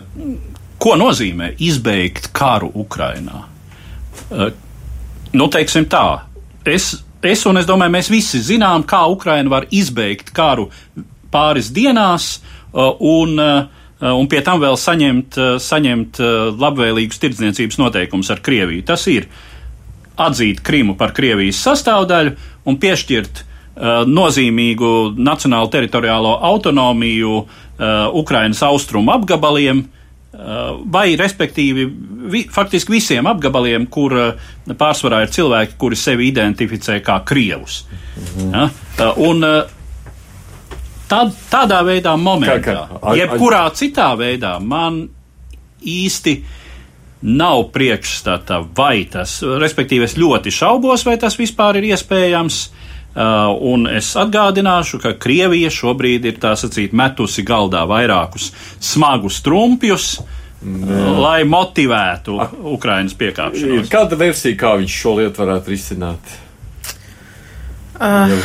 ko 0.78 0.94
nozīmē 1.00 1.52
izbeigt 1.64 2.30
karu 2.36 2.70
Ukrainā? 2.84 3.42
Uh, 4.28 4.52
nu, 5.34 5.48
teiksim 5.50 5.88
tā, 5.90 6.06
es, 6.68 6.92
es 7.22 7.44
un 7.50 7.58
es 7.58 7.66
domāju, 7.68 7.96
mēs 7.98 8.12
visi 8.12 8.42
zinām, 8.52 8.86
kā 8.88 9.04
Ukraina 9.10 9.58
var 9.58 9.66
izbeigt 9.74 10.30
karu 10.36 10.68
pāris 11.32 11.72
dienās 11.74 12.36
uh, 12.38 12.94
un 13.00 13.36
un 13.98 14.28
pie 14.30 14.38
tam 14.46 14.60
vēl 14.62 14.76
saņemt, 14.78 15.34
saņemt 15.58 16.20
labvēlīgus 16.54 17.18
tirdzniecības 17.18 17.80
noteikumus 17.80 18.28
ar 18.30 18.38
Krieviju. 18.46 18.84
Tas 18.86 19.02
ir 19.10 19.26
atzīt 20.18 20.62
Krimu 20.64 20.96
par 20.98 21.14
Krievijas 21.16 21.60
sastāvdaļu 21.66 22.34
un 22.68 22.78
piešķirt 22.80 23.42
uh, 23.42 24.02
nozīmīgu 24.08 24.90
nacionālu 25.18 25.70
teritoriālo 25.72 26.34
autonomiju 26.50 27.38
uh, 27.38 27.46
Ukrainas 28.18 28.62
austrumu 28.66 29.14
apgabaliem, 29.14 29.84
uh, 29.84 30.76
vai 30.90 31.12
respektīvi 31.20 31.86
vi, 32.34 32.44
faktiski 32.52 32.98
visiem 32.98 33.30
apgabaliem, 33.30 33.88
kur 33.92 34.16
uh, 34.18 34.52
pārsvarā 34.68 35.24
ir 35.24 35.34
cilvēki, 35.34 35.78
kuri 35.80 35.98
sevi 35.98 36.30
identificē 36.32 37.00
kā 37.04 37.20
Krievus. 37.28 37.84
Mhm. 38.18 38.54
Ja? 38.54 38.68
Uh, 38.98 39.26
un, 39.30 39.44
uh, 39.44 39.74
Tad, 41.08 41.30
tādā 41.48 41.78
veidā, 41.88 42.10
momentā, 42.20 42.58
kā, 42.60 42.72
kā, 43.00 43.12
jebkurā 43.16 43.62
citā 43.72 44.10
veidā, 44.20 44.50
man 44.60 44.98
īsti 45.80 46.34
uh, 46.36 46.58
nav 47.22 47.68
priekšstata, 47.74 48.60
vai 48.76 49.02
tas, 49.10 49.40
respektīvi, 49.42 50.06
es 50.06 50.16
ļoti 50.18 50.52
šaubos, 50.54 51.04
vai 51.06 51.16
tas 51.20 51.38
vispār 51.38 51.80
ir 51.80 51.90
iespējams. 51.92 52.66
Uh, 53.18 53.48
un 53.64 53.88
es 53.90 54.12
atgādināšu, 54.20 55.00
ka 55.02 55.14
Krievija 55.18 55.72
šobrīd 55.74 56.26
ir 56.28 56.36
tā 56.38 56.52
sacīt 56.60 56.92
metusi 56.94 57.42
galdā 57.42 57.80
vairākus 57.88 58.52
smagus 58.84 59.40
trumpjus, 59.42 60.20
mm. 60.62 61.16
lai 61.18 61.40
motivētu 61.48 62.36
A, 62.38 62.46
Ukrainas 62.76 63.16
piekāpšanos. 63.18 63.90
Kāda 63.90 64.18
versija, 64.20 64.54
kā 64.60 64.76
viņš 64.78 64.98
šo 65.00 65.16
lietu 65.18 65.42
varētu 65.42 65.74
risināt? 65.74 66.36
Uh, 67.98 68.36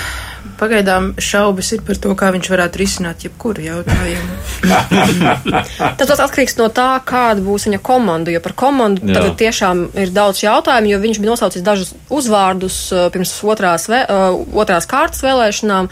Pagaidām 0.60 1.14
šaubas 1.24 1.70
ir 1.76 1.82
par 1.88 1.98
to, 2.04 2.12
kā 2.20 2.30
viņš 2.36 2.50
varētu 2.52 2.80
risināt 2.82 3.24
jebkuru 3.24 3.64
jautājumu. 3.64 4.36
Tas 6.00 6.10
tas 6.10 6.20
atkarīgs 6.20 6.58
no 6.60 6.68
tā, 6.74 6.88
kāda 7.08 7.44
būs 7.44 7.68
viņa 7.68 7.80
komanda. 7.84 8.32
Jo 8.34 8.42
par 8.44 8.56
komandu 8.60 9.06
Jā. 9.08 9.16
tagad 9.18 9.38
tiešām 9.40 9.84
ir 10.04 10.12
daudz 10.16 10.44
jautājumu, 10.44 10.92
jo 10.92 11.00
viņš 11.04 11.22
bija 11.24 11.32
nosaucis 11.32 11.64
dažus 11.66 11.94
uzvārdus 12.14 12.78
uh, 12.92 13.06
pirms 13.14 13.32
otrās, 13.48 13.88
vē, 13.92 14.02
uh, 14.04 14.42
otrās 14.60 14.88
kārtas 14.90 15.24
vēlēšanām, 15.26 15.90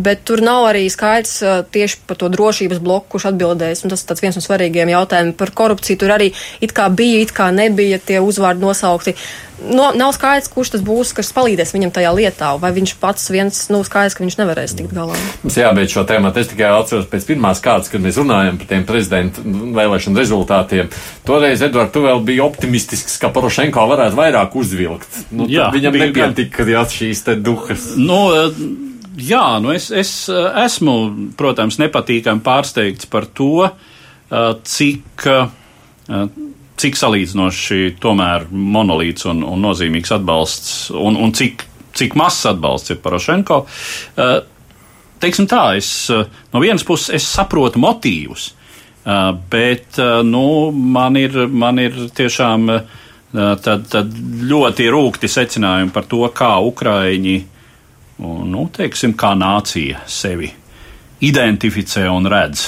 bet 0.00 0.24
tur 0.28 0.44
nav 0.44 0.70
arī 0.70 0.86
skaidrs 0.92 1.36
uh, 1.44 1.60
tieši 1.68 2.00
par 2.08 2.20
to 2.20 2.32
drošības 2.32 2.80
bloku, 2.80 3.14
kurš 3.14 3.30
atbildēs. 3.34 3.84
Un 3.84 3.92
tas 3.94 4.06
ir 4.08 4.24
viens 4.24 4.40
no 4.40 4.44
svarīgiem 4.44 4.94
jautājumiem 4.94 5.36
par 5.36 5.54
korupciju. 5.56 6.00
Tur 6.00 6.16
arī 6.16 6.32
it 6.64 6.74
kā 6.76 6.88
bija, 6.88 7.20
it 7.24 7.36
kā 7.36 7.52
nebija 7.54 8.00
tie 8.00 8.20
uzvārdi 8.24 8.64
nosaukti. 8.64 9.16
No, 9.60 9.90
nav 9.92 10.14
skaidrs, 10.16 10.48
kurš 10.48 10.72
tas 10.74 10.84
būs, 10.84 11.12
kas 11.16 11.34
palīdzēs 11.36 11.74
viņam 11.74 11.92
tajā 11.92 12.12
lietā, 12.16 12.54
vai 12.60 12.70
viņš 12.72 12.94
pats 13.02 13.28
viens, 13.32 13.58
nu, 13.72 13.82
skaidrs, 13.90 14.16
ka 14.16 14.24
viņš 14.24 14.38
nevarēs 14.38 14.74
tikt 14.78 14.94
galā. 14.94 15.18
Mums 15.42 15.58
jābeidz 15.58 15.94
šo 15.94 16.04
tēmu. 16.08 16.30
Es 16.40 16.50
tikai 16.52 16.70
atceros 16.72 17.08
pēc 17.10 17.26
pirmās 17.28 17.62
kārtas, 17.64 17.90
kad 17.92 18.02
mēs 18.04 18.18
runājam 18.20 18.60
par 18.60 18.70
tiem 18.70 18.86
prezidenta 18.88 19.42
vēlēšanu 19.44 20.20
rezultātiem. 20.22 20.90
Toreiz, 21.26 21.64
Edvards, 21.66 21.92
tu 21.94 22.04
vēl 22.06 22.22
biji 22.26 22.44
optimistisks, 22.44 23.18
ka 23.20 23.32
Porošenko 23.34 23.86
varētu 23.90 24.18
vairāk 24.18 24.56
uzvilkt. 24.60 25.24
Nu, 25.34 25.48
Jā, 25.50 25.70
viņam 25.74 25.96
bija 25.96 26.10
nepietika 26.10 26.66
jā, 26.68 26.84
šīs 26.94 27.24
te 27.26 27.36
duhas. 27.38 27.90
Nu, 27.98 28.20
eh, 28.36 28.60
jā, 29.30 29.44
nu 29.62 29.74
es, 29.74 29.90
es 29.90 30.12
eh, 30.32 30.50
esmu, 30.64 30.96
protams, 31.38 31.80
nepatīkami 31.82 32.44
pārsteigts 32.46 33.10
par 33.10 33.26
to, 33.26 33.66
eh, 33.66 34.52
cik, 34.64 35.26
cik 36.80 36.96
salīdzinoši 36.96 37.96
tomēr 38.02 38.48
monolīts 38.50 39.26
un, 39.30 39.44
un 39.46 39.60
nozīmīgs 39.62 40.14
atbalsts 40.16 40.88
un, 40.96 41.18
un 41.20 41.34
cik, 41.36 41.66
cik 42.00 42.16
mazs 42.18 42.48
atbalsts 42.50 42.94
ir 42.94 43.02
Porošenko. 43.02 43.64
Eh, 44.16 44.38
Teiksim 45.20 45.44
tā, 45.44 45.74
es 45.76 46.08
eh, 46.08 46.24
no 46.52 46.62
vienas 46.64 46.84
puses 46.88 47.12
es 47.18 47.26
saprotu 47.28 47.80
motīvus, 47.82 48.46
eh, 49.04 49.18
bet 49.52 50.00
nu, 50.24 50.44
man, 50.72 51.18
ir, 51.20 51.44
man 51.48 51.82
ir 51.82 52.06
tiešām 52.16 52.70
tad, 53.30 53.84
tad 53.86 54.14
ļoti 54.50 54.88
rūkti 54.90 55.28
secinājumi 55.30 55.92
par 55.94 56.08
to, 56.10 56.24
kā 56.34 56.56
Ukraiņi 56.66 57.36
un, 58.26 58.48
nu, 58.50 58.64
teiksim, 58.74 59.14
kā 59.14 59.36
nācija 59.38 60.00
sevi 60.10 60.50
identificē 61.20 62.06
un 62.08 62.24
redz. 62.30 62.64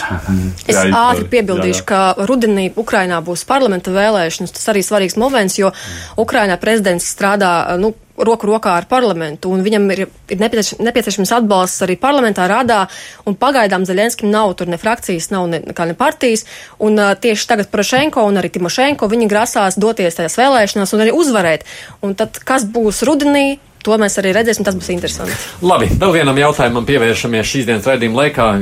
Es 0.68 0.76
Jā, 0.76 0.84
ātri 0.92 1.24
jā, 1.24 1.30
piebildīšu, 1.32 1.80
jā. 1.80 1.86
ka 1.88 2.26
rudenī 2.28 2.66
Ukrainā 2.76 3.22
būs 3.24 3.46
parlamenta 3.48 3.92
vēlēšanas. 3.94 4.52
Tas 4.52 4.68
arī 4.72 4.84
svarīgs 4.84 5.16
moments, 5.20 5.56
jo 5.60 5.72
Ukrainā 6.20 6.58
prezidents 6.60 7.08
strādā 7.14 7.52
nu, 7.80 7.94
roku 8.16 8.46
rokā 8.46 8.74
ar 8.76 8.86
parlamentu, 8.90 9.50
un 9.52 9.62
viņam 9.64 9.88
ir, 9.94 10.04
ir 10.30 10.40
nepiecieš, 10.40 10.80
nepieciešams 10.84 11.32
atbalsts 11.38 11.84
arī 11.86 11.96
parlamentā 12.00 12.46
radā, 12.50 12.84
un 13.28 13.36
pagaidām 13.40 13.86
Zaļenskim 13.88 14.30
nav 14.32 14.54
tur 14.58 14.70
ne 14.70 14.78
frakcijas, 14.80 15.30
nav 15.32 15.48
ne, 15.50 15.62
kā 15.72 15.86
ne 15.88 15.96
partijas, 15.98 16.44
un 16.82 16.98
uh, 17.00 17.14
tieši 17.18 17.48
tagad 17.48 17.72
Porošenko 17.72 18.26
un 18.28 18.40
arī 18.40 18.52
Timošenko 18.52 19.08
viņi 19.08 19.30
grasās 19.30 19.80
doties 19.80 20.18
tajās 20.18 20.38
vēlēšanās 20.40 20.92
un 20.92 21.04
arī 21.06 21.16
uzvarēt. 21.16 21.66
Un 22.04 22.16
tad, 22.18 22.36
kas 22.44 22.68
būs 22.68 23.02
rudenī, 23.08 23.58
to 23.82 23.96
mēs 24.00 24.18
arī 24.20 24.34
redzēsim, 24.36 24.66
tas 24.68 24.76
būs 24.78 24.92
interesanti. 24.94 25.38
Labi, 25.64 25.88
vēl 25.96 26.16
vienam 26.20 26.38
jautājumam 26.38 26.86
pievēršamies 26.88 27.50
šīs 27.54 27.68
dienas 27.70 27.88
raidījuma 27.88 28.26
laikā. 28.26 28.52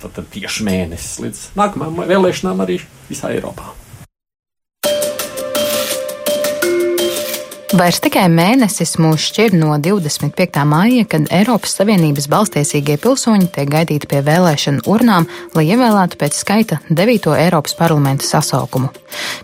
Tad 0.00 0.22
tieši 0.32 0.64
mēnesis 0.64 1.18
līdz 1.20 1.44
nākamajām 1.60 2.08
vēlēšanām 2.08 2.64
arī 2.64 2.78
visā 3.10 3.34
Eiropā. 3.34 3.79
Vairs 7.70 8.00
tikai 8.02 8.24
mēnesis 8.26 8.96
mūs 8.98 9.28
šķir 9.28 9.52
no 9.54 9.76
25. 9.78 10.62
māja, 10.66 11.04
kad 11.06 11.28
Eiropas 11.30 11.76
Savienības 11.78 12.26
balstiesīgie 12.32 12.96
pilsoņi 12.98 13.46
tiek 13.54 13.70
gaidīti 13.70 14.08
pie 14.10 14.24
vēlēšanu 14.26 14.82
urnām, 14.90 15.28
lai 15.54 15.68
ievēlētu 15.68 16.18
pēc 16.18 16.40
skaita 16.40 16.80
9. 16.90 17.28
Eiropas 17.38 17.76
parlamenta 17.78 18.26
sasaukumu. 18.26 18.90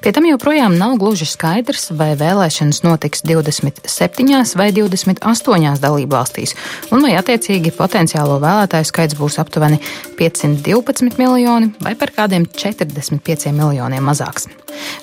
Pie 0.03 0.11
tam 0.17 0.27
joprojām 0.27 0.75
nav 0.75 0.97
gluži 0.99 1.29
skaidrs, 1.31 1.93
vai 1.95 2.17
vēlēšanas 2.19 2.83
notiks 2.83 3.23
27 3.23 4.59
vai 4.59 4.69
28 4.75 5.79
dalību 5.87 6.19
valstīs, 6.19 6.59
un 6.91 7.07
vai 7.07 7.15
attiecīgi 7.23 7.77
potenciālo 7.79 8.41
vēlētāju 8.43 8.91
skaits 8.91 9.19
būs 9.23 9.39
aptuveni 9.39 9.79
512 10.19 11.23
miljoni 11.23 11.71
vai 11.79 11.95
par 11.95 12.11
kādiem 12.19 12.51
45 12.51 13.55
miljoniem 13.55 14.11
mazāks. 14.11 14.51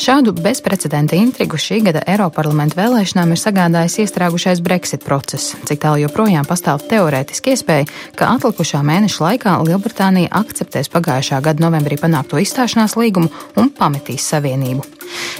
Šādu 0.01 0.33
bezprecedenta 0.37 1.17
intrigu 1.17 1.57
šī 1.57 1.79
gada 1.87 2.03
Eiroparlamenta 2.09 2.77
vēlēšanām 3.13 3.33
ir 3.35 3.39
sagādājis 3.39 3.97
iestrēgušais 4.01 4.61
Brexit 4.65 5.03
process, 5.05 5.53
cik 5.67 5.83
tālu 5.83 6.01
joprojām 6.01 6.45
pastāv 6.49 6.81
teorētiski 6.89 7.53
iespēja, 7.53 7.85
ka 8.17 8.31
atlikušā 8.33 8.81
mēneša 8.81 9.21
laikā 9.21 9.53
Lielbritānija 9.67 10.31
akceptēs 10.33 10.89
pagājušā 10.89 11.41
gada 11.45 11.61
novembrī 11.61 11.99
panākto 12.01 12.41
izstāšanās 12.41 12.97
līgumu 12.97 13.29
un 13.55 13.69
pametīs 13.69 14.25
savienību. 14.25 14.81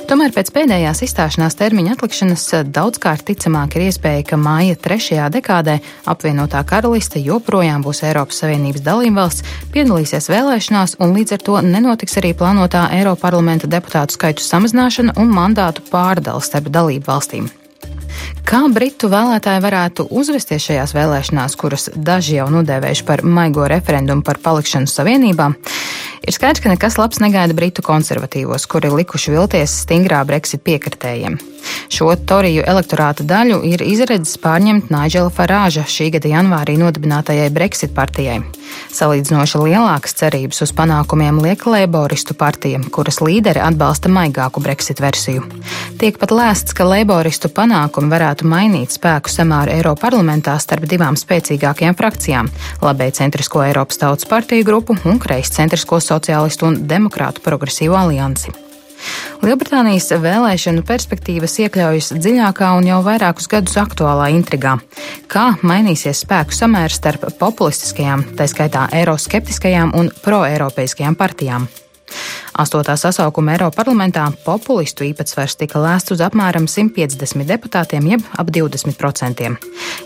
Tomēr 0.05 0.33
pēc 0.35 0.51
pēdējās 0.53 1.01
izstāšanās 1.07 1.57
termiņa 1.57 1.95
atlikšanas 1.95 2.45
daudzkārt 2.69 3.25
ticamāk 3.31 3.79
ir 3.79 3.87
iespēja, 3.87 4.27
ka 4.27 4.37
māja 4.37 4.77
trešajā 4.77 5.31
dekādē 5.33 5.79
apvienotā 6.05 6.61
karaliste 6.67 7.23
joprojām 7.23 7.81
būs 7.81 8.03
Eiropas 8.05 8.43
Savienības 8.43 8.85
dalībvalsts, 8.85 9.57
piedalīsies 9.73 10.29
vēlēšanās 10.29 10.99
un 11.01 11.17
līdz 11.17 11.39
ar 11.39 11.47
to 11.47 11.57
nenotiks 11.65 12.21
arī 12.21 12.35
plānotā 12.37 12.85
Eiroparlamenta 12.99 13.71
deputātu 13.71 14.19
skaitu 14.19 14.45
samazināšana 14.45 15.17
un 15.17 15.33
mandātu 15.33 15.87
pārdala 15.89 16.43
starp 16.43 16.69
dalību 16.69 17.09
valstīm. 17.09 17.51
Kā 18.47 18.61
britu 18.73 19.09
vēlētāji 19.11 19.63
varētu 19.63 20.07
uzvesties 20.13 20.67
šajās 20.67 20.93
vēlēšanās, 20.97 21.57
kuras 21.59 21.89
daži 21.95 22.37
jau 22.39 22.49
nudēvējuši 22.53 23.05
par 23.07 23.23
maigo 23.25 23.67
referendumu 23.71 24.25
par 24.25 24.41
palikšanu 24.43 24.91
savienībā? 24.91 25.51
Ir 26.23 26.31
skaidrs, 26.31 26.61
ka 26.63 26.71
nekas 26.71 26.95
labs 26.95 27.19
negaida 27.19 27.55
britu 27.57 27.83
konservatīvos, 27.83 28.63
kuri 28.71 28.91
likuši 28.93 29.33
vilties 29.35 29.73
stingrā 29.83 30.21
Brexit 30.23 30.63
piekritējiem. 30.63 31.35
Šo 31.91 32.13
Toriju 32.27 32.63
elektorāta 32.67 33.25
daļu 33.27 33.61
ir 33.67 33.83
izredzes 33.85 34.37
pārņemt 34.43 34.91
Nigela 34.91 35.31
Farāža 35.33 35.85
šī 35.87 36.09
gada 36.15 36.31
janvārī 36.31 36.75
nodibinātajai 36.79 37.49
Brexit 37.55 37.93
partijai. 37.95 38.41
Salīdzinoši 38.93 39.59
lielākas 39.61 40.15
cerības 40.17 40.63
uz 40.65 40.71
panākumiem 40.75 41.39
liek 41.43 41.65
Leiboristu 41.67 42.35
partija, 42.37 42.81
kuras 42.93 43.19
līderi 43.23 43.61
atbalsta 43.63 44.11
maigāku 44.11 44.63
Brexit 44.63 45.01
versiju. 45.03 45.45
Tiek 46.01 46.17
pat 46.19 46.33
lēsts, 46.33 46.75
ka 46.75 46.87
Leiboristu 46.87 47.51
panākumi 47.53 48.11
varētu 48.11 48.47
mainīt 48.49 48.95
spēku 48.95 49.31
samāru 49.31 49.75
Eiroparlamentā 49.75 50.55
starp 50.61 50.87
divām 50.89 51.19
spēcīgākajām 51.19 51.97
frakcijām- 51.99 52.49
labēji 52.87 53.17
centrisko 53.21 53.63
Eiropas 53.67 54.01
tautas 54.01 54.25
partiju 54.25 54.65
grupu 54.67 54.97
un 55.05 55.19
kreis 55.19 55.53
centrisko 55.53 55.99
sociālistu 56.13 56.69
un 56.69 56.83
demokrātu 56.89 57.43
progresīvo 57.45 57.97
aliansi. 57.97 58.53
Lielbritānijas 59.43 60.07
vēlēšanu 60.23 60.85
perspektīvas 60.87 61.57
iekļaujas 61.65 62.13
dziļākā 62.15 62.69
un 62.77 62.87
jau 62.87 63.01
vairākus 63.03 63.49
gadus 63.51 63.75
aktuālā 63.81 64.29
intrigā. 64.31 64.77
Kā 65.27 65.49
mainīsies 65.67 66.23
spēku 66.23 66.55
samērs 66.55 67.01
starp 67.01 67.27
populistiskajām, 67.41 68.23
tā 68.39 68.47
skaitā 68.47 68.87
eiroskeptiskajām 69.01 69.91
un 69.99 70.11
proeiropeiskajām 70.23 71.19
partijām? 71.19 71.67
Astotā 72.53 72.93
sasaukuma 72.93 73.55
Eiroparlamentā 73.55 74.27
populistu 74.45 75.07
īpatsvars 75.07 75.55
tika 75.57 75.79
lēsts 75.81 76.13
uz 76.13 76.21
apmēram 76.21 76.67
150 76.69 77.47
deputātiem, 77.49 78.11
jeb 78.11 78.27
ap 78.37 78.51
20%. 78.53 79.49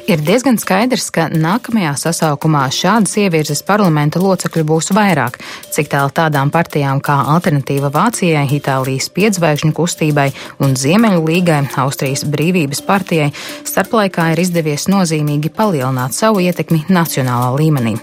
Ir 0.08 0.24
diezgan 0.24 0.56
skaidrs, 0.62 1.10
ka 1.12 1.28
nākamajā 1.34 1.92
sasaukumā 2.00 2.64
šādas 2.72 3.18
ievirzes 3.20 3.66
parlamenta 3.68 4.24
locekļu 4.24 4.64
būs 4.72 4.94
vairāk, 4.96 5.42
cik 5.76 5.92
tālu 5.92 6.14
tādām 6.16 6.52
partijām 6.54 7.04
kā 7.04 7.20
Alternatīva 7.36 7.92
Vācijai, 7.92 8.48
Itālijas 8.58 9.12
piedzvaigžņu 9.12 9.76
kustībai 9.76 10.30
un 10.64 10.80
Ziemeļu 10.80 11.26
līgai, 11.28 11.66
Austrijas 11.84 12.24
brīvības 12.24 12.86
partijai, 12.88 13.34
starplaikā 13.68 14.32
ir 14.32 14.48
izdevies 14.48 14.88
nozīmīgi 14.88 15.52
palielināt 15.52 16.16
savu 16.16 16.48
ietekmi 16.48 16.86
nacionālā 16.88 17.52
līmenī. 17.60 17.98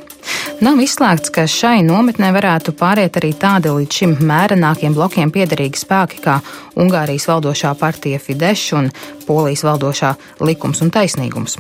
Nav 0.64 0.79
izslēgts, 0.81 1.33
ka 1.35 1.47
šai 1.51 1.83
nometnē 1.87 2.31
varētu 2.35 2.72
pāriet 2.79 3.16
arī 3.20 3.33
tādi 3.37 3.72
līdz 3.75 3.99
šim 3.99 4.14
mērenākiem 4.29 4.95
blokiem 4.97 5.33
piederīgi 5.35 5.81
spēki 5.83 6.22
kā 6.25 6.39
Ungārijas 6.81 7.27
valdošā 7.31 7.75
partija 7.79 8.20
Fidesz 8.22 8.72
un 8.79 8.91
Polijas 9.27 9.64
valdošā 9.66 10.14
likums 10.45 10.83
un 10.85 10.93
taisnīgums. 10.95 11.59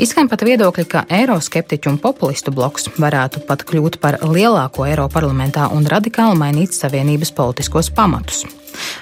Izskan 0.00 0.30
pat 0.30 0.44
viedokļi, 0.46 0.86
ka 0.90 1.04
eiroskeptiķu 1.20 1.94
un 1.94 1.98
populistu 2.02 2.54
bloks 2.54 2.88
varētu 2.98 3.44
pat 3.48 3.66
kļūt 3.68 4.00
par 4.02 4.20
lielāko 4.24 4.86
Eiroparlamentā 4.88 5.68
un 5.74 5.86
radikāli 5.90 6.38
mainīt 6.40 6.76
savienības 6.76 7.34
politiskos 7.36 7.92
pamatus. 7.94 8.46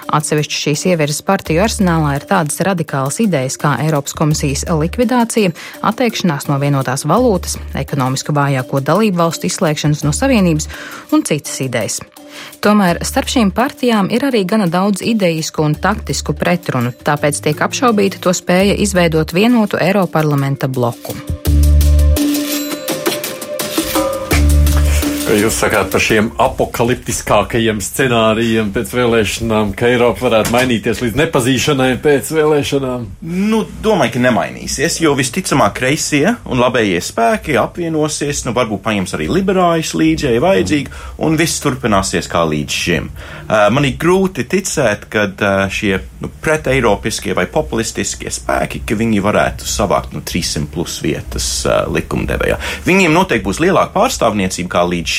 Atsevišķi 0.09 0.61
šīs 0.63 0.85
ievirzes 0.91 1.23
partiju 1.25 1.61
arsenālā 1.63 2.15
ir 2.17 2.25
tādas 2.29 2.59
radikālas 2.65 3.19
idejas 3.23 3.59
kā 3.61 3.75
Eiropas 3.83 4.15
komisijas 4.17 4.65
likvidācija, 4.81 5.53
atteikšanās 5.85 6.49
no 6.49 6.59
vienotās 6.61 7.05
valūtas, 7.09 7.59
ekonomiski 7.77 8.35
vājāko 8.35 8.81
dalību 8.85 9.21
valstu 9.21 9.49
izslēgšanas 9.49 10.05
no 10.07 10.15
savienības 10.15 10.69
un 11.13 11.25
citas 11.29 11.61
idejas. 11.65 12.01
Tomēr 12.63 13.01
starp 13.07 13.31
šīm 13.31 13.53
partijām 13.55 14.09
ir 14.13 14.25
arī 14.27 14.43
gana 14.47 14.67
daudz 14.71 15.03
ideisku 15.05 15.63
un 15.65 15.77
taktisku 15.79 16.35
pretrunu, 16.37 16.91
tāpēc 16.91 17.43
tiek 17.45 17.65
apšaubīta 17.67 18.21
to 18.23 18.35
spēja 18.35 18.77
izveidot 18.79 19.33
vienotu 19.35 19.79
Eiroparlamenta 19.81 20.67
bloku. 20.67 21.15
Jūs 25.37 25.57
sakāt 25.61 25.91
par 25.93 26.01
šiem 26.01 26.29
apakaliptiskākajiem 26.41 27.77
scenārijiem 27.83 28.71
pēc 28.73 28.93
vēlēšanām, 28.97 29.73
ka 29.77 29.89
Eiropa 29.91 30.23
varētu 30.25 30.53
mainīties 30.55 31.01
līdz 31.03 31.19
nepazīšanai 31.19 31.89
pēc 32.01 32.31
vēlēšanām? 32.33 33.03
Nu, 33.51 33.59
domāju, 33.83 34.15
ka 34.15 34.21
nemainīsies, 34.23 34.97
jo 35.03 35.11
visticamāk 35.19 35.75
kreisie 35.77 36.23
un 36.49 36.63
labējie 36.63 37.01
spēki 37.05 37.59
apvienosies, 37.61 38.41
nu, 38.47 38.55
varbūt 38.57 38.81
paņems 38.87 39.13
arī 39.19 39.27
liberāļus 39.35 39.91
līdzi, 40.01 40.31
ja 40.33 40.41
vajadzīgi, 40.45 40.95
un 41.27 41.37
viss 41.37 41.61
turpināsies 41.61 42.31
kā 42.31 42.41
līdz 42.49 42.79
šim. 42.79 43.11
Uh, 43.11 43.67
man 43.75 43.85
ir 43.85 43.99
grūti 44.01 44.47
ticēt, 44.49 45.05
ka 45.13 45.27
uh, 45.29 45.61
šie 45.69 45.93
nu, 46.23 46.31
preteiropiskie 46.41 47.37
vai 47.37 47.45
populistiskie 47.51 48.33
spēki, 48.33 48.81
ka 48.81 48.97
viņi 48.97 49.21
varētu 49.27 49.69
savākt 49.69 50.17
nu, 50.17 50.23
300 50.25 50.73
plus 50.73 50.97
vietas 51.05 51.51
uh, 51.67 51.83
likumdevējā. 51.91 52.57
Viņiem 52.89 53.13
noteikti 53.13 53.45
būs 53.45 53.61
lielāka 53.61 53.93
pārstāvniecība 53.99 54.73
kā 54.73 54.87
līdz 54.89 55.17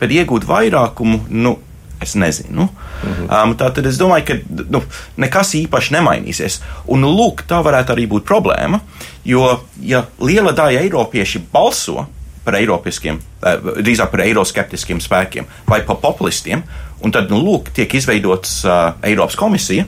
bet 0.00 0.12
iegūt 0.14 0.46
vairākumu, 0.48 1.24
nu, 1.28 1.56
es 2.02 2.14
nezinu. 2.18 2.68
Mhm. 3.02 3.26
Um, 3.26 3.54
tā 3.58 3.70
tad 3.74 3.86
es 3.86 3.98
domāju, 4.00 4.26
ka 4.28 4.66
nu, 4.70 4.82
nekas 5.20 5.54
īpaši 5.58 5.96
nemainīsies. 5.98 6.60
Un, 6.94 7.06
lūk, 7.06 7.44
tā 7.50 7.60
varētu 7.64 7.94
arī 7.94 8.06
būt 8.10 8.26
problēma, 8.28 8.80
jo, 9.26 9.44
ja 9.82 10.04
liela 10.22 10.54
daļa 10.56 10.84
eiropieši 10.86 11.42
balso 11.52 12.06
par 12.44 12.58
eiropiskiem, 12.60 13.18
uh, 13.18 13.72
drīzāk 13.82 14.12
par 14.14 14.24
eiroskeptiskiem 14.24 15.02
spēkiem 15.04 15.48
vai 15.68 15.82
par 15.86 16.00
populistiem, 16.02 16.62
un 17.04 17.14
tad, 17.14 17.30
nu, 17.30 17.42
lūk, 17.42 17.72
tiek 17.76 17.92
izveidots 17.98 18.62
uh, 18.66 18.94
Eiropas 19.06 19.36
komisija, 19.38 19.86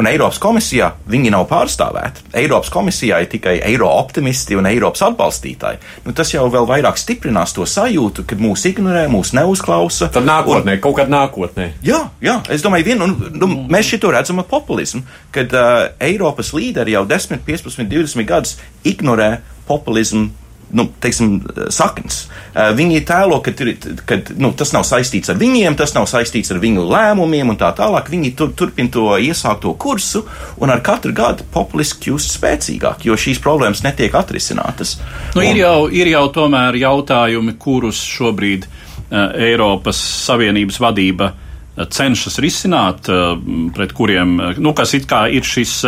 Un 0.00 0.08
Eiropas 0.08 0.38
komisijā 0.40 0.86
viņi 1.12 1.28
nav 1.34 1.42
pārstāvēti. 1.50 2.22
Eiropas 2.40 2.70
komisijā 2.72 3.18
ir 3.20 3.28
tikai 3.28 3.58
eiro 3.68 3.90
optimisti 3.92 4.56
un 4.56 4.64
Eiropas 4.70 5.02
atbalstītāji. 5.10 5.80
Nu, 6.06 6.14
tas 6.16 6.32
jau 6.32 6.46
vēl 6.52 6.64
vairāk 6.70 6.96
stiprinās 6.96 7.52
to 7.52 7.66
sajūtu, 7.68 8.24
kad 8.30 8.40
mūs 8.40 8.64
ignorē, 8.70 9.04
mūs 9.12 9.34
neuzklausa. 9.36 10.08
Tad 10.14 10.24
nākotnē, 10.24 10.78
un, 10.78 10.82
kaut 10.86 10.96
kad 11.02 11.12
nākotnē. 11.12 11.74
Jā, 11.84 12.00
jā, 12.24 12.38
es 12.48 12.64
domāju, 12.64 12.88
vienu, 12.88 13.10
un, 13.10 13.36
nu, 13.36 13.50
mēs 13.68 13.92
šito 13.92 14.08
redzam 14.14 14.40
ar 14.40 14.48
populismu, 14.48 15.04
kad 15.36 15.52
uh, 15.52 15.90
Eiropas 16.00 16.54
līderi 16.56 16.96
jau 16.96 17.04
10, 17.10 17.44
15, 17.44 17.84
20 17.84 18.30
gadus 18.30 18.56
ignorē 18.88 19.34
populismu 19.68 20.30
nu, 20.72 20.86
teiksim, 21.00 21.40
saknes. 21.72 22.22
Eh, 22.54 22.70
viņi 22.76 23.02
tēlo, 23.06 23.40
ka, 23.44 23.52
ka 24.06 24.18
nu, 24.40 24.52
tas 24.56 24.72
nav 24.74 24.84
saistīts 24.88 25.32
ar 25.32 25.38
viņiem, 25.40 25.76
tas 25.78 25.94
nav 25.96 26.06
saistīts 26.10 26.52
ar 26.54 26.60
viņu 26.62 26.86
lēmumiem 26.90 27.52
un 27.52 27.58
tā 27.60 27.72
tālāk. 27.76 28.10
Viņi 28.12 28.32
tur, 28.38 28.54
turpina 28.58 28.92
to 28.92 29.06
iesākto 29.18 29.74
kursu 29.80 30.24
un 30.60 30.72
ar 30.72 30.82
katru 30.86 31.14
gadu 31.16 31.46
populiski 31.54 32.08
kļūst 32.08 32.36
spēcīgāk, 32.38 33.04
jo 33.08 33.18
šīs 33.18 33.42
problēmas 33.42 33.84
netiek 33.86 34.14
atrisinātas. 34.18 34.98
Nu, 35.34 35.42
un, 35.42 35.46
ir, 35.48 35.62
jau, 35.64 35.76
ir 35.90 36.12
jau 36.14 36.24
tomēr 36.34 36.78
jautājumi, 36.80 37.56
kurus 37.60 38.00
šobrīd 38.06 38.66
uh, 38.66 39.30
Eiropas 39.50 40.00
Savienības 40.26 40.80
vadība 40.82 41.32
uh, 41.32 41.46
cenšas 41.88 42.38
risināt, 42.42 43.08
pret 43.74 43.94
kuriem, 43.96 44.36
nu, 44.58 44.74
kas 44.76 44.94
it 44.98 45.06
kā 45.10 45.24
ir 45.32 45.46
šis 45.46 45.84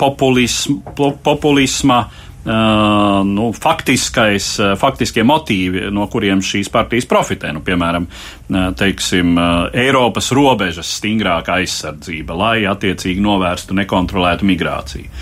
populism, 0.00 0.80
populisma 0.96 2.04
Uh, 2.40 3.26
nu, 3.26 3.50
faktiskais, 3.52 4.46
uh, 4.62 4.70
faktiskie 4.80 5.20
motīvi, 5.28 5.90
no 5.92 6.06
kuriem 6.08 6.40
šīs 6.40 6.70
partijas 6.72 7.04
profitē. 7.04 7.50
Nu, 7.52 7.60
piemēram, 7.60 8.06
uh, 8.08 8.70
teiksim, 8.80 9.36
Eiropas 9.76 10.30
robežas 10.32 10.88
stingrāka 10.96 11.58
aizsardzība, 11.60 12.38
lai 12.40 12.54
attiecīgi 12.70 13.20
novērstu 13.20 13.76
nekontrolētu 13.76 14.48
migrāciju. 14.48 15.12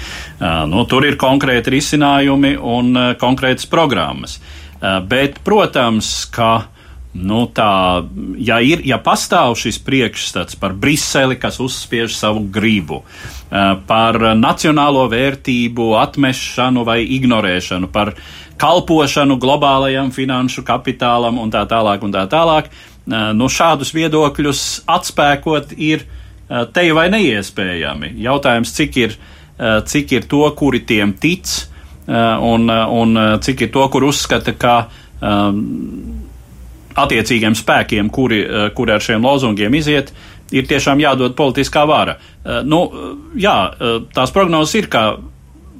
Nu, 0.71 0.85
tur 0.87 1.09
ir 1.09 1.19
konkrēti 1.19 1.73
risinājumi 1.75 2.55
un 2.63 2.95
konkrētas 3.19 3.67
programmas. 3.67 4.39
Bet, 5.11 5.41
protams, 5.43 6.13
ka 6.31 6.69
Nu, 7.19 7.47
tā, 7.51 8.05
ja, 8.39 8.61
ir, 8.63 8.83
ja 8.87 8.99
pastāv 9.03 9.57
šis 9.59 9.81
priekšstats 9.83 10.59
par 10.61 10.75
Briseli, 10.79 11.39
kas 11.41 11.59
uzspiež 11.63 12.15
savu 12.15 12.45
gribu, 12.53 13.01
par 13.89 14.19
nacionālo 14.39 15.07
vērtību 15.11 15.89
atmešanu 15.99 16.85
vai 16.87 17.01
ignorēšanu, 17.17 17.89
par 17.91 18.13
kalpošanu 18.61 19.39
globālajam 19.41 20.13
finanšu 20.15 20.63
kapitālam 20.67 21.41
un 21.43 21.51
tā 21.55 21.65
tālāk, 21.71 22.05
un 22.07 22.15
tā 22.15 22.23
tālāk, 22.31 22.71
nu, 23.09 23.49
šādus 23.51 23.91
viedokļus 23.97 24.63
atspēkot 24.87 25.75
ir 25.75 26.07
te 26.75 26.87
vai 26.95 27.09
neiespējami. 27.13 28.13
Jautājums, 28.23 28.77
cik 28.79 29.01
ir, 29.03 29.19
cik 29.59 30.15
ir 30.21 30.31
to, 30.31 30.45
kuri 30.59 30.85
tiem 30.87 31.17
tic, 31.19 31.51
un, 32.07 32.71
un 32.71 33.21
cik 33.43 33.67
ir 33.67 33.75
to, 33.75 33.89
kur 33.93 34.07
uzskata, 34.13 34.55
ka 34.55 34.79
attiecīgiem 37.05 37.57
spēkiem, 37.59 38.11
kuri, 38.11 38.43
eh, 38.43 38.69
kuri 38.75 38.95
ar 38.97 39.05
šiem 39.05 39.25
lozungiem 39.25 39.75
iziet, 39.75 40.13
ir 40.51 40.67
tiešām 40.67 41.01
jādod 41.03 41.37
politiskā 41.39 41.87
vara. 41.87 42.17
Eh, 42.45 42.63
nu, 42.65 42.85
eh, 42.85 43.17
jā, 43.37 43.57
tās 44.15 44.33
prognozes 44.33 44.75
ir, 44.75 44.89
ka 44.89 45.19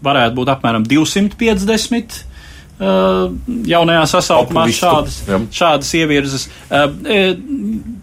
varētu 0.03 0.35
būt 0.35 0.49
apmēram 0.55 0.87
250 0.87 2.25
jaunajā 2.79 4.05
sasaukumā 4.13 4.69
šādas, 4.75 5.23
jā. 5.27 5.41
šādas 5.61 5.91
ievirzes. 5.99 6.47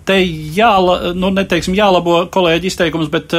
Te 0.06 0.18
jāla, 0.58 1.14
nu, 1.18 1.32
neteiksim, 1.34 1.78
jālabo 1.78 2.26
kolēģi 2.34 2.70
izteikums, 2.72 3.10
bet 3.14 3.34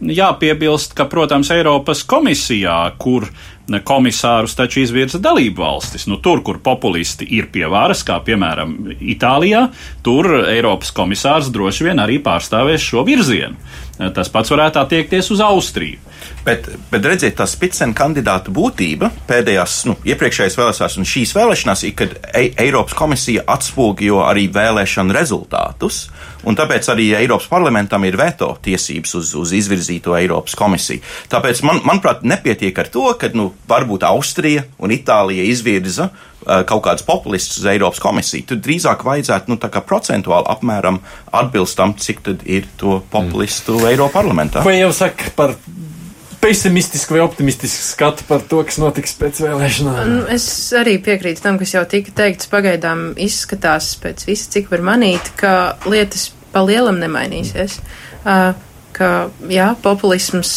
jāpiebilst, 0.00 0.94
ka, 0.96 1.06
protams, 1.10 1.50
Eiropas 1.54 2.04
komisijā, 2.08 2.78
kur 3.00 3.28
komisārus 3.66 4.54
taču 4.54 4.82
izvirza 4.84 5.18
dalību 5.22 5.62
valstis. 5.62 6.06
Nu, 6.06 6.20
tur, 6.22 6.42
kur 6.46 6.60
populisti 6.62 7.26
ir 7.34 7.48
pie 7.52 7.66
varas, 7.70 8.04
kā 8.06 8.20
piemēram 8.22 8.76
Itālijā, 9.00 9.66
tur 10.06 10.30
Eiropas 10.46 10.92
komisārs 10.94 11.50
droši 11.54 11.88
vien 11.88 12.02
arī 12.02 12.20
pārstāvēs 12.22 12.84
šo 12.92 13.02
virzienu. 13.08 13.58
Tas 13.96 14.28
pats 14.28 14.52
varētu 14.52 14.80
attiekties 14.82 15.30
uz 15.32 15.40
Austriju. 15.40 16.02
Bet, 16.44 16.68
bet 16.90 17.06
redziet, 17.08 17.36
tā 17.38 17.46
spicena 17.48 17.94
kandidāta 17.96 18.52
būtība 18.54 19.08
pēdējās, 19.28 19.78
nu, 19.88 19.96
iepriekšējās 20.06 20.56
vēlēšanās 20.58 20.96
un 21.00 21.08
šīs 21.08 21.32
vēlēšanās 21.36 21.84
ir, 21.88 21.94
kad 21.98 22.14
e 22.30 22.44
Eiropas 22.66 22.96
komisija 22.98 23.46
atspoguļo 23.56 24.20
arī 24.26 24.46
vēlēšanu 24.54 25.16
rezultātus, 25.16 26.04
un 26.46 26.58
tāpēc 26.58 26.90
arī 26.92 27.10
Eiropas 27.18 27.48
parlamentam 27.50 28.04
ir 28.06 28.18
veto 28.18 28.52
tiesības 28.62 29.16
uz, 29.20 29.32
uz 29.38 29.52
izvirzīto 29.56 30.16
Eiropas 30.18 30.56
komisiju. 30.58 31.02
Tāpēc, 31.32 31.62
man, 31.66 31.82
manuprāt, 31.86 32.24
nepietiek 32.26 32.78
ar 32.82 32.90
to, 32.92 33.08
ka, 33.20 33.30
nu, 33.36 33.50
varbūt 33.68 34.06
Austrija 34.08 34.66
un 34.82 34.94
Itālija 34.94 35.46
izvirza 35.50 36.08
uh, 36.10 36.62
kaut 36.68 36.84
kādus 36.86 37.06
populistus 37.06 37.60
uz 37.62 37.70
Eiropas 37.72 38.02
komisiju. 38.02 38.46
Tur 38.50 38.62
drīzāk 38.62 39.04
vajadzētu 39.06 39.52
nu, 39.52 39.60
procentuāli 39.86 40.50
apmēram 40.54 41.00
atbilst 41.36 41.78
tam, 41.78 41.96
cik 41.98 42.22
ir 42.44 42.70
to 42.80 43.00
populistu 43.12 43.80
mm. 43.80 43.90
Eiropas 43.92 44.16
parlamentā. 44.16 44.62
Ko 44.66 44.74
jau 44.74 44.92
saka 44.94 45.34
par 45.36 45.56
pesimistisku 46.42 47.16
vai 47.16 47.22
optimistisku 47.24 47.84
skatu 47.84 48.26
par 48.28 48.44
to, 48.48 48.62
kas 48.66 48.78
notiks 48.82 49.16
pēc 49.20 49.42
vēlēšanām? 49.44 50.00
Nu, 50.12 50.22
es 50.32 50.46
arī 50.76 50.96
piekrītu 51.02 51.44
tam, 51.44 51.60
kas 51.60 51.74
jau 51.76 51.84
tika 51.90 52.14
teikts. 52.22 52.50
Pagaidām 52.52 53.10
izskatās 53.20 53.92
pēc 54.02 54.26
visa, 54.28 54.50
cik 54.56 54.72
var 54.72 54.84
manīt, 54.86 55.32
ka 55.40 55.52
lietas 55.88 56.30
pa 56.54 56.64
lielam 56.66 57.00
nemainīsies. 57.02 57.80
Ka, 58.96 59.12
jā, 59.52 59.70
populisms 59.84 60.56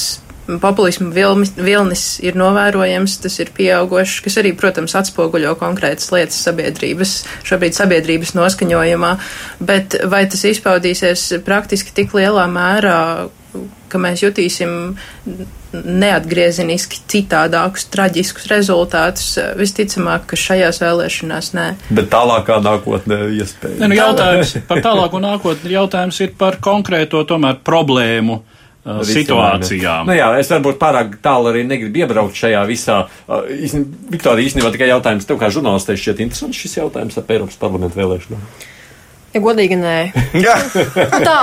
populismu 0.58 1.12
vilnis, 1.14 1.52
vilnis 1.54 2.04
ir 2.26 2.38
novērojams, 2.40 3.20
tas 3.22 3.36
ir 3.44 3.52
pieaugošs, 3.54 4.22
kas 4.26 4.40
arī, 4.42 4.56
protams, 4.58 4.96
atspoguļo 4.98 5.54
konkrētas 5.60 6.10
lietas 6.16 6.40
sabiedrības, 6.48 7.14
šobrīd 7.46 7.78
sabiedrības 7.78 8.34
noskaņojumā, 8.38 9.12
bet 9.62 10.00
vai 10.10 10.24
tas 10.32 10.48
izpaudīsies 10.50 11.28
praktiski 11.46 11.94
tik 12.02 12.18
lielā 12.18 12.48
mērā, 12.50 12.98
ka 13.90 14.02
mēs 14.02 14.26
jutīsim 14.26 14.74
neatgriezeniski 15.74 17.02
citādākus, 17.10 17.88
traģiskus 17.94 18.48
rezultātus. 18.52 19.32
Visticamāk, 19.60 20.26
ka 20.30 20.40
šajās 20.40 20.82
vēlēšanās 20.84 21.52
nē. 21.58 21.66
Bet 21.94 22.10
tālākā 22.14 22.60
nākotnē 22.66 23.22
iespējams. 23.38 23.82
Nu, 23.84 23.98
jautājums 23.98 24.56
par 24.70 24.82
tālāko 24.86 25.22
nākotni 25.24 25.76
jautājums 25.76 26.22
ir 26.26 26.34
par 26.40 26.58
konkrēto 26.64 27.22
tomēr 27.30 27.60
problēmu 27.66 28.40
uh, 28.40 29.04
situācijām. 29.06 30.10
Nu, 30.10 30.18
jā, 30.18 30.32
es 30.42 30.50
varbūt 30.54 30.82
pārāk 30.82 31.20
tālu 31.26 31.54
arī 31.54 31.64
negribu 31.70 32.04
iebraukt 32.04 32.40
šajā 32.40 32.66
visā. 32.70 33.04
Uh, 33.28 33.46
Viktorija, 34.10 34.50
īstenībā 34.50 34.74
tikai 34.74 34.90
jautājums 34.92 35.30
tev 35.30 35.40
kā 35.42 35.52
žurnālistē 35.54 35.98
šķiet 36.00 36.26
interesants 36.26 36.60
šis 36.60 36.80
jautājums 36.82 37.22
ap 37.22 37.32
Eiropas 37.36 37.60
parlamentu 37.62 38.02
vēlēšanām. 38.02 38.50
Ja 39.30 39.44
godīgi, 39.46 39.78
nē. 39.78 39.98
nu, 40.34 41.22
tā, 41.22 41.42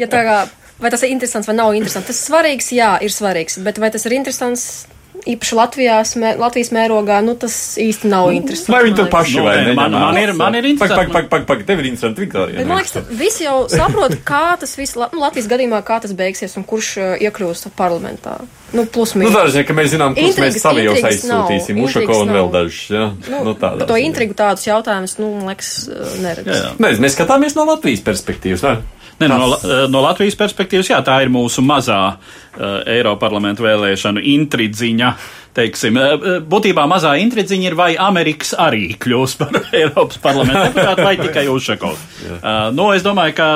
ja 0.00 0.08
tā 0.08 0.20
kā, 0.24 0.36
vai 0.80 0.90
tas 0.90 1.02
ir 1.06 1.12
interesants 1.14 1.46
vai 1.50 1.56
nav 1.58 1.74
interesants, 1.78 2.08
tas 2.12 2.20
ir 2.22 2.30
svarīgs, 2.30 2.72
jā, 2.76 2.94
ir 3.04 3.12
svarīgs, 3.14 3.60
bet 3.64 3.78
vai 3.78 3.90
tas 3.94 4.06
ir 4.08 4.12
interesants, 4.16 4.86
īpaši 5.20 5.52
Latvijā, 5.58 5.98
smē, 6.08 6.30
Latvijas 6.40 6.70
mērogā, 6.72 7.18
nu, 7.20 7.34
tas 7.36 7.52
īsti 7.76 8.08
nav 8.08 8.30
interesanti. 8.32 8.72
Lai 8.72 8.78
viņi 8.86 8.96
tur 8.96 9.08
paši 9.12 9.34
Nu, 9.36 9.42
vai 9.44 9.56
ne? 9.66 9.74
man- 9.76 9.92
man 9.92 10.16
ir- 10.16 10.32
man 10.32 10.54
ir 10.56 10.64
interesanti. 10.64 11.12
Pak, 11.12 11.12
pak, 11.12 11.28
pak, 11.28 11.44
pak, 11.46 11.66
tev 11.68 11.78
ir 11.82 11.84
interesanti, 11.90 12.22
Viktorija. 12.24 12.56
Bet, 12.56 12.66
man 12.66 12.78
liekas, 12.78 12.92
ka 12.94 13.02
visi 13.10 13.44
jau 13.44 13.66
saprot, 13.68 14.14
kā 14.30 14.56
tas 14.62 14.72
viss, 14.78 14.96
nu, 14.96 15.20
Latvijas 15.20 15.46
gadījumā, 15.50 15.82
kā 15.84 15.98
tas 16.00 16.14
beigsies 16.16 16.56
un 16.56 16.64
kurš 16.64 16.88
uh, 16.96 17.10
iekļūst 17.20 17.68
parlamentā. 17.76 18.38
Nu, 18.72 18.86
plus 18.86 19.12
Nu, 19.14 19.26
mīnus. 19.26 19.34
daži, 19.36 19.66
ka 19.68 19.74
mēs 19.76 19.92
zinām, 19.92 20.14
kurus 20.16 20.38
mēs 20.40 20.56
savi 20.62 20.86
jau 20.86 20.94
aizsūtīsim. 20.94 21.82
Ušako 21.84 22.20
un 22.22 22.28
vēl 22.38 22.48
dažus, 22.54 22.88
jā. 22.88 23.10
nu, 23.28 23.44
Nu, 23.44 23.54
tādā. 23.60 23.84
to 23.86 23.98
intrigu 24.00 24.32
tādus 24.38 24.64
jautājumus, 24.64 25.18
nu, 25.20 25.34
man 25.36 25.52
liekas, 25.52 25.88
uh, 25.90 26.16
neredz. 26.22 26.46
Jā, 26.48 26.62
jā. 26.64 26.72
Nē, 26.80 26.94
mēs 26.96 27.18
skatāmies 27.18 27.56
no 27.60 27.66
Latvijas 27.68 28.00
perspektīvas. 28.00 28.62
Ne? 28.64 28.99
Ne, 29.20 29.28
no, 29.28 29.36
La- 29.52 29.86
no 29.92 30.00
Latvijas 30.00 30.36
perspektīvas, 30.40 30.88
jā, 30.94 31.00
tā 31.04 31.18
ir 31.24 31.28
mūsu 31.32 31.60
mazā 31.64 31.98
uh, 32.56 32.80
Eiroparlamenta 32.88 33.64
vēlēšanu 33.66 34.22
intridziņa. 34.34 35.12
Teiksim, 35.54 35.96
uh, 35.98 36.26
būtībā 36.46 36.84
mazā 36.90 37.16
intridziņa 37.24 37.70
ir, 37.70 37.76
vai 37.78 37.90
Amerikas 37.98 38.52
arī 38.54 38.92
kļūs 39.00 39.36
par 39.40 39.60
Eiropas 39.82 40.20
parlamentu 40.22 40.68
deputātu, 40.68 41.06
vai 41.06 41.14
tikai 41.20 41.46
Ušakovs. 41.50 42.04
Uh, 42.30 42.68
nu, 42.76 42.90
es 42.94 43.06
domāju, 43.06 43.36
ka, 43.38 43.48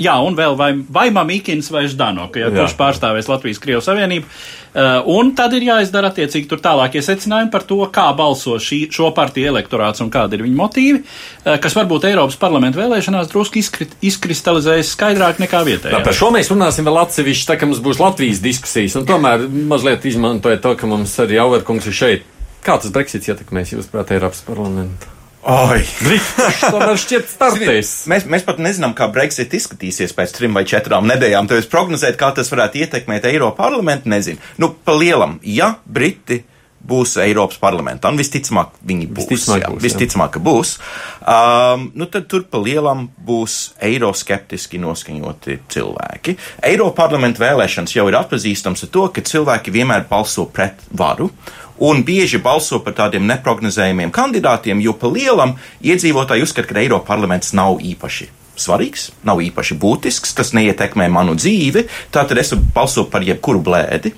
jā, 0.00 0.18
un 0.24 0.38
vēl 0.38 0.56
vai, 0.58 0.72
vai 0.98 1.10
Mamikins 1.14 1.68
vai 1.74 1.86
Ždanoka, 1.92 2.40
ja, 2.40 2.52
kurš 2.54 2.76
pārstāvēs 2.80 3.28
Latvijas 3.32 3.60
Krievu 3.62 3.84
Savienību. 3.84 4.28
Uh, 4.76 5.00
un 5.08 5.30
tad 5.32 5.54
ir 5.56 5.64
jāizdara 5.64 6.10
attiecīgi 6.12 6.50
tur 6.50 6.60
tālākie 6.60 7.00
secinājumi 7.00 7.48
par 7.48 7.62
to, 7.64 7.78
kā 7.88 8.10
balso 8.16 8.58
šī, 8.60 8.82
šo 8.92 9.08
partiju 9.16 9.48
elektorāts 9.48 10.02
un 10.04 10.10
kādi 10.12 10.36
ir 10.36 10.42
viņu 10.44 10.58
motīvi, 10.58 10.98
uh, 11.00 11.54
kas 11.64 11.76
varbūt 11.78 12.04
Eiropas 12.10 12.36
parlamentu 12.36 12.82
vēlēšanās 12.82 13.30
drusku 13.30 13.62
izkrit, 13.62 13.94
izkristalizējas 14.04 14.90
skaidrāk 14.92 15.40
nekā 15.40 15.62
vietējā. 15.64 15.94
par 16.04 16.18
šo 16.18 16.28
mēs 16.34 16.52
runāsim 16.52 16.84
vēl 16.84 17.00
atsevišķi, 17.06 17.46
tā 17.48 17.56
kā 17.56 17.70
mums 17.70 17.80
būs 17.86 18.02
Latvijas 18.02 18.25
diskusijas. 18.44 18.96
Un 18.98 19.06
tomēr 19.08 19.46
mazliet 19.70 20.06
izmantojot 20.08 20.64
to, 20.64 20.72
ka 20.78 20.88
mums 20.90 21.14
arī 21.22 21.38
Auverkungs 21.42 21.86
ir 21.90 21.96
šeit. 21.96 22.32
Kā 22.66 22.78
tas 22.82 22.90
Brexits 22.94 23.30
ietekmēs, 23.30 23.76
jūsuprāt, 23.76 24.10
Eiropas 24.16 24.42
parlamentu? 24.46 25.12
Oi! 25.46 25.78
Brits 26.02 26.32
tomēr 26.64 26.96
šķiet 26.98 27.28
startēs. 27.30 27.90
Mēs, 28.10 28.24
mēs 28.26 28.42
pat 28.46 28.58
nezinām, 28.58 28.96
kā 28.98 29.06
Brexit 29.14 29.52
izskatīsies 29.54 30.14
pēc 30.16 30.34
trim 30.34 30.58
vai 30.58 30.64
četrām 30.66 31.06
nedēļām. 31.06 31.46
Tāpēc 31.46 31.68
prognozēt, 31.70 32.18
kā 32.18 32.32
tas 32.34 32.50
varētu 32.50 32.82
ietekmēt 32.82 33.28
Eiropas 33.30 33.60
parlamentu, 33.60 34.10
nezinu. 34.10 34.42
Nu, 34.58 34.72
pa 34.74 34.96
lielam, 34.98 35.38
ja 35.46 35.76
Briti 35.86 36.40
būs 36.86 37.16
Eiropas 37.22 37.58
parlamentā, 37.62 38.10
un 38.10 38.20
visticamāk 38.20 38.76
viņi 38.86 39.08
būs. 39.10 39.28
Visticamāk 39.30 39.62
jā, 39.62 39.72
būs, 39.72 39.80
jā. 39.80 39.84
visticamāk, 39.88 40.32
ka 40.36 40.42
būs. 40.46 40.72
Um, 41.26 41.90
nu, 41.98 42.08
tad 42.12 42.28
tur 42.30 42.46
pa 42.50 42.60
lielam 42.62 43.06
būs 43.26 43.58
eiroskeptiski 43.84 44.80
noskaņoti 44.82 45.58
cilvēki. 45.74 46.36
Eiropas 46.70 46.98
parlamenta 47.02 47.44
vēlēšanas 47.44 47.96
jau 47.96 48.06
ir 48.10 48.18
atpazīstams 48.20 48.86
ar 48.86 48.92
to, 48.94 49.06
ka 49.12 49.26
cilvēki 49.26 49.74
vienmēr 49.74 50.08
balso 50.10 50.46
pret 50.46 50.82
varu. 50.90 51.30
Un 51.86 52.00
bieži 52.08 52.40
balso 52.40 52.78
par 52.80 52.94
tādiem 52.96 53.26
neprognozējumiem 53.28 54.14
kandidātiem, 54.14 54.80
jo 54.80 54.94
pa 54.96 55.10
lielam 55.12 55.58
iedzīvotāji 55.84 56.46
uzskata, 56.46 56.72
ka 56.72 56.80
Eiropas 56.80 57.10
parlaments 57.10 57.52
nav 57.56 57.82
īpaši 57.84 58.30
svarīgs, 58.60 59.10
nav 59.26 59.42
īpaši 59.44 59.76
būtisks, 59.80 60.34
tas 60.36 60.52
neietekmē 60.56 61.08
manu 61.12 61.36
dzīvi, 61.38 61.86
tātad 62.14 62.40
es 62.40 62.54
balsoju 62.54 63.10
par 63.12 63.26
jebkuru 63.26 63.62
blēdi. 63.64 64.14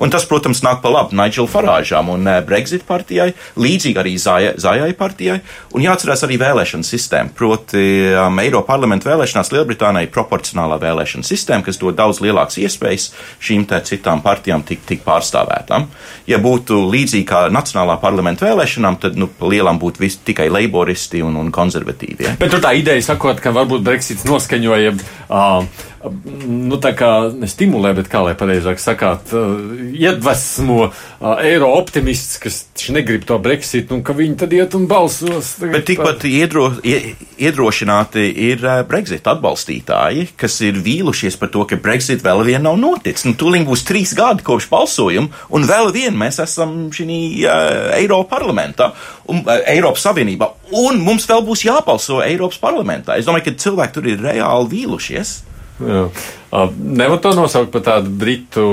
Un 0.00 0.10
tas, 0.10 0.24
protams, 0.26 0.62
nāk 0.64 0.80
pa 0.82 0.90
labu 0.92 1.16
Nigel 1.16 1.48
Farāžām 1.50 2.10
un 2.14 2.26
eh, 2.28 2.40
Brexit 2.46 2.84
partijai, 2.88 3.30
līdzīgi 3.60 4.00
arī 4.00 4.14
Zājai, 4.20 4.90
partijai. 4.98 5.38
Un 5.76 5.84
jāatcerās 5.84 6.24
arī 6.26 6.38
vēlēšana 6.40 6.86
sistēma. 6.86 7.34
Proti, 7.36 7.82
um, 8.18 8.40
Eiropa 8.42 8.72
parlamenta 8.72 9.10
vēlēšanās 9.10 9.52
Lielbritānijai 9.54 10.08
ir 10.08 10.14
proporcionālā 10.14 10.80
vēlēšana 10.82 11.26
sistēma, 11.26 11.64
kas 11.66 11.78
dod 11.80 11.98
daudz 11.98 12.22
lielākas 12.24 12.58
iespējas 12.62 13.10
šīm 13.42 13.66
citām 13.86 14.22
partijām 14.24 14.64
tik, 14.66 14.82
tik 14.88 15.04
pārstāvētām. 15.06 15.86
Ja 16.30 16.40
būtu 16.42 16.80
līdzīgi 16.90 17.26
kā 17.28 17.44
Nacionālā 17.52 17.98
parlamenta 18.02 18.48
vēlēšanām, 18.48 18.98
tad 19.02 19.18
nu, 19.20 19.28
lielam 19.44 19.78
būtu 19.80 20.02
vis, 20.02 20.18
tikai 20.26 20.48
leiboristi 20.52 21.22
un, 21.24 21.36
un 21.40 21.52
konservatīvie. 21.54 22.34
Bet 22.40 22.54
tur 22.54 22.62
tā 22.64 22.72
ideja 22.78 23.02
sakot, 23.12 23.40
ka 23.42 23.52
varbūt 23.54 23.79
Brexits 23.84 24.26
noskaņoja, 24.28 24.94
uh, 25.28 25.64
nu 26.00 26.78
tā 26.80 26.94
kā 26.96 27.10
nestimulē, 27.36 27.92
bet 27.98 28.08
kā 28.08 28.22
lai 28.24 28.32
pareizāk 28.38 28.80
sakāt, 28.80 29.32
uh, 29.36 29.52
iedvesmo 29.92 30.78
uh, 30.86 31.34
eiro 31.44 31.68
optimists, 31.76 32.38
kas 32.40 32.62
negrib 32.94 33.26
to 33.28 33.36
Brexit, 33.42 33.90
un 33.92 34.00
ka 34.06 34.14
viņi 34.16 34.38
tad 34.40 34.54
iet 34.56 34.76
un 34.78 34.86
balsos. 34.88 35.52
Bet 35.60 35.84
tikpat 35.90 36.24
iedro, 36.30 36.70
ie- 36.86 37.12
iedrošināti 37.40 38.24
ir 38.48 38.64
eh, 38.64 38.80
Brexit 38.88 39.28
atbalstītāji, 39.28 40.30
kas 40.40 40.56
ir 40.64 40.80
vīlušies 40.84 41.36
par 41.40 41.52
to, 41.52 41.66
ka 41.68 41.76
Brexit 41.80 42.24
vēl 42.24 42.44
vien 42.48 42.64
nav 42.64 42.80
noticis. 42.80 43.26
Nu, 43.28 43.36
Tūlīt 43.40 43.68
būs 43.68 43.84
trīs 43.88 44.14
gadi 44.16 44.44
kopš 44.46 44.70
balsojuma, 44.72 45.28
un 45.52 45.68
vēl 45.68 45.92
vien 45.96 46.16
mēs 46.16 46.40
esam 46.44 46.88
šī 46.94 47.10
uh, 47.44 47.92
Eiropas 47.98 48.32
parlamentā, 48.32 48.90
un, 49.28 49.44
uh, 49.44 49.60
Eiropas 49.68 50.08
Savienībā, 50.08 50.48
un 50.80 51.04
mums 51.04 51.28
vēl 51.28 51.44
būs 51.44 51.66
jābalso 51.68 52.22
Eiropas 52.24 52.60
parlamentā. 52.62 53.20
Es 53.20 53.28
domāju, 53.28 53.50
ka 53.50 53.62
cilvēki 53.68 53.96
tur 53.98 54.10
ir 54.14 54.24
reāli 54.24 54.72
vīlušies. 54.78 55.36
Uh, 55.80 56.68
nevar 56.76 57.22
to 57.24 57.32
nosaukt 57.36 57.72
par 57.72 57.86
tādu 57.86 58.12
britu 58.20 58.66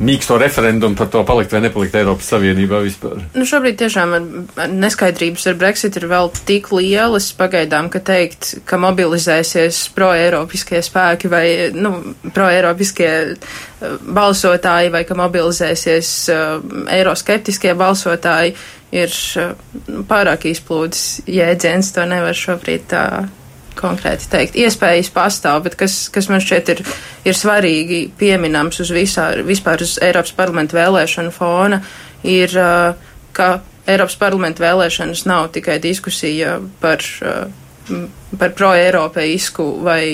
mīksto 0.00 0.38
referendumu 0.40 0.96
par 0.96 1.08
to 1.12 1.20
palikt 1.26 1.52
vai 1.52 1.60
nepalikt 1.66 1.96
Eiropas 2.00 2.30
Savienībā 2.32 2.80
vispār. 2.84 3.20
Nu, 3.36 3.44
šobrīd 3.48 3.76
tiešām 3.80 4.14
neskaidrības 4.72 5.46
ar 5.50 5.58
Brexit 5.60 5.98
ir 6.00 6.06
vēl 6.10 6.30
tik 6.48 6.70
lielas 6.72 7.28
pagaidām, 7.36 7.90
ka 7.92 8.00
teikt, 8.04 8.54
ka 8.68 8.80
mobilizēsies 8.82 9.84
pro-eiropiskie 9.96 10.80
spēki 10.84 11.30
vai 11.32 11.44
nu, 11.76 11.94
pro-eiropiskie 12.32 13.10
uh, 13.34 13.98
balsotāji 14.02 14.94
vai 14.94 15.04
ka 15.08 15.18
mobilizēsies 15.18 16.14
uh, 16.32 16.56
eiroskeptiskie 16.96 17.76
balsotāji 17.78 18.56
ir 18.96 19.20
uh, 19.44 19.52
pārāk 20.08 20.48
izplūdes 20.50 21.22
jēdziens. 21.28 21.92
To 21.96 22.08
nevar 22.08 22.36
šobrīd 22.38 22.88
tā 22.90 23.06
konkrēti 23.78 24.28
teikt. 24.32 24.56
Iespējas 24.58 25.10
pastāv, 25.14 25.62
bet 25.66 25.76
kas, 25.80 26.06
kas 26.12 26.28
man 26.32 26.42
šķiet 26.44 26.72
ir, 26.74 26.82
ir 27.28 27.38
svarīgi 27.38 28.04
pieminams 28.18 28.80
uz 28.84 28.92
visā, 28.94 29.30
vispār 29.46 29.84
uz 29.84 29.98
Eiropas 30.02 30.34
parlamentu 30.36 30.78
vēlēšanu 30.78 31.34
fona, 31.34 31.82
ir, 32.22 32.56
ka 33.36 33.50
Eiropas 33.86 34.16
parlamentu 34.20 34.62
vēlēšanas 34.62 35.24
nav 35.26 35.50
tikai 35.56 35.80
diskusija 35.82 36.58
par, 36.80 37.02
par 38.38 38.56
pro-eiropeisku 38.58 39.68
vai, 39.82 40.04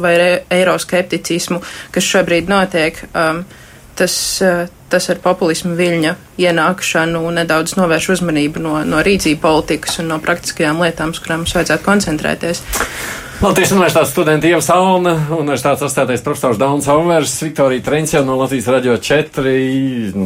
vai 0.00 0.14
eiroskepticismu, 0.58 1.60
kas 1.92 2.12
šobrīd 2.14 2.48
notiek. 2.48 3.02
Um, 3.12 3.44
tas, 3.98 4.16
uh, 4.44 4.66
tas 4.92 5.10
ar 5.12 5.20
populismu 5.24 5.74
viļņa 5.78 6.14
ienākšanu 6.40 7.22
nedaudz 7.40 7.76
novērš 7.78 8.12
uzmanību 8.18 8.62
no, 8.64 8.74
no 8.88 9.04
rīcību 9.04 9.42
politikas 9.42 9.98
un 10.02 10.12
no 10.14 10.20
praktiskajām 10.22 10.82
lietām, 10.84 11.14
uz 11.14 11.22
kurām 11.24 11.44
mums 11.44 11.56
vajadzētu 11.58 11.86
koncentrēties. 11.86 12.62
Latvijas 13.38 13.70
Universitātes 13.70 14.10
studenta 14.10 14.48
Ieva 14.50 14.58
Salna, 14.66 15.12
Universitātes 15.30 15.84
asociētais 15.86 16.24
profesors 16.26 16.58
Dauns 16.58 16.88
Hauvers, 16.90 17.36
Viktorija 17.44 17.84
Trencja 17.86 18.24
no 18.26 18.34
Latvijas 18.40 18.66
radio 18.74 18.96
4, 18.98 19.52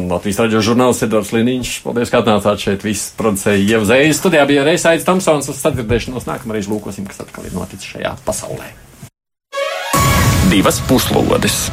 Latvijas 0.09 0.41
radio 0.41 0.63
žurnāls 0.65 1.03
Edvards 1.05 1.29
Liniņš. 1.35 1.75
Paldies, 1.85 2.09
ka 2.09 2.23
atnācāt 2.23 2.65
šeit. 2.65 2.81
Viss 2.81 3.13
producēja 3.19 3.61
Ieva 3.61 3.85
Zējas. 3.91 4.17
Studijā 4.17 4.47
bija 4.49 4.65
Reisaids 4.65 5.05
Tamsons. 5.05 5.53
Uz 5.53 5.61
sadzirdēšanos 5.61 6.25
nākamreiz 6.25 6.71
lūkosim, 6.73 7.05
kas 7.05 7.21
atkal 7.27 7.45
ir 7.45 7.53
noticis 7.53 7.93
šajā 7.93 8.17
pasaulē. 8.25 8.73
Divas 10.49 10.81
puslodes! 10.89 11.67